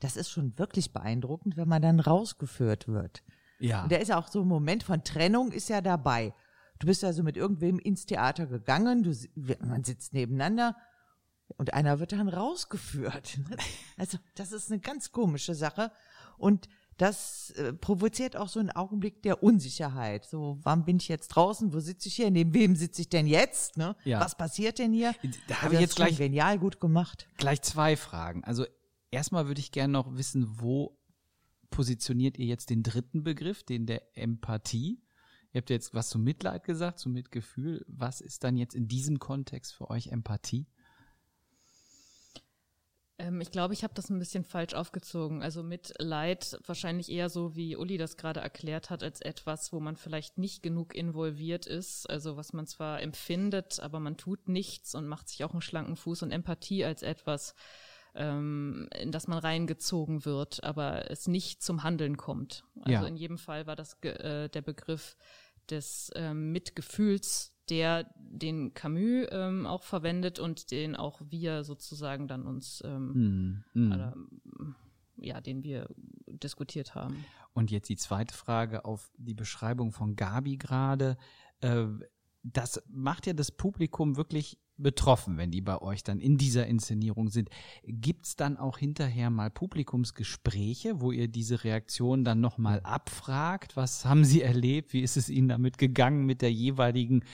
Das 0.00 0.16
ist 0.16 0.30
schon 0.30 0.56
wirklich 0.58 0.92
beeindruckend, 0.92 1.56
wenn 1.56 1.68
man 1.68 1.82
dann 1.82 1.98
rausgeführt 1.98 2.88
wird. 2.88 3.22
Ja. 3.58 3.84
Und 3.84 3.92
da 3.92 3.96
ist 3.96 4.08
ja 4.08 4.18
auch 4.18 4.28
so 4.28 4.42
ein 4.42 4.48
Moment 4.48 4.82
von 4.82 5.02
Trennung 5.02 5.50
ist 5.50 5.68
ja 5.68 5.80
dabei. 5.80 6.34
Du 6.78 6.86
bist 6.86 7.04
also 7.04 7.22
mit 7.22 7.36
irgendwem 7.36 7.78
ins 7.78 8.04
Theater 8.04 8.46
gegangen, 8.46 9.02
du, 9.02 9.14
man 9.60 9.84
sitzt 9.84 10.12
nebeneinander 10.12 10.76
und 11.56 11.72
einer 11.72 12.00
wird 12.00 12.12
dann 12.12 12.28
rausgeführt. 12.28 13.38
Also 13.96 14.18
das 14.34 14.50
ist 14.50 14.72
eine 14.72 14.80
ganz 14.80 15.12
komische 15.12 15.54
Sache. 15.54 15.92
Und 16.36 16.68
das 16.96 17.50
äh, 17.50 17.72
provoziert 17.72 18.36
auch 18.36 18.48
so 18.48 18.60
einen 18.60 18.70
Augenblick 18.70 19.22
der 19.22 19.42
Unsicherheit. 19.42 20.24
So, 20.24 20.58
wann 20.62 20.84
bin 20.84 20.96
ich 20.96 21.08
jetzt 21.08 21.28
draußen? 21.28 21.72
Wo 21.72 21.80
sitze 21.80 22.08
ich 22.08 22.16
hier? 22.16 22.30
Neben 22.30 22.54
wem 22.54 22.76
sitze 22.76 23.02
ich 23.02 23.08
denn 23.08 23.26
jetzt? 23.26 23.76
Ne? 23.76 23.96
Ja. 24.04 24.20
Was 24.20 24.36
passiert 24.36 24.78
denn 24.78 24.92
hier? 24.92 25.14
Da 25.48 25.56
habe 25.56 25.66
also 25.66 25.74
ich 25.74 25.80
jetzt 25.80 25.96
gleich 25.96 26.18
genial 26.18 26.58
gut 26.58 26.80
gemacht. 26.80 27.28
Gleich 27.36 27.62
zwei 27.62 27.96
Fragen. 27.96 28.44
Also 28.44 28.64
erstmal 29.10 29.46
würde 29.46 29.60
ich 29.60 29.72
gerne 29.72 29.92
noch 29.92 30.16
wissen, 30.16 30.60
wo 30.60 30.98
positioniert 31.70 32.38
ihr 32.38 32.46
jetzt 32.46 32.70
den 32.70 32.82
dritten 32.82 33.24
Begriff, 33.24 33.64
den 33.64 33.86
der 33.86 34.16
Empathie? 34.16 35.02
Ihr 35.52 35.60
habt 35.60 35.70
jetzt 35.70 35.94
was 35.94 36.08
zum 36.08 36.24
Mitleid 36.24 36.64
gesagt, 36.64 36.98
zum 36.98 37.12
Mitgefühl. 37.12 37.84
Was 37.88 38.20
ist 38.20 38.44
dann 38.44 38.56
jetzt 38.56 38.74
in 38.74 38.88
diesem 38.88 39.18
Kontext 39.18 39.74
für 39.74 39.90
euch 39.90 40.08
Empathie? 40.08 40.66
Ähm, 43.24 43.40
ich 43.40 43.50
glaube, 43.50 43.74
ich 43.74 43.82
habe 43.82 43.94
das 43.94 44.10
ein 44.10 44.18
bisschen 44.18 44.44
falsch 44.44 44.74
aufgezogen. 44.74 45.42
Also 45.42 45.62
mit 45.62 45.94
Leid 45.98 46.58
wahrscheinlich 46.66 47.10
eher 47.10 47.28
so, 47.28 47.56
wie 47.56 47.76
Uli 47.76 47.96
das 47.96 48.16
gerade 48.16 48.40
erklärt 48.40 48.90
hat, 48.90 49.02
als 49.02 49.20
etwas, 49.20 49.72
wo 49.72 49.80
man 49.80 49.96
vielleicht 49.96 50.38
nicht 50.38 50.62
genug 50.62 50.94
involviert 50.94 51.66
ist. 51.66 52.08
Also 52.08 52.36
was 52.36 52.52
man 52.52 52.66
zwar 52.66 53.00
empfindet, 53.00 53.80
aber 53.80 54.00
man 54.00 54.16
tut 54.16 54.48
nichts 54.48 54.94
und 54.94 55.06
macht 55.06 55.28
sich 55.28 55.44
auch 55.44 55.52
einen 55.52 55.62
schlanken 55.62 55.96
Fuß 55.96 56.22
und 56.22 56.30
Empathie 56.30 56.84
als 56.84 57.02
etwas, 57.02 57.54
ähm, 58.14 58.88
in 58.98 59.10
das 59.10 59.26
man 59.26 59.38
reingezogen 59.38 60.24
wird, 60.24 60.62
aber 60.62 61.10
es 61.10 61.26
nicht 61.26 61.62
zum 61.62 61.82
Handeln 61.82 62.16
kommt. 62.16 62.64
Also 62.80 62.92
ja. 62.92 63.06
in 63.06 63.16
jedem 63.16 63.38
Fall 63.38 63.66
war 63.66 63.76
das 63.76 63.94
äh, 64.02 64.48
der 64.48 64.62
Begriff 64.62 65.16
des 65.70 66.10
ähm, 66.14 66.52
Mitgefühls 66.52 67.53
der 67.70 68.12
den 68.16 68.74
Camus 68.74 69.26
ähm, 69.30 69.66
auch 69.66 69.82
verwendet 69.82 70.38
und 70.38 70.70
den 70.70 70.96
auch 70.96 71.20
wir 71.28 71.64
sozusagen 71.64 72.28
dann 72.28 72.46
uns 72.46 72.82
ähm, 72.84 73.64
mm, 73.74 73.80
mm. 73.80 73.92
Oder, 73.92 74.14
ja, 75.16 75.40
den 75.40 75.62
wir 75.62 75.88
diskutiert 76.26 76.94
haben. 76.94 77.24
Und 77.52 77.70
jetzt 77.70 77.88
die 77.88 77.96
zweite 77.96 78.34
Frage 78.34 78.84
auf 78.84 79.12
die 79.16 79.34
Beschreibung 79.34 79.92
von 79.92 80.16
Gabi 80.16 80.56
gerade. 80.56 81.16
Äh, 81.60 81.86
das 82.42 82.82
macht 82.88 83.26
ja 83.26 83.32
das 83.32 83.50
Publikum 83.50 84.16
wirklich 84.16 84.58
betroffen, 84.76 85.36
wenn 85.36 85.50
die 85.50 85.60
bei 85.60 85.80
euch 85.80 86.02
dann 86.02 86.20
in 86.20 86.36
dieser 86.36 86.66
Inszenierung 86.66 87.28
sind. 87.28 87.48
Gibt's 87.84 88.36
dann 88.36 88.56
auch 88.56 88.78
hinterher 88.78 89.30
mal 89.30 89.50
Publikumsgespräche, 89.50 91.00
wo 91.00 91.12
ihr 91.12 91.28
diese 91.28 91.64
Reaktion 91.64 92.24
dann 92.24 92.40
nochmal 92.40 92.80
abfragt? 92.80 93.76
Was 93.76 94.04
haben 94.04 94.24
sie 94.24 94.42
erlebt? 94.42 94.92
Wie 94.92 95.02
ist 95.02 95.16
es 95.16 95.28
ihnen 95.28 95.48
damit 95.48 95.78
gegangen 95.78 96.26
mit 96.26 96.42
der 96.42 96.52
jeweiligen 96.52 97.24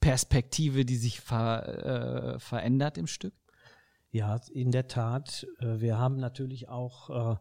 Perspektive, 0.00 0.84
die 0.84 0.96
sich 0.96 1.20
ver, 1.20 2.34
äh, 2.34 2.38
verändert 2.38 2.98
im 2.98 3.06
Stück? 3.06 3.34
Ja, 4.10 4.40
in 4.52 4.70
der 4.70 4.88
Tat. 4.88 5.46
Äh, 5.58 5.80
wir 5.80 5.98
haben 5.98 6.16
natürlich 6.16 6.68
auch, 6.68 7.10
äh, 7.10 7.36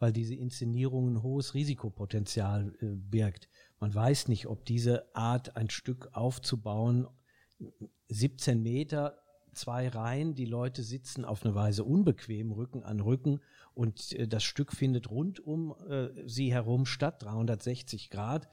weil 0.00 0.12
diese 0.12 0.34
Inszenierung 0.34 1.12
ein 1.12 1.22
hohes 1.22 1.54
Risikopotenzial 1.54 2.74
äh, 2.80 2.86
birgt. 2.96 3.48
Man 3.78 3.94
weiß 3.94 4.28
nicht, 4.28 4.46
ob 4.46 4.64
diese 4.64 5.14
Art, 5.14 5.56
ein 5.56 5.70
Stück 5.70 6.08
aufzubauen, 6.12 7.06
17 8.08 8.62
Meter, 8.62 9.18
zwei 9.52 9.88
Reihen, 9.88 10.34
die 10.34 10.44
Leute 10.44 10.82
sitzen 10.82 11.24
auf 11.24 11.44
eine 11.44 11.54
Weise 11.54 11.84
unbequem, 11.84 12.52
Rücken 12.52 12.82
an 12.82 13.00
Rücken 13.00 13.40
und 13.74 14.12
äh, 14.12 14.28
das 14.28 14.44
Stück 14.44 14.72
findet 14.72 15.10
rund 15.10 15.40
um 15.40 15.74
äh, 15.88 16.08
sie 16.26 16.52
herum 16.52 16.86
statt, 16.86 17.22
360 17.22 18.10
Grad, 18.10 18.48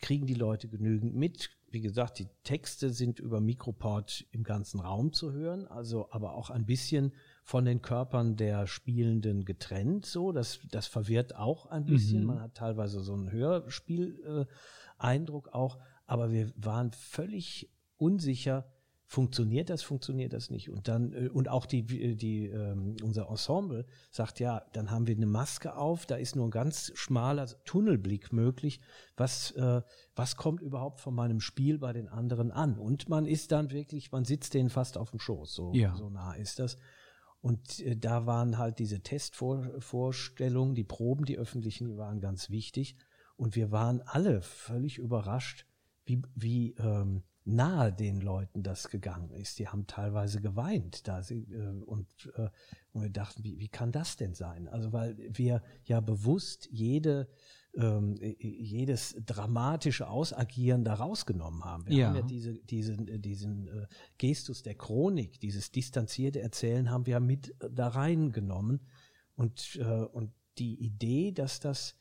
kriegen 0.00 0.26
die 0.26 0.34
Leute 0.34 0.68
genügend 0.68 1.14
mit. 1.14 1.48
Wie 1.70 1.80
gesagt, 1.80 2.18
die 2.18 2.28
Texte 2.44 2.90
sind 2.90 3.18
über 3.18 3.40
Mikroport 3.40 4.26
im 4.30 4.44
ganzen 4.44 4.80
Raum 4.80 5.12
zu 5.12 5.32
hören, 5.32 5.66
also 5.66 6.10
aber 6.12 6.34
auch 6.34 6.50
ein 6.50 6.66
bisschen 6.66 7.12
von 7.42 7.64
den 7.64 7.80
Körpern 7.82 8.36
der 8.36 8.66
Spielenden 8.66 9.44
getrennt, 9.44 10.06
so, 10.06 10.32
das, 10.32 10.60
das 10.70 10.86
verwirrt 10.86 11.36
auch 11.36 11.66
ein 11.66 11.84
bisschen. 11.84 12.20
Mhm. 12.20 12.26
Man 12.26 12.40
hat 12.40 12.54
teilweise 12.54 13.00
so 13.00 13.14
einen 13.14 13.32
Hörspiel-Eindruck 13.32 15.48
äh, 15.48 15.52
auch, 15.52 15.80
aber 16.06 16.30
wir 16.30 16.52
waren 16.56 16.92
völlig 16.92 17.73
unsicher, 18.04 18.66
funktioniert 19.06 19.70
das, 19.70 19.82
funktioniert 19.82 20.32
das 20.32 20.50
nicht. 20.50 20.70
Und 20.70 20.88
dann, 20.88 21.12
äh, 21.12 21.28
und 21.28 21.48
auch 21.48 21.66
die, 21.66 21.82
die, 22.16 22.46
ähm, 22.46 22.96
unser 23.02 23.28
Ensemble 23.28 23.86
sagt, 24.10 24.40
ja, 24.40 24.62
dann 24.72 24.90
haben 24.90 25.06
wir 25.06 25.14
eine 25.14 25.26
Maske 25.26 25.76
auf, 25.76 26.06
da 26.06 26.16
ist 26.16 26.36
nur 26.36 26.46
ein 26.46 26.50
ganz 26.50 26.90
schmaler 26.94 27.46
Tunnelblick 27.64 28.32
möglich. 28.32 28.80
Was, 29.16 29.52
äh, 29.52 29.82
was 30.16 30.36
kommt 30.36 30.60
überhaupt 30.62 31.00
von 31.00 31.14
meinem 31.14 31.40
Spiel 31.40 31.78
bei 31.78 31.92
den 31.92 32.08
anderen 32.08 32.50
an? 32.50 32.78
Und 32.78 33.08
man 33.08 33.26
ist 33.26 33.52
dann 33.52 33.70
wirklich, 33.70 34.10
man 34.10 34.24
sitzt 34.24 34.54
denen 34.54 34.70
fast 34.70 34.98
auf 34.98 35.10
dem 35.10 35.20
Schoß, 35.20 35.54
so, 35.54 35.72
ja. 35.74 35.94
so 35.96 36.10
nah 36.10 36.34
ist 36.34 36.58
das. 36.58 36.76
Und 37.40 37.80
äh, 37.80 37.96
da 37.96 38.26
waren 38.26 38.58
halt 38.58 38.78
diese 38.78 39.00
Testvorstellungen, 39.00 40.74
die 40.74 40.84
Proben, 40.84 41.24
die 41.24 41.38
öffentlichen, 41.38 41.88
die 41.88 41.96
waren 41.96 42.20
ganz 42.20 42.50
wichtig. 42.50 42.96
Und 43.36 43.54
wir 43.54 43.70
waren 43.70 44.00
alle 44.02 44.40
völlig 44.42 44.98
überrascht, 44.98 45.66
wie, 46.06 46.22
wie 46.34 46.72
ähm, 46.78 47.22
nahe 47.44 47.92
den 47.92 48.20
Leuten 48.20 48.62
das 48.62 48.88
gegangen 48.88 49.30
ist. 49.30 49.58
Die 49.58 49.68
haben 49.68 49.86
teilweise 49.86 50.40
geweint 50.40 51.06
da 51.06 51.22
sie, 51.22 51.42
äh, 51.52 51.82
und, 51.84 52.08
äh, 52.36 52.48
und 52.92 53.02
wir 53.02 53.10
dachten, 53.10 53.44
wie, 53.44 53.58
wie 53.58 53.68
kann 53.68 53.92
das 53.92 54.16
denn 54.16 54.34
sein? 54.34 54.68
Also 54.68 54.92
weil 54.92 55.16
wir 55.18 55.62
ja 55.84 56.00
bewusst 56.00 56.68
jede 56.70 57.28
ähm, 57.76 58.16
jedes 58.20 59.16
dramatische 59.26 60.08
Ausagieren 60.08 60.84
da 60.84 60.94
rausgenommen 60.94 61.64
haben. 61.64 61.86
Wir 61.86 61.96
ja. 61.96 62.08
haben 62.08 62.16
ja 62.16 62.22
diese, 62.22 62.54
diesen, 62.54 63.20
diesen 63.20 63.66
äh, 63.66 63.86
Gestus 64.16 64.62
der 64.62 64.76
Chronik, 64.76 65.40
dieses 65.40 65.72
distanzierte 65.72 66.40
Erzählen 66.40 66.90
haben 66.90 67.06
wir 67.06 67.18
mit 67.18 67.54
da 67.58 67.88
reingenommen 67.88 68.80
und, 69.34 69.76
äh, 69.80 69.84
und 69.84 70.30
die 70.58 70.80
Idee, 70.84 71.32
dass 71.32 71.58
das 71.58 71.96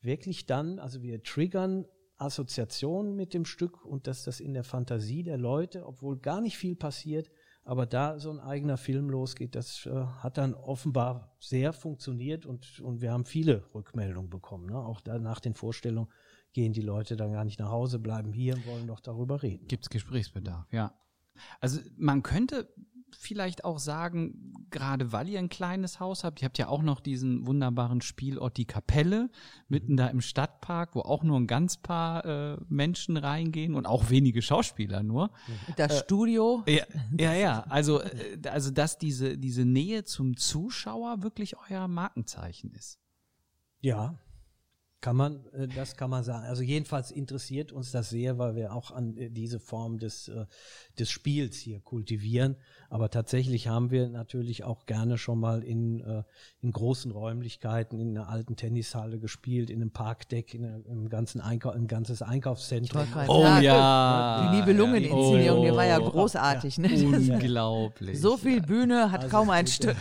wirklich 0.00 0.46
dann, 0.46 0.78
also 0.80 1.02
wir 1.02 1.22
triggern 1.22 1.86
Assoziationen 2.24 3.14
mit 3.14 3.34
dem 3.34 3.44
Stück 3.44 3.84
und 3.84 4.06
dass 4.06 4.24
das 4.24 4.40
in 4.40 4.54
der 4.54 4.64
Fantasie 4.64 5.22
der 5.22 5.38
Leute, 5.38 5.86
obwohl 5.86 6.18
gar 6.18 6.40
nicht 6.40 6.58
viel 6.58 6.76
passiert, 6.76 7.30
aber 7.64 7.86
da 7.86 8.18
so 8.18 8.30
ein 8.30 8.40
eigener 8.40 8.76
Film 8.76 9.08
losgeht, 9.08 9.54
das 9.54 9.86
äh, 9.86 10.04
hat 10.18 10.36
dann 10.36 10.54
offenbar 10.54 11.34
sehr 11.40 11.72
funktioniert 11.72 12.44
und, 12.44 12.80
und 12.80 13.00
wir 13.00 13.12
haben 13.12 13.24
viele 13.24 13.64
Rückmeldungen 13.74 14.28
bekommen. 14.28 14.66
Ne? 14.66 14.76
Auch 14.76 15.00
da 15.00 15.18
nach 15.18 15.40
den 15.40 15.54
Vorstellungen 15.54 16.10
gehen 16.52 16.72
die 16.72 16.82
Leute 16.82 17.16
dann 17.16 17.32
gar 17.32 17.44
nicht 17.44 17.58
nach 17.58 17.70
Hause, 17.70 17.98
bleiben 17.98 18.32
hier 18.32 18.54
und 18.54 18.66
wollen 18.66 18.86
doch 18.86 19.00
darüber 19.00 19.42
reden. 19.42 19.66
Gibt 19.66 19.84
es 19.84 19.90
Gesprächsbedarf, 19.90 20.70
ja. 20.72 20.92
Also 21.60 21.80
man 21.96 22.22
könnte 22.22 22.72
vielleicht 23.18 23.64
auch 23.64 23.78
sagen, 23.78 24.66
gerade 24.70 25.12
weil 25.12 25.28
ihr 25.28 25.38
ein 25.38 25.48
kleines 25.48 26.00
Haus 26.00 26.24
habt, 26.24 26.42
ihr 26.42 26.46
habt 26.46 26.58
ja 26.58 26.68
auch 26.68 26.82
noch 26.82 27.00
diesen 27.00 27.46
wunderbaren 27.46 28.00
Spielort, 28.00 28.56
die 28.56 28.64
Kapelle, 28.64 29.30
mitten 29.68 29.96
da 29.96 30.08
im 30.08 30.20
Stadtpark, 30.20 30.94
wo 30.94 31.00
auch 31.00 31.22
nur 31.22 31.38
ein 31.38 31.46
ganz 31.46 31.76
paar 31.76 32.24
äh, 32.24 32.56
Menschen 32.68 33.16
reingehen 33.16 33.74
und 33.74 33.86
auch 33.86 34.10
wenige 34.10 34.42
Schauspieler 34.42 35.02
nur. 35.02 35.30
Das 35.76 35.92
äh, 35.92 36.04
Studio. 36.04 36.62
Ja, 36.66 36.84
ja, 37.18 37.32
ja. 37.34 37.60
Also, 37.68 38.00
äh, 38.00 38.38
also 38.48 38.70
dass 38.70 38.98
diese, 38.98 39.38
diese 39.38 39.64
Nähe 39.64 40.04
zum 40.04 40.36
Zuschauer 40.36 41.22
wirklich 41.22 41.54
euer 41.70 41.88
Markenzeichen 41.88 42.70
ist. 42.72 42.98
Ja, 43.80 44.18
kann 45.04 45.16
man, 45.16 45.44
äh, 45.52 45.68
das 45.68 45.96
kann 45.98 46.08
man 46.08 46.24
sagen. 46.24 46.46
Also 46.46 46.62
jedenfalls 46.62 47.10
interessiert 47.10 47.72
uns 47.72 47.92
das 47.92 48.08
sehr, 48.08 48.38
weil 48.38 48.56
wir 48.56 48.72
auch 48.72 48.90
an 48.90 49.18
äh, 49.18 49.28
diese 49.28 49.60
Form 49.60 49.98
des, 49.98 50.28
äh, 50.28 50.46
des 50.98 51.10
Spiels 51.10 51.58
hier 51.58 51.80
kultivieren. 51.80 52.56
Aber 52.88 53.10
tatsächlich 53.10 53.68
haben 53.68 53.90
wir 53.90 54.08
natürlich 54.08 54.64
auch 54.64 54.86
gerne 54.86 55.18
schon 55.18 55.40
mal 55.40 55.62
in, 55.64 56.00
in 56.60 56.70
großen 56.70 57.10
Räumlichkeiten, 57.10 57.98
in 57.98 58.16
einer 58.16 58.28
alten 58.28 58.54
Tennishalle 58.54 59.18
gespielt, 59.18 59.68
in 59.68 59.82
einem 59.82 59.90
Parkdeck, 59.90 60.54
in 60.54 60.64
einem 60.64 61.08
ganzen 61.08 61.40
Einkauf, 61.40 61.74
ein 61.74 61.88
ganzes 61.88 62.22
Einkaufszentrum. 62.22 63.02
Oh 63.26 63.42
ja. 63.60 64.48
Die 64.52 64.58
Nibelungeninszenierung, 64.58 65.58
oh. 65.58 65.64
die 65.64 65.76
war 65.76 65.86
ja 65.86 65.98
großartig. 65.98 66.78
Ne? 66.78 66.88
Unglaublich. 67.04 68.20
So 68.20 68.36
viel 68.36 68.62
Bühne 68.62 69.10
hat 69.10 69.24
also 69.24 69.36
kaum 69.36 69.50
ein 69.50 69.66
Stück. 69.66 69.96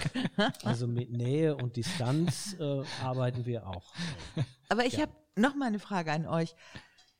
Also 0.63 0.87
mit 0.87 1.11
Nähe 1.11 1.55
und 1.55 1.75
Distanz 1.75 2.55
äh, 2.59 2.83
arbeiten 3.03 3.45
wir 3.45 3.65
auch. 3.65 3.91
Aber 4.69 4.85
ich 4.85 4.93
ja. 4.93 5.01
habe 5.01 5.13
noch 5.35 5.55
mal 5.55 5.67
eine 5.67 5.79
Frage 5.79 6.11
an 6.11 6.25
euch. 6.25 6.55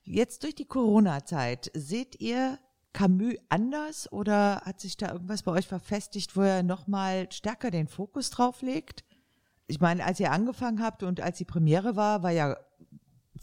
Jetzt 0.04 0.44
durch 0.44 0.56
die 0.56 0.66
Corona-Zeit, 0.66 1.72
seht 1.74 2.20
ihr 2.20 2.60
Camus 2.92 3.36
anders 3.50 4.12
oder 4.12 4.62
hat 4.66 4.80
sich 4.80 4.98
da 4.98 5.12
irgendwas 5.12 5.44
bei 5.44 5.52
euch 5.52 5.68
verfestigt, 5.68 6.36
wo 6.36 6.42
er 6.42 6.64
noch 6.64 6.88
mal 6.88 7.32
stärker 7.32 7.72
den 7.72 7.88
Fokus 7.88 8.30
drauf 8.30 8.62
legt? 8.62 9.04
Ich 9.68 9.80
meine, 9.80 10.04
als 10.06 10.20
ihr 10.20 10.32
angefangen 10.32 10.82
habt 10.82 11.04
und 11.04 11.22
als 11.22 11.38
die 11.38 11.46
Premiere 11.46 11.96
war, 11.96 12.22
war 12.22 12.32
ja 12.32 12.58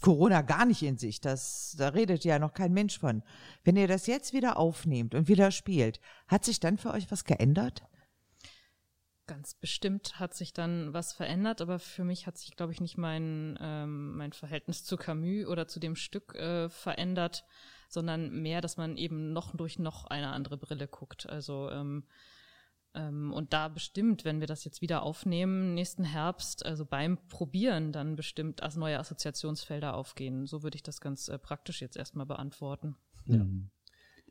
Corona 0.01 0.41
gar 0.41 0.65
nicht 0.65 0.83
in 0.83 0.97
sich. 0.97 1.21
Das, 1.21 1.75
da 1.77 1.89
redet 1.89 2.23
ja 2.23 2.39
noch 2.39 2.53
kein 2.53 2.73
Mensch 2.73 2.99
von. 2.99 3.23
Wenn 3.63 3.75
ihr 3.75 3.87
das 3.87 4.07
jetzt 4.07 4.33
wieder 4.33 4.57
aufnehmt 4.57 5.15
und 5.15 5.27
wieder 5.27 5.51
spielt, 5.51 5.99
hat 6.27 6.45
sich 6.45 6.59
dann 6.59 6.77
für 6.77 6.91
euch 6.91 7.11
was 7.11 7.25
geändert? 7.25 7.83
Ganz 9.31 9.53
bestimmt 9.53 10.19
hat 10.19 10.33
sich 10.33 10.51
dann 10.51 10.93
was 10.93 11.13
verändert, 11.13 11.61
aber 11.61 11.79
für 11.79 12.03
mich 12.03 12.27
hat 12.27 12.37
sich, 12.37 12.53
glaube 12.57 12.73
ich, 12.73 12.81
nicht 12.81 12.97
mein, 12.97 13.57
ähm, 13.61 14.17
mein 14.17 14.33
Verhältnis 14.33 14.83
zu 14.83 14.97
Camus 14.97 15.47
oder 15.47 15.69
zu 15.69 15.79
dem 15.79 15.95
Stück 15.95 16.35
äh, 16.35 16.67
verändert, 16.67 17.45
sondern 17.87 18.41
mehr, 18.41 18.59
dass 18.59 18.75
man 18.75 18.97
eben 18.97 19.31
noch 19.31 19.55
durch 19.55 19.79
noch 19.79 20.03
eine 20.03 20.33
andere 20.33 20.57
Brille 20.57 20.85
guckt. 20.85 21.29
Also 21.29 21.69
ähm, 21.71 22.03
ähm, 22.93 23.31
und 23.31 23.53
da 23.53 23.69
bestimmt, 23.69 24.25
wenn 24.25 24.41
wir 24.41 24.47
das 24.47 24.65
jetzt 24.65 24.81
wieder 24.81 25.01
aufnehmen, 25.01 25.75
nächsten 25.75 26.03
Herbst, 26.03 26.65
also 26.65 26.85
beim 26.85 27.17
Probieren 27.29 27.93
dann 27.93 28.17
bestimmt 28.17 28.61
als 28.61 28.75
neue 28.75 28.99
Assoziationsfelder 28.99 29.93
aufgehen. 29.95 30.45
So 30.45 30.61
würde 30.61 30.75
ich 30.75 30.83
das 30.83 30.99
ganz 30.99 31.29
äh, 31.29 31.39
praktisch 31.39 31.79
jetzt 31.79 31.95
erstmal 31.95 32.25
beantworten. 32.25 32.97
Ja. 33.27 33.45
Mhm. 33.45 33.69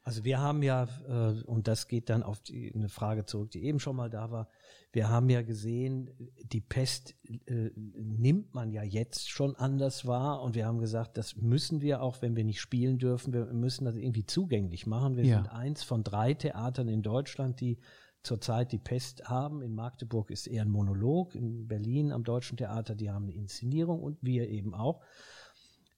Also 0.03 0.25
wir 0.25 0.41
haben 0.41 0.63
ja, 0.63 0.89
äh, 1.09 1.43
und 1.43 1.69
das 1.69 1.87
geht 1.87 2.09
dann 2.09 2.23
auf 2.23 2.41
die, 2.41 2.73
eine 2.75 2.89
Frage 2.89 3.27
zurück, 3.27 3.51
die 3.51 3.65
eben 3.65 3.81
schon 3.81 3.97
mal 3.97 4.09
da 4.09 4.31
war, 4.31 4.49
wir 4.93 5.09
haben 5.09 5.29
ja 5.29 5.43
gesehen, 5.43 6.11
die 6.43 6.61
Pest 6.61 7.15
äh, 7.47 7.71
nimmt 7.77 8.55
man 8.55 8.73
ja 8.73 8.83
jetzt 8.83 9.31
schon 9.31 9.55
anders 9.55 10.05
wahr 10.07 10.43
und 10.43 10.57
wir 10.57 10.67
haben 10.67 10.81
gesagt, 10.81 11.17
das 11.17 11.37
müssen 11.37 11.81
wir 11.81 12.03
auch, 12.03 12.23
wenn 12.23 12.35
wir 12.35 12.45
nicht 12.45 12.61
spielen 12.61 12.99
dürfen, 12.99 13.33
wir 13.33 13.47
müssen 13.47 13.85
das 13.85 13.95
irgendwie 13.95 14.27
zugänglich 14.27 14.87
machen. 14.87 15.17
Wir 15.17 15.25
ja. 15.25 15.37
sind 15.37 15.53
eins 15.53 15.85
von 15.85 16.03
drei 16.03 16.35
Theatern 16.35 16.89
in 16.89 17.03
Deutschland, 17.03 17.61
die 17.61 17.79
zurzeit 18.23 18.73
die 18.73 18.79
Pest 18.79 19.29
haben. 19.29 19.63
In 19.63 19.75
Magdeburg 19.75 20.31
ist 20.31 20.49
eher 20.49 20.63
ein 20.63 20.71
Monolog, 20.71 21.37
in 21.37 21.69
Berlin 21.69 22.11
am 22.11 22.25
Deutschen 22.25 22.57
Theater, 22.57 22.97
die 22.97 23.11
haben 23.11 23.27
eine 23.27 23.35
Inszenierung 23.35 24.03
und 24.03 24.19
wir 24.23 24.49
eben 24.49 24.75
auch. 24.75 25.03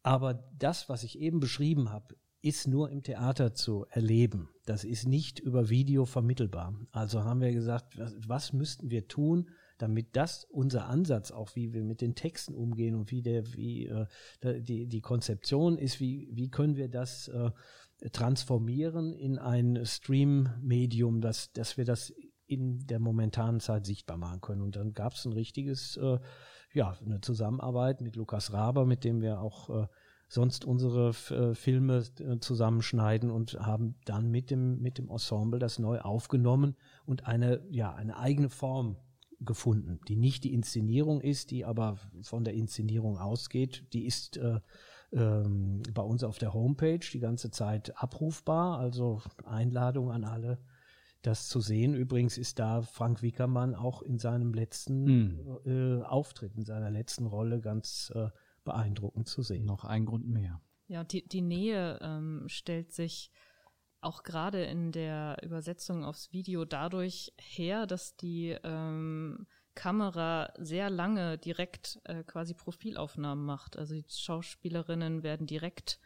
Aber 0.03 0.35
das, 0.59 0.89
was 0.89 1.03
ich 1.05 1.19
eben 1.19 1.41
beschrieben 1.41 1.91
habe, 1.91 2.17
ist 2.43 2.67
nur 2.67 2.91
im 2.91 3.03
Theater 3.03 3.55
zu 3.55 3.87
erleben. 3.91 4.49
Das 4.67 4.85
ist 4.85 5.07
nicht 5.07 5.39
über 5.39 5.71
Video 5.71 6.05
vermittelbar. 6.05 6.75
Also 6.91 7.25
haben 7.25 7.41
wir 7.41 7.53
gesagt, 7.53 7.99
was, 7.99 8.15
was 8.27 8.53
müssten 8.53 8.91
wir 8.91 9.09
tun, 9.09 9.49
damit 9.79 10.15
das 10.17 10.45
unser 10.51 10.87
Ansatz 10.87 11.31
auch, 11.31 11.55
wie 11.55 11.73
wir 11.73 11.83
mit 11.83 12.01
den 12.01 12.15
Texten 12.15 12.55
umgehen 12.55 12.95
und 12.95 13.11
wie 13.11 13.23
der, 13.23 13.53
wie 13.55 13.87
äh, 13.87 14.07
die, 14.61 14.87
die 14.87 15.01
Konzeption 15.01 15.79
ist, 15.79 16.01
wie, 16.01 16.29
wie 16.33 16.51
können 16.51 16.77
wir 16.77 16.89
das 16.89 17.29
äh, 17.29 17.51
transformieren 18.11 19.13
in 19.13 19.39
ein 19.39 19.85
Stream-Medium, 19.85 21.21
dass, 21.21 21.53
dass 21.53 21.77
wir 21.77 21.85
das 21.85 22.13
in 22.47 22.87
der 22.87 22.99
momentanen 22.99 23.61
Zeit 23.61 23.87
sichtbar 23.87 24.17
machen 24.17 24.41
können. 24.41 24.63
Und 24.63 24.77
dann 24.77 24.93
gab 24.93 25.15
es 25.15 25.25
ein 25.25 25.33
richtiges, 25.33 25.97
äh, 25.97 26.19
ja, 26.75 26.97
eine 27.05 27.21
Zusammenarbeit 27.21 28.01
mit 28.01 28.17
Lukas 28.17 28.53
Raber, 28.53 28.85
mit 28.85 29.05
dem 29.05 29.21
wir 29.21 29.41
auch 29.41 29.71
äh, 29.71 29.87
sonst 30.33 30.65
unsere 30.65 31.11
äh, 31.11 31.55
Filme 31.55 32.05
äh, 32.19 32.39
zusammenschneiden 32.39 33.31
und 33.31 33.53
haben 33.61 33.97
dann 34.07 34.31
mit 34.31 34.51
dem, 34.51 34.81
mit 34.81 34.97
dem 34.97 35.11
Ensemble 35.11 35.59
das 35.59 35.79
neu 35.79 36.01
aufgenommen 36.01 36.75
und 37.05 37.27
eine, 37.27 37.63
ja, 37.71 37.95
eine 37.95 38.17
eigene 38.17 38.49
Form 38.49 38.97
gefunden, 39.41 40.01
die 40.09 40.17
nicht 40.17 40.45
die 40.45 40.55
Inszenierung 40.55 41.21
ist, 41.21 41.51
die 41.51 41.67
aber 41.67 41.99
von 42.23 42.45
der 42.45 42.55
Inszenierung 42.55 43.19
ausgeht. 43.19 43.85
Die 43.93 44.07
ist 44.07 44.39
äh, 44.39 44.61
ähm, 45.13 45.83
bei 45.93 46.03
uns 46.03 46.25
auf 46.25 46.39
der 46.39 46.55
Homepage 46.55 47.07
die 47.13 47.21
ganze 47.21 47.51
Zeit 47.51 47.93
abrufbar, 48.03 48.79
also 48.79 49.21
Einladung 49.45 50.11
an 50.11 50.25
alle, 50.25 50.59
das 51.21 51.49
zu 51.49 51.61
sehen. 51.61 51.95
Übrigens 51.95 52.39
ist 52.39 52.59
da 52.59 52.81
Frank 52.81 53.21
Wickermann 53.21 53.75
auch 53.75 54.01
in 54.01 54.19
seinem 54.19 54.55
letzten 54.55 55.05
mm. 55.05 55.59
äh, 55.67 56.03
Auftritt, 56.05 56.57
in 56.57 56.65
seiner 56.65 56.91
letzten 56.91 57.27
Rolle 57.27 57.61
ganz 57.61 58.11
äh, 58.15 58.31
beeindruckend 58.65 59.29
zu 59.29 59.43
sehen. 59.43 59.65
Noch 59.65 59.85
ein 59.85 60.07
Grund 60.07 60.27
mehr. 60.27 60.61
Ja, 60.89 61.01
und 61.01 61.13
die, 61.13 61.27
die 61.27 61.43
Nähe 61.43 61.99
ähm, 62.03 62.45
stellt 62.49 62.93
sich 62.93 63.31
auch 64.01 64.25
gerade 64.25 64.65
in 64.65 64.93
der 64.93 65.39
Übersetzung 65.43 66.05
aufs 66.05 66.33
Video 66.33 66.65
dadurch 66.65 67.33
her, 67.39 67.87
dass 67.87 68.17
die 68.17 68.57
ähm, 68.65 69.47
Kamera 69.75 70.53
sehr 70.59 70.91
lange 70.91 71.39
direkt 71.39 72.01
äh, 72.05 72.25
quasi 72.25 72.53
Profilaufnahmen 72.53 73.45
macht. 73.45 73.79
Also 73.79 73.95
die 73.95 74.05
Schauspielerinnen 74.09 75.23
werden 75.23 75.47
direkt 75.47 76.01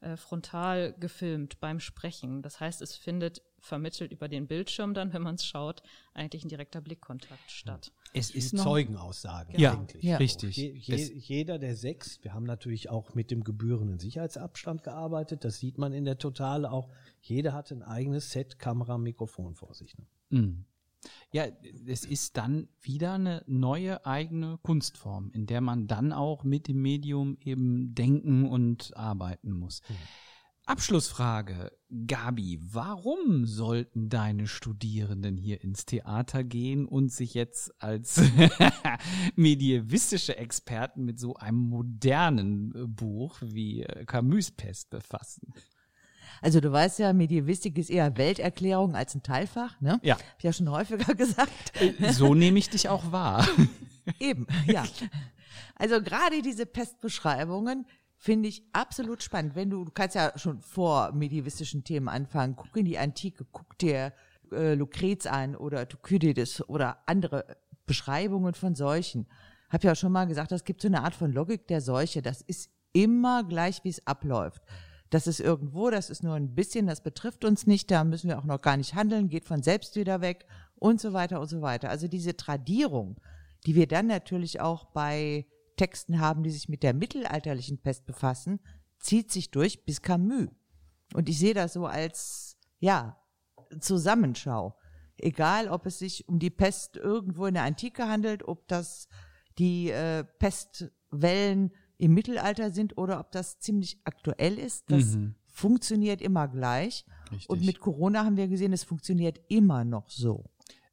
äh, 0.00 0.16
frontal 0.16 0.94
gefilmt 0.98 1.60
beim 1.60 1.78
Sprechen. 1.78 2.42
Das 2.42 2.58
heißt, 2.58 2.82
es 2.82 2.96
findet 2.96 3.42
vermittelt 3.60 4.10
über 4.10 4.28
den 4.28 4.48
Bildschirm 4.48 4.94
dann, 4.94 5.12
wenn 5.12 5.22
man 5.22 5.36
es 5.36 5.46
schaut, 5.46 5.82
eigentlich 6.14 6.44
ein 6.44 6.48
direkter 6.48 6.80
Blickkontakt 6.80 7.50
statt. 7.50 7.92
Es 8.14 8.30
ist 8.30 8.58
Zeugenaussagen 8.58 9.58
ja, 9.58 9.72
eigentlich. 9.72 10.02
Ja, 10.02 10.18
richtig. 10.18 10.56
Je, 10.56 10.72
je, 10.72 10.96
jeder 10.96 11.58
der 11.58 11.76
sechs, 11.76 12.22
wir 12.22 12.34
haben 12.34 12.44
natürlich 12.44 12.90
auch 12.90 13.14
mit 13.14 13.30
dem 13.30 13.42
gebührenden 13.42 13.98
Sicherheitsabstand 13.98 14.82
gearbeitet, 14.82 15.44
das 15.44 15.58
sieht 15.58 15.78
man 15.78 15.92
in 15.92 16.04
der 16.04 16.18
Totale 16.18 16.70
auch. 16.70 16.90
Jeder 17.22 17.54
hat 17.54 17.72
ein 17.72 17.82
eigenes 17.82 18.30
Set, 18.30 18.58
Kamera, 18.58 18.98
Mikrofon 18.98 19.54
vor 19.54 19.74
sich. 19.74 19.96
Ne? 19.96 20.06
Mhm. 20.30 20.64
Ja, 21.30 21.46
es 21.86 22.04
ist 22.04 22.36
dann 22.36 22.68
wieder 22.80 23.14
eine 23.14 23.42
neue 23.46 24.04
eigene 24.06 24.58
Kunstform, 24.62 25.30
in 25.32 25.46
der 25.46 25.60
man 25.60 25.86
dann 25.86 26.12
auch 26.12 26.44
mit 26.44 26.68
dem 26.68 26.80
Medium 26.82 27.38
eben 27.40 27.94
denken 27.94 28.48
und 28.48 28.96
arbeiten 28.96 29.52
muss. 29.52 29.82
Mhm. 29.88 29.94
Abschlussfrage, 30.64 31.72
Gabi, 32.06 32.60
warum 32.62 33.46
sollten 33.46 34.08
deine 34.08 34.46
Studierenden 34.46 35.36
hier 35.36 35.62
ins 35.62 35.86
Theater 35.86 36.44
gehen 36.44 36.86
und 36.86 37.12
sich 37.12 37.34
jetzt 37.34 37.72
als 37.82 38.20
medievistische 39.36 40.36
Experten 40.36 41.04
mit 41.04 41.18
so 41.18 41.34
einem 41.34 41.58
modernen 41.58 42.72
äh, 42.74 42.86
Buch 42.86 43.38
wie 43.40 43.82
äh, 43.82 44.04
Camus 44.04 44.52
Pest 44.52 44.90
befassen? 44.90 45.52
Also 46.40 46.60
du 46.60 46.70
weißt 46.70 47.00
ja, 47.00 47.12
Medievistik 47.12 47.76
ist 47.76 47.90
eher 47.90 48.16
Welterklärung 48.16 48.94
als 48.94 49.14
ein 49.14 49.22
Teilfach, 49.22 49.80
ne? 49.80 50.00
Ja. 50.02 50.14
Hab 50.14 50.38
ich 50.38 50.44
ja 50.44 50.52
schon 50.52 50.70
häufiger 50.70 51.14
gesagt. 51.16 51.72
Äh, 51.80 52.12
so 52.12 52.34
nehme 52.34 52.58
ich 52.58 52.70
dich 52.70 52.88
auch 52.88 53.10
wahr. 53.10 53.46
Eben, 54.20 54.46
ja. 54.66 54.84
Also 55.74 56.00
gerade 56.00 56.42
diese 56.42 56.66
Pestbeschreibungen 56.66 57.86
finde 58.22 58.48
ich 58.48 58.62
absolut 58.72 59.20
spannend. 59.20 59.56
Wenn 59.56 59.68
du, 59.68 59.84
du 59.84 59.90
kannst 59.90 60.14
ja 60.14 60.32
schon 60.36 60.62
vor 60.62 61.10
medievistischen 61.10 61.82
Themen 61.82 62.08
anfangen, 62.08 62.54
guck 62.54 62.76
in 62.76 62.84
die 62.84 62.96
Antike, 62.96 63.44
guck 63.50 63.76
dir 63.78 64.12
äh, 64.52 64.74
Lucrez 64.74 65.26
an 65.26 65.56
oder 65.56 65.88
Thukydides 65.88 66.68
oder 66.68 66.98
andere 67.06 67.56
Beschreibungen 67.84 68.54
von 68.54 68.76
Seuchen. 68.76 69.26
habe 69.70 69.88
ja 69.88 69.96
schon 69.96 70.12
mal 70.12 70.28
gesagt, 70.28 70.52
es 70.52 70.62
gibt 70.62 70.82
so 70.82 70.86
eine 70.86 71.02
Art 71.02 71.16
von 71.16 71.32
Logik 71.32 71.66
der 71.66 71.80
Seuche. 71.80 72.22
Das 72.22 72.42
ist 72.42 72.70
immer 72.92 73.42
gleich, 73.42 73.82
wie 73.82 73.88
es 73.88 74.06
abläuft. 74.06 74.62
Das 75.10 75.26
ist 75.26 75.40
irgendwo, 75.40 75.90
das 75.90 76.08
ist 76.08 76.22
nur 76.22 76.36
ein 76.36 76.54
bisschen, 76.54 76.86
das 76.86 77.02
betrifft 77.02 77.44
uns 77.44 77.66
nicht, 77.66 77.90
da 77.90 78.04
müssen 78.04 78.28
wir 78.28 78.38
auch 78.38 78.44
noch 78.44 78.62
gar 78.62 78.76
nicht 78.76 78.94
handeln, 78.94 79.30
geht 79.30 79.46
von 79.46 79.64
selbst 79.64 79.96
wieder 79.96 80.20
weg 80.20 80.46
und 80.76 81.00
so 81.00 81.12
weiter 81.12 81.40
und 81.40 81.48
so 81.48 81.60
weiter. 81.60 81.90
Also 81.90 82.06
diese 82.06 82.36
Tradierung, 82.36 83.16
die 83.66 83.74
wir 83.74 83.88
dann 83.88 84.06
natürlich 84.06 84.60
auch 84.60 84.84
bei 84.84 85.44
Texten 85.82 86.20
haben, 86.20 86.44
die 86.44 86.50
sich 86.50 86.68
mit 86.68 86.84
der 86.84 86.94
mittelalterlichen 86.94 87.78
Pest 87.78 88.06
befassen, 88.06 88.60
zieht 89.00 89.32
sich 89.32 89.50
durch 89.50 89.84
bis 89.84 90.00
Camus. 90.00 90.48
Und 91.12 91.28
ich 91.28 91.40
sehe 91.40 91.54
das 91.54 91.72
so 91.72 91.86
als, 91.86 92.56
ja, 92.78 93.20
Zusammenschau. 93.80 94.78
Egal, 95.16 95.68
ob 95.68 95.86
es 95.86 95.98
sich 95.98 96.28
um 96.28 96.38
die 96.38 96.50
Pest 96.50 96.96
irgendwo 96.96 97.46
in 97.46 97.54
der 97.54 97.64
Antike 97.64 98.06
handelt, 98.06 98.46
ob 98.46 98.68
das 98.68 99.08
die 99.58 99.90
äh, 99.90 100.22
Pestwellen 100.38 101.72
im 101.98 102.14
Mittelalter 102.14 102.70
sind 102.70 102.96
oder 102.96 103.18
ob 103.18 103.32
das 103.32 103.58
ziemlich 103.58 104.00
aktuell 104.04 104.60
ist. 104.60 104.88
Das 104.88 105.16
mhm. 105.16 105.34
funktioniert 105.48 106.22
immer 106.22 106.46
gleich. 106.46 107.04
Richtig. 107.32 107.50
Und 107.50 107.64
mit 107.64 107.80
Corona 107.80 108.24
haben 108.24 108.36
wir 108.36 108.46
gesehen, 108.46 108.72
es 108.72 108.84
funktioniert 108.84 109.40
immer 109.48 109.84
noch 109.84 110.10
so. 110.10 110.44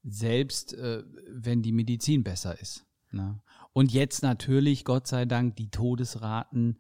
Selbst 0.04 0.74
äh, 0.74 1.04
wenn 1.28 1.62
die 1.62 1.74
Medizin 1.74 2.24
besser 2.24 2.60
ist. 2.60 2.88
Ne? 3.12 3.40
Und 3.74 3.92
jetzt 3.92 4.24
natürlich, 4.24 4.86
Gott 4.86 5.08
sei 5.08 5.26
Dank, 5.26 5.56
die 5.56 5.70
Todesraten 5.70 6.80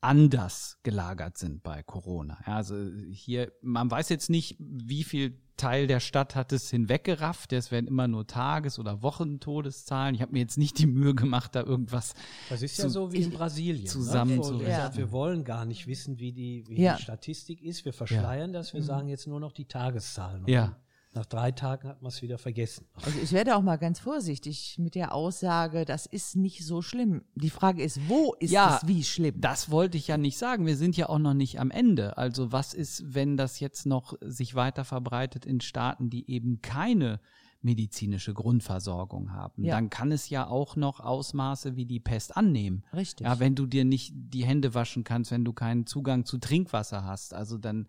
anders 0.00 0.78
gelagert 0.82 1.38
sind 1.38 1.62
bei 1.62 1.82
Corona. 1.82 2.38
Ja, 2.46 2.56
also 2.56 2.76
hier, 3.10 3.52
man 3.62 3.90
weiß 3.90 4.08
jetzt 4.08 4.30
nicht, 4.30 4.56
wie 4.58 5.04
viel 5.04 5.40
Teil 5.56 5.86
der 5.86 6.00
Stadt 6.00 6.36
hat 6.36 6.52
es 6.52 6.70
hinweggerafft. 6.70 7.52
Es 7.52 7.70
werden 7.70 7.86
immer 7.86 8.06
nur 8.06 8.26
Tages- 8.26 8.78
oder 8.78 9.02
Wochentodeszahlen. 9.02 10.14
Ich 10.14 10.20
habe 10.20 10.32
mir 10.32 10.40
jetzt 10.40 10.58
nicht 10.58 10.78
die 10.78 10.86
Mühe 10.86 11.14
gemacht, 11.14 11.54
da 11.54 11.62
irgendwas. 11.62 12.14
Das 12.50 12.62
ist 12.62 12.78
ja 12.78 12.88
so 12.88 13.12
wie 13.12 13.22
in 13.22 13.30
Brasilien. 13.30 13.86
Zusammen 13.86 14.36
ne? 14.36 14.42
zu 14.42 14.62
ja. 14.62 14.94
Wir 14.94 15.10
wollen 15.12 15.44
gar 15.44 15.64
nicht 15.64 15.86
wissen, 15.86 16.18
wie 16.18 16.32
die, 16.32 16.64
wie 16.68 16.82
ja. 16.82 16.96
die 16.96 17.02
Statistik 17.02 17.62
ist. 17.62 17.84
Wir 17.84 17.92
verschleiern 17.92 18.52
ja. 18.52 18.58
das. 18.58 18.74
Wir 18.74 18.82
mhm. 18.82 18.86
sagen 18.86 19.08
jetzt 19.08 19.26
nur 19.26 19.40
noch 19.40 19.52
die 19.52 19.64
Tageszahlen. 19.64 20.44
Ja. 20.46 20.76
Nach 21.16 21.24
drei 21.24 21.50
Tagen 21.50 21.88
hat 21.88 22.02
man 22.02 22.10
es 22.10 22.20
wieder 22.20 22.36
vergessen. 22.36 22.84
Also 23.02 23.18
ich 23.22 23.32
werde 23.32 23.56
auch 23.56 23.62
mal 23.62 23.76
ganz 23.76 23.98
vorsichtig 23.98 24.76
mit 24.78 24.94
der 24.94 25.14
Aussage, 25.14 25.86
das 25.86 26.04
ist 26.04 26.36
nicht 26.36 26.62
so 26.66 26.82
schlimm. 26.82 27.24
Die 27.34 27.48
Frage 27.48 27.82
ist, 27.82 28.06
wo 28.06 28.34
ist 28.38 28.50
ja, 28.50 28.76
es 28.76 28.86
wie 28.86 29.02
schlimm? 29.02 29.40
Das 29.40 29.70
wollte 29.70 29.96
ich 29.96 30.08
ja 30.08 30.18
nicht 30.18 30.36
sagen. 30.36 30.66
Wir 30.66 30.76
sind 30.76 30.94
ja 30.94 31.08
auch 31.08 31.18
noch 31.18 31.32
nicht 31.32 31.58
am 31.58 31.70
Ende. 31.70 32.18
Also 32.18 32.52
was 32.52 32.74
ist, 32.74 33.14
wenn 33.14 33.38
das 33.38 33.60
jetzt 33.60 33.86
noch 33.86 34.12
sich 34.20 34.54
weiter 34.54 34.84
verbreitet 34.84 35.46
in 35.46 35.62
Staaten, 35.62 36.10
die 36.10 36.30
eben 36.30 36.60
keine 36.60 37.18
medizinische 37.62 38.34
Grundversorgung 38.34 39.32
haben. 39.32 39.64
Ja. 39.64 39.74
Dann 39.74 39.88
kann 39.88 40.12
es 40.12 40.28
ja 40.28 40.46
auch 40.46 40.76
noch 40.76 41.00
Ausmaße 41.00 41.76
wie 41.76 41.86
die 41.86 41.98
Pest 41.98 42.36
annehmen. 42.36 42.84
Richtig. 42.92 43.26
Ja, 43.26 43.40
wenn 43.40 43.54
du 43.54 43.64
dir 43.64 43.86
nicht 43.86 44.12
die 44.14 44.44
Hände 44.44 44.74
waschen 44.74 45.02
kannst, 45.02 45.30
wenn 45.30 45.46
du 45.46 45.54
keinen 45.54 45.86
Zugang 45.86 46.26
zu 46.26 46.36
Trinkwasser 46.36 47.04
hast. 47.04 47.32
Also 47.32 47.56
dann 47.56 47.88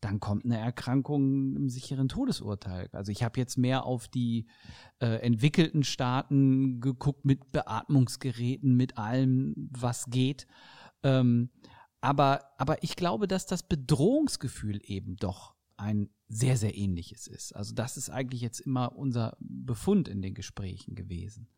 dann 0.00 0.18
kommt 0.18 0.44
eine 0.44 0.58
Erkrankung 0.58 1.56
im 1.56 1.68
sicheren 1.68 2.08
Todesurteil. 2.08 2.88
Also 2.92 3.12
ich 3.12 3.22
habe 3.22 3.38
jetzt 3.38 3.58
mehr 3.58 3.84
auf 3.84 4.08
die 4.08 4.46
äh, 5.00 5.20
entwickelten 5.20 5.84
Staaten 5.84 6.80
geguckt 6.80 7.24
mit 7.24 7.52
Beatmungsgeräten, 7.52 8.76
mit 8.76 8.96
allem, 8.96 9.68
was 9.70 10.06
geht. 10.06 10.46
Ähm, 11.02 11.50
aber, 12.00 12.40
aber 12.56 12.82
ich 12.82 12.96
glaube, 12.96 13.28
dass 13.28 13.46
das 13.46 13.62
Bedrohungsgefühl 13.62 14.80
eben 14.84 15.16
doch 15.16 15.54
ein 15.76 16.08
sehr, 16.28 16.56
sehr 16.56 16.76
ähnliches 16.76 17.26
ist. 17.26 17.54
Also 17.54 17.74
das 17.74 17.96
ist 17.96 18.08
eigentlich 18.08 18.40
jetzt 18.40 18.60
immer 18.60 18.96
unser 18.96 19.36
Befund 19.40 20.08
in 20.08 20.22
den 20.22 20.34
Gesprächen 20.34 20.94
gewesen. 20.94 21.48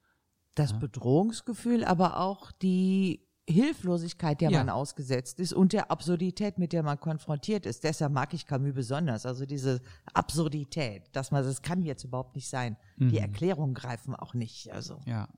Das 0.55 0.73
ja? 0.73 0.79
Bedrohungsgefühl, 0.79 1.85
aber 1.85 2.19
auch 2.19 2.51
die 2.51 3.27
Hilflosigkeit, 3.49 4.41
der 4.41 4.51
ja. 4.51 4.59
man 4.59 4.71
ausgesetzt 4.71 5.41
ist 5.41 5.53
und 5.53 5.73
der 5.73 5.91
Absurdität, 5.91 6.59
mit 6.59 6.73
der 6.73 6.83
man 6.83 6.99
konfrontiert 7.01 7.67
ist. 7.67 7.83
Deshalb 7.83 8.13
mag 8.13 8.33
ich 8.35 8.47
Camus 8.47 8.75
besonders. 8.75 9.27
Also 9.27 9.47
diese 9.47 9.81
Absurdität, 10.15 11.05
dass 11.13 11.33
man, 11.33 11.43
das 11.43 11.63
kann 11.63 11.83
jetzt 11.83 12.05
überhaupt 12.05 12.37
nicht 12.37 12.49
sein. 12.49 12.77
Mhm. 12.97 13.09
Die 13.09 13.19
Erklärungen 13.19 13.75
greifen 13.75 14.15
auch 14.15 14.35
nicht. 14.35 14.73
Also. 14.73 15.01
Ja. 15.07 15.29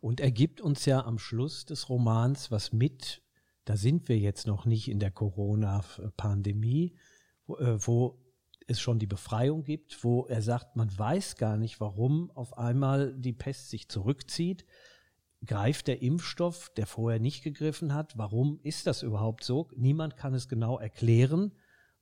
Und 0.00 0.20
er 0.20 0.32
gibt 0.32 0.60
uns 0.60 0.84
ja 0.84 1.04
am 1.04 1.18
Schluss 1.18 1.64
des 1.64 1.88
Romans 1.88 2.50
was 2.50 2.72
mit. 2.72 3.22
Da 3.64 3.76
sind 3.76 4.08
wir 4.08 4.18
jetzt 4.18 4.46
noch 4.46 4.64
nicht 4.64 4.88
in 4.88 4.98
der 4.98 5.10
Corona-Pandemie, 5.10 6.96
wo, 7.46 7.56
äh, 7.58 7.86
wo 7.86 8.18
es 8.66 8.80
schon 8.80 8.98
die 8.98 9.06
Befreiung 9.06 9.62
gibt, 9.62 10.02
wo 10.02 10.26
er 10.26 10.42
sagt, 10.42 10.76
man 10.76 10.96
weiß 10.96 11.36
gar 11.36 11.56
nicht, 11.56 11.80
warum 11.80 12.30
auf 12.32 12.58
einmal 12.58 13.14
die 13.14 13.32
Pest 13.32 13.70
sich 13.70 13.88
zurückzieht 13.88 14.66
greift 15.46 15.86
der 15.86 16.02
Impfstoff, 16.02 16.70
der 16.76 16.86
vorher 16.86 17.20
nicht 17.20 17.44
gegriffen 17.44 17.94
hat. 17.94 18.18
Warum 18.18 18.58
ist 18.62 18.86
das 18.86 19.02
überhaupt 19.02 19.44
so? 19.44 19.68
Niemand 19.76 20.16
kann 20.16 20.34
es 20.34 20.48
genau 20.48 20.78
erklären, 20.78 21.52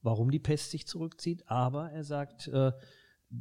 warum 0.03 0.31
die 0.31 0.39
Pest 0.39 0.71
sich 0.71 0.87
zurückzieht, 0.87 1.49
aber 1.49 1.91
er 1.91 2.05
sagt, 2.05 2.49
äh, 2.49 2.73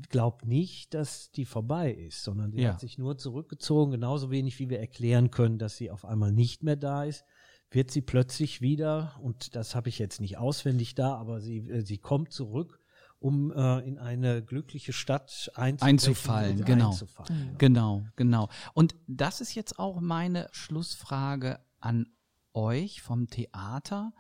glaubt 0.10 0.46
nicht, 0.46 0.94
dass 0.94 1.32
die 1.32 1.46
vorbei 1.46 1.94
ist, 1.94 2.24
sondern 2.24 2.52
die 2.52 2.62
ja. 2.62 2.74
hat 2.74 2.80
sich 2.80 2.98
nur 2.98 3.18
zurückgezogen, 3.18 3.92
genauso 3.92 4.32
wenig 4.32 4.60
wie 4.60 4.70
wir 4.70 4.80
erklären 4.80 5.32
können, 5.32 5.60
dass 5.60 5.78
sie 5.78 5.92
auf 5.92 6.06
einmal 6.06 6.32
nicht 6.32 6.64
mehr 6.64 6.76
da 6.76 7.04
ist, 7.04 7.24
wird 7.70 7.92
sie 7.92 8.02
plötzlich 8.02 8.62
wieder, 8.62 9.20
und 9.22 9.56
das 9.56 9.76
habe 9.76 9.90
ich 9.90 10.00
jetzt 10.00 10.20
nicht 10.22 10.38
auswendig 10.38 10.96
da, 10.96 11.16
aber 11.16 11.40
sie, 11.40 11.70
äh, 11.70 11.82
sie 11.82 11.98
kommt 11.98 12.32
zurück 12.34 12.82
um 13.20 13.52
äh, 13.52 13.80
in 13.80 13.98
eine 13.98 14.44
glückliche 14.44 14.94
Stadt 14.94 15.52
einzufallen. 15.56 16.64
Genau. 16.64 16.90
Einzufallen. 16.90 17.56
Genau, 17.58 18.06
genau. 18.16 18.50
Und 18.74 18.96
das 19.08 19.42
ist 19.42 19.56
jetzt 19.56 19.80
auch 19.80 20.00
meine 20.00 20.48
Schlussfrage 20.52 21.60
an 21.80 22.08
euch 22.54 23.02
vom 23.02 23.28
Theater. 23.28 24.14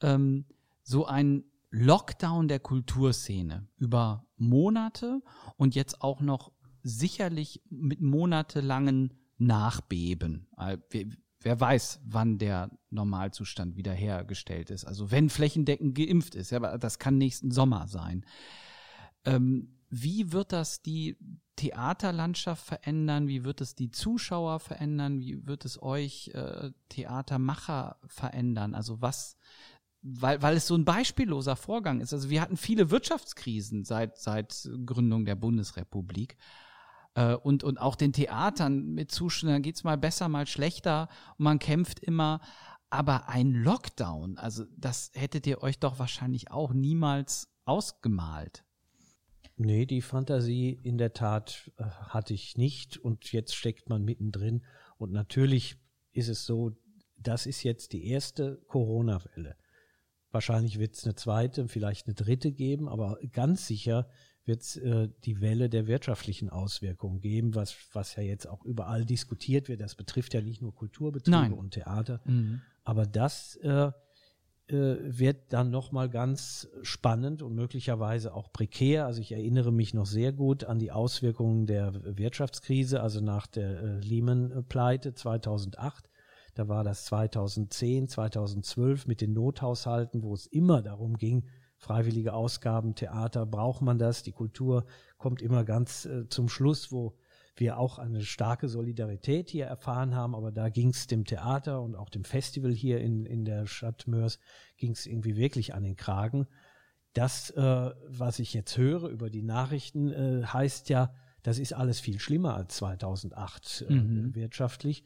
Ähm, 0.00 0.46
so 0.82 1.06
ein 1.06 1.44
Lockdown 1.70 2.48
der 2.48 2.60
Kulturszene 2.60 3.66
über 3.76 4.26
Monate 4.36 5.20
und 5.56 5.74
jetzt 5.74 6.02
auch 6.02 6.20
noch 6.20 6.52
sicherlich 6.82 7.62
mit 7.70 8.00
monatelangen 8.00 9.14
Nachbeben. 9.38 10.46
Äh, 10.56 10.78
wir, 10.90 11.06
wer 11.44 11.60
weiß, 11.60 12.00
wann 12.04 12.38
der 12.38 12.70
Normalzustand 12.90 13.76
wiederhergestellt 13.76 14.70
ist. 14.70 14.84
Also 14.84 15.10
wenn 15.10 15.28
flächendeckend 15.28 15.94
geimpft 15.94 16.34
ist, 16.34 16.50
ja, 16.50 16.78
das 16.78 16.98
kann 16.98 17.18
nächsten 17.18 17.50
Sommer 17.50 17.86
sein. 17.86 18.24
Ähm, 19.24 19.78
wie 19.90 20.32
wird 20.32 20.52
das 20.52 20.82
die 20.82 21.16
Theaterlandschaft 21.56 22.64
verändern? 22.64 23.28
Wie 23.28 23.44
wird 23.44 23.60
es 23.60 23.74
die 23.74 23.90
Zuschauer 23.90 24.58
verändern? 24.58 25.20
Wie 25.20 25.46
wird 25.46 25.64
es 25.64 25.80
euch 25.80 26.30
äh, 26.34 26.72
Theatermacher 26.88 27.98
verändern? 28.06 28.74
Also 28.74 29.00
was, 29.00 29.36
weil, 30.02 30.42
weil 30.42 30.56
es 30.56 30.66
so 30.66 30.74
ein 30.74 30.84
beispielloser 30.84 31.56
Vorgang 31.56 32.00
ist. 32.00 32.12
Also 32.12 32.30
wir 32.30 32.40
hatten 32.40 32.56
viele 32.56 32.90
Wirtschaftskrisen 32.90 33.84
seit, 33.84 34.18
seit 34.18 34.68
Gründung 34.84 35.26
der 35.26 35.36
Bundesrepublik 35.36 36.36
äh, 37.14 37.34
und, 37.34 37.64
und 37.64 37.78
auch 37.78 37.96
den 37.96 38.12
Theatern 38.12 38.94
mit 38.94 39.10
Zuschauern 39.10 39.62
geht 39.62 39.76
es 39.76 39.84
mal 39.84 39.98
besser, 39.98 40.28
mal 40.28 40.46
schlechter 40.46 41.08
und 41.38 41.44
man 41.44 41.58
kämpft 41.58 42.00
immer. 42.00 42.40
Aber 42.90 43.28
ein 43.28 43.52
Lockdown, 43.52 44.38
also 44.38 44.64
das 44.76 45.10
hättet 45.14 45.46
ihr 45.46 45.62
euch 45.62 45.78
doch 45.80 45.98
wahrscheinlich 45.98 46.52
auch 46.52 46.72
niemals 46.72 47.48
ausgemalt. 47.64 48.64
Nee, 49.56 49.86
die 49.86 50.02
Fantasie 50.02 50.78
in 50.82 50.98
der 50.98 51.12
Tat 51.12 51.70
äh, 51.76 51.84
hatte 51.84 52.34
ich 52.34 52.56
nicht 52.56 52.98
und 52.98 53.32
jetzt 53.32 53.54
steckt 53.54 53.88
man 53.88 54.04
mittendrin. 54.04 54.64
Und 54.96 55.12
natürlich 55.12 55.76
ist 56.12 56.28
es 56.28 56.44
so, 56.44 56.72
das 57.16 57.46
ist 57.46 57.62
jetzt 57.62 57.92
die 57.92 58.08
erste 58.08 58.60
Corona-Welle. 58.66 59.56
Wahrscheinlich 60.30 60.80
wird 60.80 60.96
es 60.96 61.04
eine 61.04 61.14
zweite, 61.14 61.68
vielleicht 61.68 62.06
eine 62.06 62.14
dritte 62.14 62.50
geben, 62.50 62.88
aber 62.88 63.18
ganz 63.30 63.68
sicher 63.68 64.08
wird 64.46 64.62
es 64.62 64.76
äh, 64.76 65.08
die 65.24 65.40
Welle 65.40 65.68
der 65.68 65.86
wirtschaftlichen 65.86 66.50
Auswirkungen 66.50 67.20
geben, 67.20 67.54
was, 67.54 67.74
was 67.92 68.16
ja 68.16 68.22
jetzt 68.22 68.46
auch 68.46 68.64
überall 68.64 69.04
diskutiert 69.04 69.68
wird. 69.68 69.80
Das 69.80 69.94
betrifft 69.94 70.34
ja 70.34 70.40
nicht 70.40 70.60
nur 70.60 70.74
Kulturbetriebe 70.74 71.36
Nein. 71.36 71.52
und 71.52 71.72
Theater, 71.72 72.20
mhm. 72.24 72.60
aber 72.84 73.06
das 73.06 73.56
äh, 73.56 73.90
äh, 74.66 74.96
wird 75.00 75.52
dann 75.52 75.70
nochmal 75.70 76.08
ganz 76.08 76.68
spannend 76.82 77.42
und 77.42 77.54
möglicherweise 77.54 78.32
auch 78.32 78.50
prekär. 78.50 79.04
Also 79.04 79.20
ich 79.20 79.32
erinnere 79.32 79.70
mich 79.70 79.92
noch 79.92 80.06
sehr 80.06 80.32
gut 80.32 80.64
an 80.64 80.78
die 80.78 80.90
Auswirkungen 80.90 81.66
der 81.66 82.16
Wirtschaftskrise, 82.16 83.02
also 83.02 83.20
nach 83.20 83.46
der 83.46 83.82
äh, 83.82 83.98
Lehman-Pleite 84.00 85.12
2008. 85.12 86.08
Da 86.54 86.66
war 86.68 86.82
das 86.82 87.04
2010, 87.06 88.08
2012 88.08 89.06
mit 89.06 89.20
den 89.20 89.34
Nothaushalten, 89.34 90.22
wo 90.22 90.32
es 90.32 90.46
immer 90.46 90.80
darum 90.80 91.18
ging, 91.18 91.44
freiwillige 91.84 92.32
Ausgaben, 92.32 92.94
Theater, 92.94 93.46
braucht 93.46 93.82
man 93.82 93.98
das? 93.98 94.22
Die 94.22 94.32
Kultur 94.32 94.86
kommt 95.18 95.42
immer 95.42 95.64
ganz 95.64 96.06
äh, 96.06 96.28
zum 96.28 96.48
Schluss, 96.48 96.90
wo 96.90 97.14
wir 97.56 97.78
auch 97.78 97.98
eine 97.98 98.22
starke 98.22 98.68
Solidarität 98.68 99.48
hier 99.50 99.66
erfahren 99.66 100.14
haben, 100.16 100.34
aber 100.34 100.50
da 100.50 100.70
ging 100.70 100.88
es 100.88 101.06
dem 101.06 101.24
Theater 101.24 101.80
und 101.82 101.94
auch 101.94 102.08
dem 102.10 102.24
Festival 102.24 102.72
hier 102.72 103.00
in, 103.00 103.24
in 103.26 103.44
der 103.44 103.66
Stadt 103.66 104.08
Mörs, 104.08 104.40
ging 104.76 104.90
es 104.90 105.06
irgendwie 105.06 105.36
wirklich 105.36 105.72
an 105.74 105.84
den 105.84 105.94
Kragen. 105.94 106.48
Das, 107.12 107.50
äh, 107.50 107.90
was 108.08 108.40
ich 108.40 108.54
jetzt 108.54 108.76
höre 108.76 109.08
über 109.08 109.30
die 109.30 109.42
Nachrichten, 109.42 110.10
äh, 110.10 110.44
heißt 110.46 110.88
ja, 110.88 111.12
Das 111.42 111.58
ist 111.58 111.74
alles 111.74 112.00
viel 112.00 112.18
schlimmer 112.18 112.54
als 112.54 112.76
2008 112.76 113.84
äh, 113.88 113.92
Mhm. 113.92 114.34
wirtschaftlich. 114.34 115.04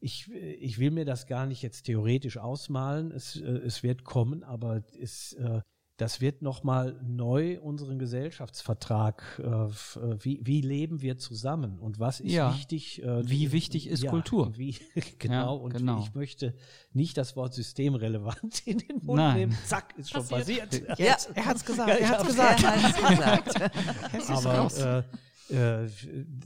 Ich, 0.00 0.30
ich 0.30 0.78
will 0.78 0.90
mir 0.90 1.04
das 1.04 1.26
gar 1.26 1.46
nicht 1.46 1.62
jetzt 1.62 1.84
theoretisch 1.84 2.36
ausmalen. 2.38 3.10
Es, 3.12 3.36
äh, 3.40 3.44
es 3.64 3.82
wird 3.84 4.02
kommen, 4.04 4.42
aber 4.44 4.82
es, 5.00 5.32
äh, 5.34 5.60
das 5.98 6.20
wird 6.20 6.42
nochmal 6.42 7.00
neu 7.06 7.58
unseren 7.60 7.98
Gesellschaftsvertrag, 7.98 9.22
äh, 9.42 9.44
äh, 9.46 9.70
wie, 10.20 10.40
wie 10.44 10.60
leben 10.60 11.00
wir 11.00 11.16
zusammen 11.18 11.78
und 11.78 11.98
was 11.98 12.20
ist 12.20 12.32
Ja. 12.32 12.54
wichtig? 12.54 13.02
Äh, 13.02 13.28
Wie 13.28 13.50
wichtig 13.52 13.86
ist 13.88 14.06
Kultur? 14.06 14.52
Wie, 14.58 14.76
genau, 15.18 15.34
Ja, 15.56 15.62
und 15.62 15.72
genau. 15.74 16.00
ich 16.02 16.14
möchte 16.14 16.54
nicht 16.92 17.16
das 17.16 17.34
Wort 17.36 17.54
systemrelevant 17.54 18.62
in 18.66 18.78
den 18.78 18.98
Mund 19.02 19.16
Nein. 19.16 19.36
nehmen. 19.38 19.58
Zack, 19.64 19.94
ist 19.96 20.10
schon 20.10 20.26
Passiert. 20.26 20.70
passiert. 20.70 20.98
Ja, 20.98 21.16
er 21.34 21.44
hat's 21.46 21.64
gesagt, 21.64 21.88
Ja, 21.88 21.94
er 21.94 22.00
ich 22.00 22.08
hat's 22.10 22.26
gesagt. 22.26 22.62
Er 22.62 22.82
hat's 22.82 24.28
gesagt. 24.28 24.80
Aber 24.82 25.04
äh, 25.50 25.84
äh, 25.84 25.88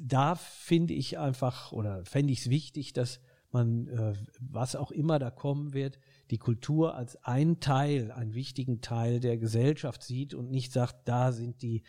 da 0.06 0.34
finde 0.36 0.94
ich 0.94 1.18
einfach 1.18 1.72
oder 1.72 2.04
fände 2.04 2.32
ich 2.32 2.40
es 2.40 2.50
wichtig, 2.50 2.92
dass 2.92 3.20
man, 3.52 3.88
äh, 3.88 4.12
was 4.38 4.76
auch 4.76 4.92
immer 4.92 5.18
da 5.18 5.30
kommen 5.30 5.72
wird, 5.72 5.98
die 6.30 6.38
Kultur 6.38 6.94
als 6.94 7.16
einen 7.24 7.60
Teil, 7.60 8.12
einen 8.12 8.34
wichtigen 8.34 8.80
Teil 8.80 9.20
der 9.20 9.36
Gesellschaft 9.36 10.02
sieht 10.02 10.34
und 10.34 10.50
nicht 10.50 10.72
sagt, 10.72 11.08
da 11.08 11.32
sind 11.32 11.62
die 11.62 11.82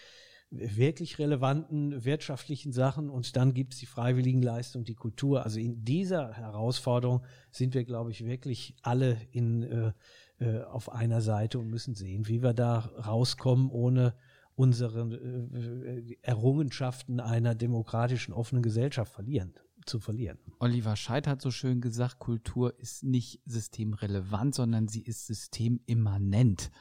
wirklich 0.52 1.18
relevanten 1.18 2.04
wirtschaftlichen 2.04 2.74
Sachen 2.74 3.10
und 3.10 3.36
dann 3.38 3.54
gibt 3.54 3.74
es 3.74 3.80
die 3.80 3.86
Freiwilligenleistung, 3.86 4.84
die 4.84 4.96
Kultur. 4.96 5.44
Also 5.44 5.60
in 5.60 5.86
dieser 5.86 6.34
Herausforderung 6.34 7.24
sind 7.52 7.74
wir, 7.74 7.86
glaube 7.86 8.12
ich, 8.12 8.26
wirklich 8.26 8.76
alle 8.82 9.18
in, 9.32 9.64
äh, 9.64 9.94
äh, 10.40 10.64
auf 10.64 10.92
einer 10.92 11.22
Seite 11.22 11.58
und 11.58 11.70
müssen 11.70 11.96
sehen, 11.96 12.28
wie 12.28 12.44
wir 12.44 12.54
da 12.54 12.80
rauskommen, 12.80 13.70
ohne 13.70 14.14
unsere 14.56 15.10
äh, 15.10 16.18
Errungenschaften 16.22 17.22
einer 17.22 17.56
demokratischen, 17.56 18.34
offenen 18.34 18.62
Gesellschaft 18.62 19.14
verlieren, 19.14 19.54
zu 19.86 20.00
verlieren. 20.00 20.38
Oliver 20.60 20.96
Scheidt 20.96 21.28
hat 21.28 21.42
so 21.42 21.52
schön 21.52 21.82
gesagt, 21.82 22.20
Kultur 22.20 22.80
ist 22.80 23.04
nicht 23.04 23.42
systemrelevant, 23.46 24.56
sondern 24.56 24.88
sie 24.88 25.02
ist 25.02 25.28
systemimmanent. 25.28 26.72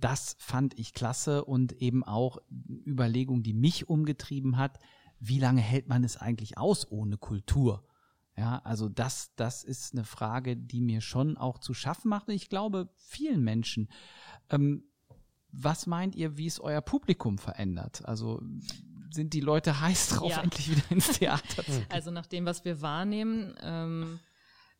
Das 0.00 0.36
fand 0.38 0.78
ich 0.78 0.94
klasse 0.94 1.44
und 1.44 1.72
eben 1.72 2.04
auch 2.04 2.38
Überlegung, 2.86 3.42
die 3.42 3.54
mich 3.54 3.88
umgetrieben 3.88 4.56
hat, 4.56 4.78
wie 5.18 5.38
lange 5.38 5.60
hält 5.60 5.88
man 5.88 6.02
es 6.02 6.16
eigentlich 6.16 6.58
aus 6.58 6.90
ohne 6.90 7.16
Kultur? 7.16 7.86
Ja, 8.36 8.60
also 8.64 8.88
das, 8.88 9.32
das 9.36 9.62
ist 9.62 9.92
eine 9.92 10.04
Frage, 10.04 10.56
die 10.56 10.80
mir 10.80 11.00
schon 11.00 11.36
auch 11.36 11.58
zu 11.58 11.74
schaffen 11.74 12.08
macht. 12.08 12.28
Und 12.28 12.34
ich 12.34 12.48
glaube, 12.48 12.88
vielen 12.96 13.42
Menschen. 13.42 13.88
Ähm, 14.48 14.84
was 15.52 15.86
meint 15.86 16.16
ihr, 16.16 16.38
wie 16.38 16.46
es 16.46 16.58
euer 16.58 16.80
Publikum 16.80 17.36
verändert? 17.36 18.04
Also 18.06 18.40
sind 19.12 19.32
die 19.32 19.40
Leute 19.40 19.80
heiß 19.80 20.08
drauf, 20.10 20.30
Ja. 20.30 20.42
endlich 20.42 20.70
wieder 20.70 20.82
ins 20.90 21.18
Theater 21.18 21.64
zu 21.64 21.84
Also 21.88 22.10
nach 22.10 22.26
dem, 22.26 22.46
was 22.46 22.64
wir 22.64 22.80
wahrnehmen, 22.82 23.54
ähm, 23.62 24.20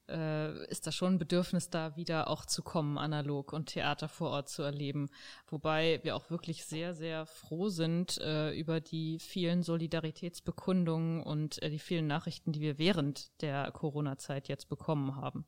äh, 0.08 0.66
ist 0.66 0.86
da 0.86 0.92
schon 0.92 1.14
ein 1.14 1.18
Bedürfnis 1.18 1.70
da, 1.70 1.96
wieder 1.96 2.28
auch 2.28 2.44
zu 2.44 2.62
kommen, 2.62 2.98
analog 2.98 3.52
und 3.52 3.66
Theater 3.66 4.08
vor 4.08 4.30
Ort 4.30 4.48
zu 4.48 4.62
erleben. 4.62 5.08
Wobei 5.48 6.00
wir 6.02 6.16
auch 6.16 6.28
wirklich 6.28 6.64
sehr, 6.64 6.94
sehr 6.94 7.24
froh 7.24 7.68
sind 7.68 8.18
äh, 8.18 8.52
über 8.52 8.80
die 8.80 9.18
vielen 9.20 9.62
Solidaritätsbekundungen 9.62 11.22
und 11.22 11.62
äh, 11.62 11.70
die 11.70 11.78
vielen 11.78 12.06
Nachrichten, 12.06 12.52
die 12.52 12.60
wir 12.60 12.78
während 12.78 13.30
der 13.42 13.70
Corona-Zeit 13.70 14.48
jetzt 14.48 14.68
bekommen 14.68 15.16
haben. 15.16 15.46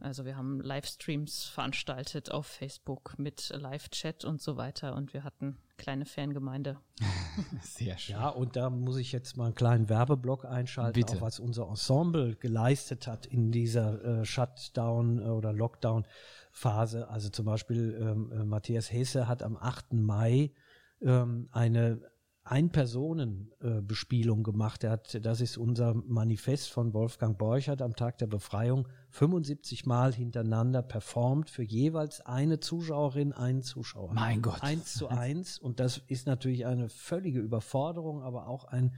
Also 0.00 0.24
wir 0.24 0.36
haben 0.36 0.60
Livestreams 0.60 1.44
veranstaltet 1.44 2.30
auf 2.30 2.46
Facebook 2.46 3.18
mit 3.18 3.52
Live-Chat 3.56 4.24
und 4.24 4.40
so 4.42 4.56
weiter 4.56 4.94
und 4.94 5.14
wir 5.14 5.24
hatten 5.24 5.56
kleine 5.78 6.04
Fangemeinde. 6.04 6.78
Sehr 7.62 7.98
schön. 7.98 8.16
Ja, 8.16 8.28
und 8.28 8.56
da 8.56 8.70
muss 8.70 8.98
ich 8.98 9.12
jetzt 9.12 9.36
mal 9.36 9.46
einen 9.46 9.54
kleinen 9.54 9.88
Werbeblock 9.88 10.44
einschalten, 10.44 11.00
Bitte. 11.00 11.16
auch 11.16 11.20
was 11.22 11.40
unser 11.40 11.68
Ensemble 11.68 12.34
geleistet 12.36 13.06
hat 13.06 13.26
in 13.26 13.52
dieser 13.52 14.20
äh, 14.20 14.24
Shutdown- 14.24 15.20
äh, 15.20 15.28
oder 15.28 15.52
Lockdown-Phase. 15.52 17.08
Also 17.08 17.28
zum 17.30 17.46
Beispiel 17.46 17.98
ähm, 18.00 18.32
äh, 18.32 18.44
Matthias 18.44 18.92
Hesse 18.92 19.28
hat 19.28 19.42
am 19.42 19.56
8. 19.56 19.92
Mai 19.94 20.52
ähm, 21.00 21.48
eine 21.52 22.00
Ein-Personen-Bespielung 22.48 24.44
gemacht. 24.44 24.84
Er 24.84 24.92
hat, 24.92 25.18
das 25.24 25.40
ist 25.40 25.58
unser 25.58 25.94
Manifest 25.94 26.70
von 26.70 26.94
Wolfgang 26.94 27.36
Borchert 27.36 27.82
am 27.82 27.96
Tag 27.96 28.18
der 28.18 28.28
Befreiung, 28.28 28.86
75 29.10 29.84
Mal 29.84 30.14
hintereinander 30.14 30.82
performt 30.82 31.50
für 31.50 31.64
jeweils 31.64 32.20
eine 32.20 32.60
Zuschauerin, 32.60 33.32
einen 33.32 33.62
Zuschauer. 33.62 34.14
Mein 34.14 34.42
Gott. 34.42 34.62
Eins 34.62 34.94
zu 34.94 35.08
eins. 35.08 35.58
Und 35.58 35.80
das 35.80 36.02
ist 36.06 36.26
natürlich 36.26 36.66
eine 36.66 36.88
völlige 36.88 37.40
Überforderung, 37.40 38.22
aber 38.22 38.46
auch 38.46 38.64
ein 38.64 38.94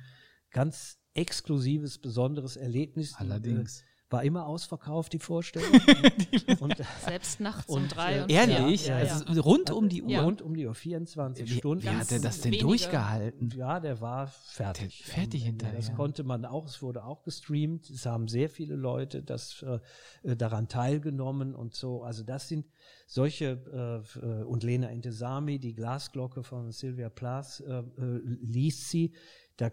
ganz 0.50 0.98
exklusives, 1.14 1.98
besonderes 1.98 2.56
Erlebnis. 2.56 3.12
Die, 3.12 3.16
Allerdings. 3.16 3.82
War 4.10 4.24
immer 4.24 4.46
ausverkauft, 4.46 5.12
die 5.12 5.18
Vorstellung. 5.18 5.68
und, 6.60 6.76
Selbst 7.04 7.40
nachts 7.40 7.68
Und, 7.68 7.82
um 7.82 7.88
drei 7.88 8.16
äh, 8.16 8.22
und 8.22 8.30
Ehrlich? 8.30 8.86
Ja, 8.86 9.02
ja, 9.02 9.12
Also 9.26 9.40
rund 9.42 9.70
um 9.70 9.90
die 9.90 10.02
Uhr. 10.02 10.08
Ja. 10.10 10.22
rund 10.22 10.40
um 10.40 10.54
die 10.54 10.66
Uhr 10.66 10.74
24 10.74 11.50
Wie, 11.50 11.58
Stunden. 11.58 11.84
wie 11.84 11.88
hat 11.90 12.10
er 12.10 12.18
das 12.20 12.40
denn 12.40 12.52
wenige. 12.52 12.64
durchgehalten? 12.64 13.50
Ja, 13.54 13.80
der 13.80 14.00
war 14.00 14.28
fertig. 14.28 15.04
Der 15.04 15.14
fertig 15.14 15.42
Ende. 15.42 15.66
hinterher. 15.66 15.76
Das 15.76 15.94
konnte 15.94 16.24
man 16.24 16.46
auch, 16.46 16.66
es 16.66 16.80
wurde 16.80 17.04
auch 17.04 17.22
gestreamt. 17.22 17.90
Es 17.90 18.06
haben 18.06 18.28
sehr 18.28 18.48
viele 18.48 18.76
Leute 18.76 19.22
das 19.22 19.62
äh, 19.62 20.36
daran 20.36 20.68
teilgenommen 20.68 21.54
und 21.54 21.74
so. 21.74 22.02
Also 22.02 22.22
das 22.24 22.48
sind 22.48 22.66
solche 23.06 24.04
äh, 24.16 24.18
äh, 24.26 24.42
und 24.44 24.62
Lena 24.62 24.88
Intesami, 24.88 25.58
die 25.58 25.74
Glasglocke 25.74 26.42
von 26.42 26.72
Sylvia 26.72 27.10
Plath, 27.10 27.62
äh, 27.66 27.78
äh, 27.80 28.20
liest 28.40 28.88
sie. 28.88 29.12
Da 29.58 29.70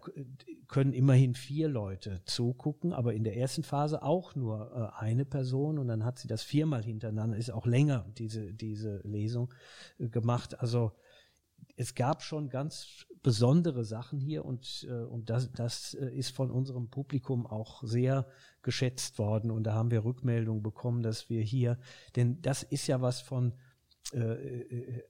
können 0.67 0.93
immerhin 0.93 1.35
vier 1.35 1.67
Leute 1.67 2.21
zugucken, 2.25 2.91
aber 2.91 3.13
in 3.13 3.23
der 3.23 3.37
ersten 3.37 3.61
Phase 3.61 4.01
auch 4.01 4.33
nur 4.33 4.71
äh, 4.97 4.99
eine 4.99 5.25
Person 5.25 5.77
und 5.77 5.87
dann 5.87 6.03
hat 6.03 6.17
sie 6.17 6.27
das 6.27 6.41
viermal 6.41 6.83
hintereinander, 6.83 7.37
ist 7.37 7.51
auch 7.51 7.67
länger, 7.67 8.11
diese, 8.17 8.51
diese 8.51 8.97
Lesung 9.03 9.53
äh, 9.99 10.09
gemacht. 10.09 10.59
Also 10.59 10.91
es 11.75 11.93
gab 11.93 12.23
schon 12.23 12.49
ganz 12.49 13.05
besondere 13.21 13.85
Sachen 13.85 14.19
hier 14.19 14.43
und, 14.43 14.87
äh, 14.89 15.03
und 15.03 15.29
das, 15.29 15.51
das 15.51 15.93
äh, 15.93 16.07
ist 16.07 16.31
von 16.31 16.49
unserem 16.49 16.89
Publikum 16.89 17.45
auch 17.45 17.83
sehr 17.83 18.27
geschätzt 18.63 19.19
worden 19.19 19.51
und 19.51 19.65
da 19.65 19.73
haben 19.73 19.91
wir 19.91 20.03
Rückmeldungen 20.03 20.63
bekommen, 20.63 21.03
dass 21.03 21.29
wir 21.29 21.43
hier, 21.43 21.77
denn 22.15 22.41
das 22.41 22.63
ist 22.63 22.87
ja 22.87 23.01
was 23.01 23.21
von 23.21 23.53
äh, 24.13 24.17
äh, 24.17 25.03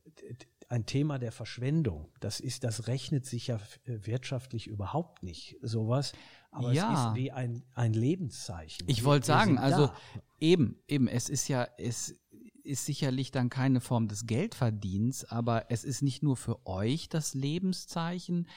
ein 0.70 0.86
Thema 0.86 1.20
der 1.20 1.32
Verschwendung. 1.32 2.12
Das 2.20 2.40
ist, 2.40 2.64
das 2.64 2.88
rechnet 2.88 3.26
sich 3.26 3.48
ja 3.48 3.58
äh, 3.86 4.06
wirtschaftlich 4.06 4.68
überhaupt 4.68 5.24
nicht, 5.24 5.58
sowas. 5.62 6.14
Aber 6.52 6.72
Ja. 6.72 6.94
es 6.94 7.10
ist 7.10 7.16
wie 7.16 7.32
ein, 7.32 7.64
ein 7.74 7.94
Lebenszeichen. 7.94 8.88
Ich 8.88 9.04
wollte 9.04 9.28
sagen, 9.28 9.58
also 9.58 9.88
da. 9.88 9.96
eben, 10.40 10.78
eben, 10.88 11.08
es 11.08 11.30
ist 11.30 11.48
ja, 11.48 11.68
es 11.78 12.16
ist 12.64 12.86
sicherlich 12.86 13.32
dann 13.32 13.50
keine 13.50 13.80
Form 13.82 14.08
des 14.08 14.26
Geldverdienens, 14.26 15.26
aber 15.26 15.70
es 15.70 15.84
ist 15.84 16.02
nicht 16.02 16.24
nur 16.24 16.36
für 16.36 16.66
euch 16.66 17.10
das 17.10 17.34
Lebenszeichen, 17.34 18.48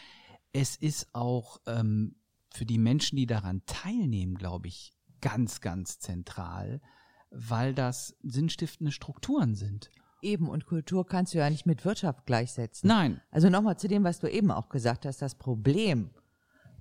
es 0.52 0.76
ist 0.76 1.14
auch 1.14 1.60
ähm, 1.66 2.16
für 2.50 2.64
die 2.64 2.78
Menschen, 2.78 3.16
die 3.16 3.26
daran 3.26 3.62
teilnehmen, 3.66 4.36
glaube 4.36 4.68
ich, 4.68 4.92
ganz, 5.20 5.60
ganz 5.60 5.98
zentral, 5.98 6.80
weil 7.30 7.74
das 7.74 8.16
sinnstiftende 8.22 8.92
Strukturen 8.92 9.54
sind. 9.54 9.90
Eben, 10.22 10.48
und 10.48 10.66
Kultur 10.66 11.06
kannst 11.06 11.34
du 11.34 11.38
ja 11.38 11.48
nicht 11.48 11.66
mit 11.66 11.84
Wirtschaft 11.84 12.26
gleichsetzen. 12.26 12.88
Nein, 12.88 13.20
Also 13.30 13.48
nochmal 13.48 13.78
zu 13.78 13.88
dem, 13.88 14.04
was 14.04 14.18
du 14.18 14.28
eben 14.28 14.50
auch 14.50 14.68
gesagt 14.68 15.06
hast, 15.06 15.22
das 15.22 15.36
Problem, 15.36 16.10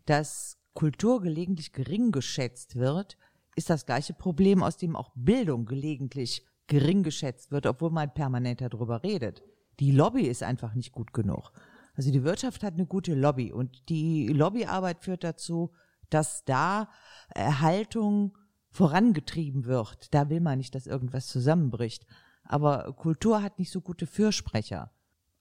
dass 0.06 0.58
Kultur 0.74 1.22
gelegentlich 1.22 1.74
gering 1.74 2.12
geschätzt 2.12 2.76
wird, 2.76 3.18
ist 3.56 3.70
das 3.70 3.86
gleiche 3.86 4.14
Problem, 4.14 4.62
aus 4.64 4.78
dem 4.78 4.96
auch 4.96 5.12
Bildung 5.16 5.66
gelegentlich 5.66 6.46
gering 6.68 7.04
geschätzt 7.04 7.52
wird, 7.52 7.66
obwohl 7.66 7.92
man 7.92 8.14
permanent 8.14 8.62
darüber 8.62 9.04
redet. 9.04 9.42
Die 9.80 9.92
Lobby 9.92 10.24
ist 10.24 10.44
einfach 10.44 10.76
nicht 10.76 10.92
gut 10.92 11.14
genug. 11.14 11.52
Also 11.96 12.12
die 12.12 12.24
Wirtschaft 12.24 12.64
hat 12.64 12.76
eine 12.76 12.86
gute 12.86 13.16
Lobby 13.16 13.52
und 13.52 13.90
die 13.90 14.28
Lobbyarbeit 14.28 15.04
führt 15.04 15.24
dazu, 15.24 15.72
dass 16.10 16.46
da 16.46 16.90
Erhaltung 17.30 18.38
vorangetrieben 18.70 19.66
wird. 19.66 20.14
Da 20.14 20.30
will 20.30 20.42
man 20.42 20.60
nicht, 20.60 20.76
dass 20.76 20.86
irgendwas 20.86 21.28
zusammenbricht. 21.28 22.06
Aber 22.48 22.94
Kultur 22.94 23.42
hat 23.42 23.60
nicht 23.60 23.72
so 23.72 23.82
gute 23.82 24.08
Fürsprecher. 24.08 24.92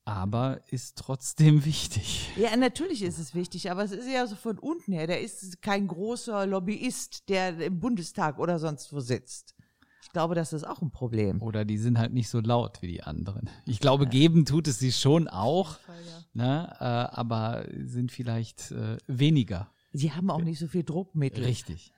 aber 0.05 0.61
ist 0.69 0.97
trotzdem 0.97 1.65
wichtig. 1.65 2.31
Ja, 2.37 2.57
natürlich 2.57 3.03
ist 3.03 3.19
es 3.19 3.35
wichtig, 3.35 3.71
aber 3.71 3.83
es 3.85 3.93
ist 3.93 4.09
ja 4.09 4.27
so 4.27 4.37
von 4.37 4.59
unten 4.59 4.93
her. 4.93 5.07
Der 5.07 5.21
ist 5.21 5.61
kein 5.63 5.89
großer 5.89 6.47
Lobbyist, 6.47 7.29
der 7.29 7.59
im 7.59 7.81
Bundestag 7.81 8.39
oder 8.39 8.59
sonst 8.59 8.93
wo 8.93 9.01
sitzt. 9.01 9.55
Ich 10.03 10.13
glaube, 10.13 10.37
das 10.37 10.53
ist 10.53 10.65
auch 10.65 10.81
ein 10.83 10.93
Problem. 10.93 11.43
Oder 11.43 11.65
die 11.65 11.79
sind 11.79 11.99
halt 11.99 12.13
nicht 12.13 12.29
so 12.29 12.41
laut 12.41 12.81
wie 12.81 12.87
die 12.87 13.03
anderen. 13.03 13.51
Ich 13.67 13.81
glaube, 13.81 14.07
geben 14.07 14.45
tut 14.45 14.69
es 14.69 14.79
sie 14.79 14.93
schon 14.93 15.27
auch, 15.27 15.81
Fall, 15.81 15.97
ja. 16.07 16.45
ne, 16.45 16.77
äh, 16.79 16.85
aber 17.17 17.67
sind 17.85 18.13
vielleicht 18.13 18.71
äh, 18.71 18.99
weniger. 19.09 19.73
Sie 19.93 20.13
haben 20.13 20.31
auch 20.31 20.43
nicht 20.43 20.61
so 20.61 20.69
viel 20.69 20.85
Druckmittel. 20.85 21.45
Richtig. 21.45 21.93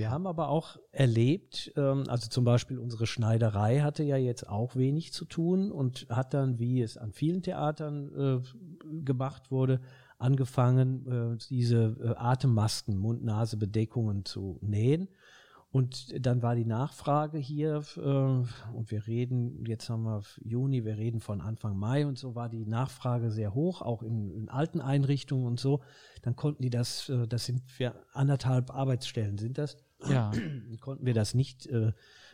Wir 0.00 0.10
haben 0.10 0.26
aber 0.26 0.48
auch 0.48 0.78
erlebt, 0.92 1.74
ähm, 1.76 2.04
also 2.08 2.30
zum 2.30 2.42
Beispiel 2.42 2.78
unsere 2.78 3.06
Schneiderei 3.06 3.80
hatte 3.80 4.02
ja 4.02 4.16
jetzt 4.16 4.48
auch 4.48 4.74
wenig 4.74 5.12
zu 5.12 5.26
tun 5.26 5.70
und 5.70 6.06
hat 6.08 6.32
dann, 6.32 6.58
wie 6.58 6.80
es 6.80 6.96
an 6.96 7.12
vielen 7.12 7.42
Theatern 7.42 8.40
äh, 8.42 9.04
gemacht 9.04 9.50
wurde, 9.50 9.82
angefangen, 10.16 11.34
äh, 11.34 11.36
diese 11.50 11.98
äh, 12.02 12.14
Atemmasken, 12.16 12.96
Mund-Nase-Bedeckungen 12.96 14.24
zu 14.24 14.58
nähen. 14.62 15.08
Und 15.70 16.14
dann 16.26 16.40
war 16.40 16.56
die 16.56 16.64
Nachfrage 16.64 17.38
hier, 17.38 17.84
und 17.94 18.90
wir 18.90 19.06
reden, 19.06 19.64
jetzt 19.66 19.88
haben 19.88 20.02
wir 20.02 20.22
Juni, 20.42 20.84
wir 20.84 20.96
reden 20.96 21.20
von 21.20 21.40
Anfang 21.40 21.78
Mai 21.78 22.06
und 22.06 22.18
so, 22.18 22.34
war 22.34 22.48
die 22.48 22.66
Nachfrage 22.66 23.30
sehr 23.30 23.54
hoch, 23.54 23.80
auch 23.80 24.02
in, 24.02 24.32
in 24.32 24.48
alten 24.48 24.80
Einrichtungen 24.80 25.46
und 25.46 25.60
so. 25.60 25.80
Dann 26.22 26.36
konnten 26.36 26.62
die 26.62 26.70
das, 26.70 27.08
äh, 27.08 27.26
das 27.26 27.46
sind 27.46 27.62
wir 27.78 27.94
anderthalb 28.12 28.70
Arbeitsstellen, 28.70 29.38
sind 29.38 29.58
das? 29.58 29.76
Ja. 30.08 30.30
konnten 30.80 31.04
wir 31.04 31.14
das 31.14 31.34
nicht 31.34 31.66
äh, 31.66 31.92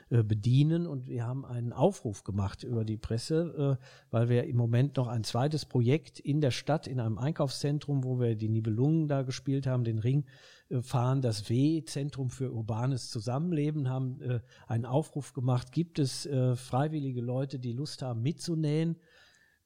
äh, 0.09 0.23
bedienen 0.23 0.87
und 0.87 1.09
wir 1.09 1.27
haben 1.27 1.45
einen 1.45 1.73
Aufruf 1.73 2.23
gemacht 2.23 2.63
über 2.63 2.85
die 2.85 2.97
Presse, 2.97 3.79
äh, 3.81 3.85
weil 4.13 4.29
wir 4.29 4.45
im 4.45 4.57
Moment 4.57 4.99
noch 4.99 5.09
ein 5.09 5.25
zweites 5.25 5.65
Projekt 5.65 6.21
in 6.21 6.41
der 6.41 6.53
Stadt, 6.53 6.87
in 6.87 7.01
einem 7.01 7.19
Einkaufszentrum, 7.19 8.05
wo 8.05 8.21
wir 8.21 8.37
die 8.37 8.49
Nibelungen 8.49 9.09
da 9.09 9.23
gespielt 9.23 9.67
haben, 9.67 9.83
den 9.83 9.99
Ring 9.99 10.25
äh, 10.69 10.81
fahren, 10.81 11.23
das 11.23 11.51
W, 11.51 11.83
Zentrum 11.83 12.31
für 12.31 12.53
urbanes 12.53 13.11
Zusammenleben, 13.11 13.89
haben 13.89 14.21
einen 14.69 14.87
Aufruf 14.87 15.33
gemacht, 15.33 15.73
gibt 15.73 15.99
es 15.99 16.29
freiwillige 16.55 17.21
Leute, 17.21 17.59
die 17.59 17.73
Lust 17.73 18.03
haben 18.03 18.23
mitzunähen 18.23 18.97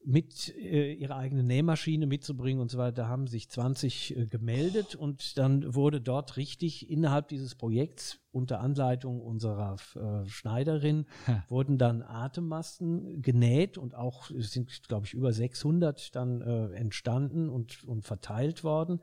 mit 0.04 0.54
äh, 0.56 0.94
ihrer 0.94 1.16
eigenen 1.16 1.46
Nähmaschine 1.46 2.06
mitzubringen 2.06 2.60
und 2.60 2.70
so 2.70 2.78
weiter, 2.78 3.08
haben 3.08 3.26
sich 3.26 3.50
20 3.50 4.16
äh, 4.16 4.26
gemeldet 4.26 4.94
und 4.94 5.36
dann 5.36 5.74
wurde 5.74 6.00
dort 6.00 6.36
richtig 6.36 6.90
innerhalb 6.90 7.28
dieses 7.28 7.54
Projekts 7.54 8.18
unter 8.32 8.60
Anleitung 8.60 9.20
unserer 9.20 9.76
äh, 9.94 10.26
Schneiderin 10.26 11.06
ha. 11.26 11.44
wurden 11.48 11.76
dann 11.76 12.02
Atemmasten 12.02 13.20
genäht 13.20 13.76
und 13.76 13.94
auch 13.94 14.30
es 14.30 14.52
sind 14.52 14.88
glaube 14.88 15.06
ich 15.06 15.14
über 15.14 15.32
600 15.32 16.14
dann 16.14 16.40
äh, 16.40 16.72
entstanden 16.72 17.50
und 17.50 17.84
und 17.84 18.04
verteilt 18.04 18.64
worden 18.64 19.00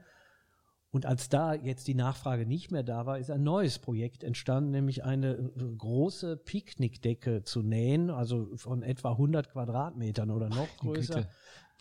und 0.97 1.05
als 1.05 1.29
da 1.29 1.53
jetzt 1.53 1.87
die 1.87 1.93
Nachfrage 1.93 2.47
nicht 2.47 2.71
mehr 2.71 2.81
da 2.81 3.05
war, 3.05 3.19
ist 3.19 3.29
ein 3.29 3.43
neues 3.43 3.77
Projekt 3.77 4.23
entstanden, 4.23 4.71
nämlich 4.71 5.03
eine 5.03 5.33
äh, 5.33 5.75
große 5.77 6.37
Picknickdecke 6.37 7.43
zu 7.43 7.61
nähen, 7.61 8.09
also 8.09 8.49
von 8.55 8.81
etwa 8.81 9.11
100 9.11 9.51
Quadratmetern 9.51 10.31
oder 10.31 10.49
noch 10.49 10.75
größer. 10.77 11.29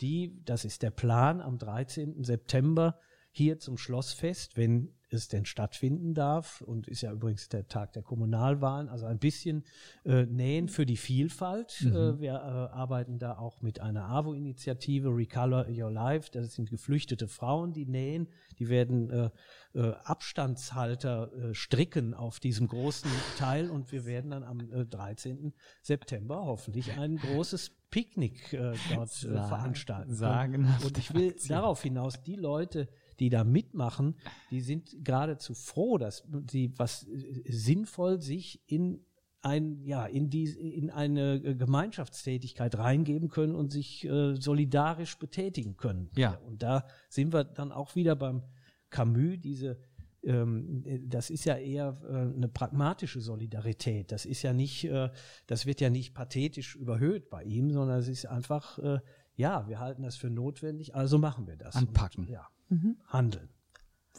Die, 0.01 0.39
das 0.45 0.65
ist 0.65 0.83
der 0.83 0.91
Plan, 0.91 1.41
am 1.41 1.57
13. 1.57 2.23
September 2.23 2.99
hier 3.31 3.57
zum 3.57 3.79
Schlossfest, 3.79 4.55
wenn 4.55 4.93
es 5.09 5.27
denn 5.27 5.45
stattfinden 5.45 6.13
darf 6.13 6.61
und 6.61 6.87
ist 6.87 7.01
ja 7.01 7.11
übrigens 7.11 7.49
der 7.49 7.67
Tag 7.67 7.93
der 7.93 8.03
Kommunalwahlen, 8.03 8.89
also 8.89 9.05
ein 9.05 9.19
bisschen 9.19 9.63
äh, 10.05 10.25
Nähen 10.25 10.67
für 10.67 10.85
die 10.85 10.97
Vielfalt. 10.97 11.81
Mhm. 11.81 11.95
Äh, 11.95 12.19
wir 12.19 12.33
äh, 12.33 12.75
arbeiten 12.75 13.19
da 13.19 13.37
auch 13.37 13.61
mit 13.61 13.79
einer 13.79 14.09
AWO-Initiative, 14.09 15.09
Recolor 15.09 15.67
Your 15.69 15.91
Life, 15.91 16.29
das 16.31 16.53
sind 16.53 16.69
geflüchtete 16.69 17.27
Frauen, 17.27 17.73
die 17.73 17.85
nähen, 17.85 18.27
die 18.59 18.69
werden 18.69 19.09
äh, 19.09 19.29
äh, 19.73 19.93
Abstandshalter 20.03 21.31
äh, 21.33 21.53
stricken 21.53 22.13
auf 22.13 22.39
diesem 22.39 22.67
großen 22.67 23.09
Teil 23.37 23.69
und 23.69 23.91
wir 23.91 24.05
werden 24.05 24.31
dann 24.31 24.43
am 24.43 24.59
äh, 24.71 24.85
13. 24.85 25.53
September 25.81 26.45
hoffentlich 26.45 26.97
ein 26.97 27.17
großes 27.17 27.71
Picknick 27.89 28.53
äh, 28.53 28.73
dort 28.93 29.23
äh, 29.23 29.27
veranstalten. 29.27 30.13
Sagen. 30.13 30.73
Und 30.83 30.97
ich 30.97 31.13
will 31.13 31.35
darauf 31.47 31.81
hinaus, 31.83 32.21
die 32.23 32.35
Leute, 32.35 32.89
die 33.19 33.29
da 33.29 33.43
mitmachen, 33.43 34.15
die 34.51 34.61
sind 34.61 35.03
geradezu 35.03 35.53
froh, 35.53 35.97
dass 35.97 36.23
sie 36.49 36.71
was 36.77 37.07
äh, 37.07 37.43
sinnvoll 37.51 38.21
sich 38.21 38.61
in 38.67 39.01
ein, 39.41 39.83
ja, 39.85 40.05
in 40.05 40.29
die, 40.29 40.45
in 40.45 40.89
eine 40.89 41.35
äh, 41.35 41.55
Gemeinschaftstätigkeit 41.55 42.77
reingeben 42.77 43.29
können 43.29 43.55
und 43.55 43.71
sich 43.71 44.05
äh, 44.05 44.35
solidarisch 44.35 45.17
betätigen 45.17 45.77
können. 45.77 46.09
Ja. 46.15 46.35
Und 46.45 46.63
da 46.63 46.87
sind 47.09 47.33
wir 47.33 47.43
dann 47.43 47.71
auch 47.71 47.95
wieder 47.95 48.15
beim 48.15 48.43
Camus, 48.89 49.39
diese, 49.39 49.79
ähm, 50.23 50.83
das 51.07 51.29
ist 51.29 51.45
ja 51.45 51.55
eher 51.55 51.97
äh, 52.03 52.35
eine 52.35 52.49
pragmatische 52.49 53.21
Solidarität. 53.21 54.11
Das 54.11 54.25
ist 54.25 54.41
ja 54.41 54.53
nicht, 54.53 54.85
äh, 54.85 55.09
das 55.45 55.65
wird 55.65 55.81
ja 55.81 55.89
nicht 55.89 56.13
pathetisch 56.13 56.75
überhöht 56.75 57.29
bei 57.29 57.43
ihm, 57.43 57.71
sondern 57.71 57.99
es 57.99 58.07
ist 58.07 58.25
einfach, 58.25 58.79
äh, 58.79 58.99
ja, 59.37 59.67
wir 59.69 59.79
halten 59.79 60.03
das 60.03 60.17
für 60.17 60.29
notwendig, 60.29 60.93
also 60.93 61.17
machen 61.17 61.47
wir 61.47 61.55
das. 61.55 61.75
Anpacken. 61.75 62.25
Und, 62.25 62.29
ja 62.29 62.47
mhm. 62.69 62.97
handeln. 63.07 63.49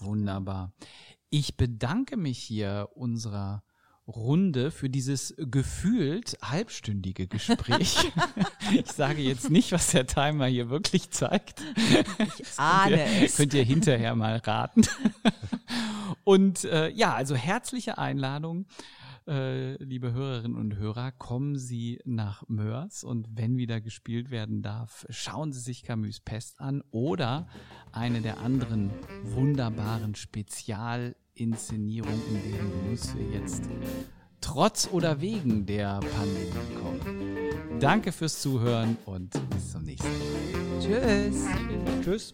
Wunderbar. 0.00 0.72
Ich 1.30 1.56
bedanke 1.56 2.16
mich 2.16 2.38
hier 2.38 2.88
unserer 2.94 3.62
Runde 4.06 4.70
für 4.70 4.88
dieses 4.88 5.34
gefühlt 5.36 6.38
halbstündige 6.40 7.26
Gespräch. 7.26 8.10
ich 8.72 8.90
sage 8.90 9.20
jetzt 9.20 9.50
nicht, 9.50 9.72
was 9.72 9.90
der 9.90 10.06
Timer 10.06 10.46
hier 10.46 10.70
wirklich 10.70 11.10
zeigt. 11.10 11.62
Ich 12.38 12.58
ahne 12.58 12.96
könnt 12.96 13.10
ihr, 13.10 13.26
es. 13.26 13.36
Könnt 13.36 13.54
ihr 13.54 13.64
hinterher 13.64 14.14
mal 14.14 14.38
raten. 14.38 14.82
Und 16.24 16.64
äh, 16.64 16.88
ja, 16.90 17.14
also 17.14 17.34
herzliche 17.34 17.98
Einladung 17.98 18.66
äh, 19.28 19.74
liebe 19.82 20.12
Hörerinnen 20.12 20.56
und 20.56 20.76
Hörer, 20.76 21.10
kommen 21.12 21.56
Sie 21.56 22.00
nach 22.04 22.44
Mörs 22.48 23.04
und 23.04 23.28
wenn 23.34 23.56
wieder 23.58 23.80
gespielt 23.80 24.30
werden 24.30 24.62
darf, 24.62 25.06
schauen 25.10 25.52
Sie 25.52 25.60
sich 25.60 25.82
Camus 25.82 26.20
Pest 26.20 26.60
an 26.60 26.82
oder 26.90 27.48
eine 27.92 28.22
der 28.22 28.40
anderen 28.40 28.90
wunderbaren 29.24 30.14
Spezialinszenierungen, 30.14 32.22
in 32.28 32.42
deren 32.50 32.70
Genuss 32.84 33.14
wir 33.16 33.28
jetzt 33.38 33.68
trotz 34.40 34.88
oder 34.90 35.20
wegen 35.20 35.66
der 35.66 36.00
Pandemie 36.00 36.74
kommen. 36.80 37.80
Danke 37.80 38.12
fürs 38.12 38.40
Zuhören 38.40 38.96
und 39.04 39.32
bis 39.50 39.72
zum 39.72 39.82
nächsten 39.84 40.08
Mal. 40.08 40.16
Tschüss. 40.80 41.44
Tschüss. 42.02 42.32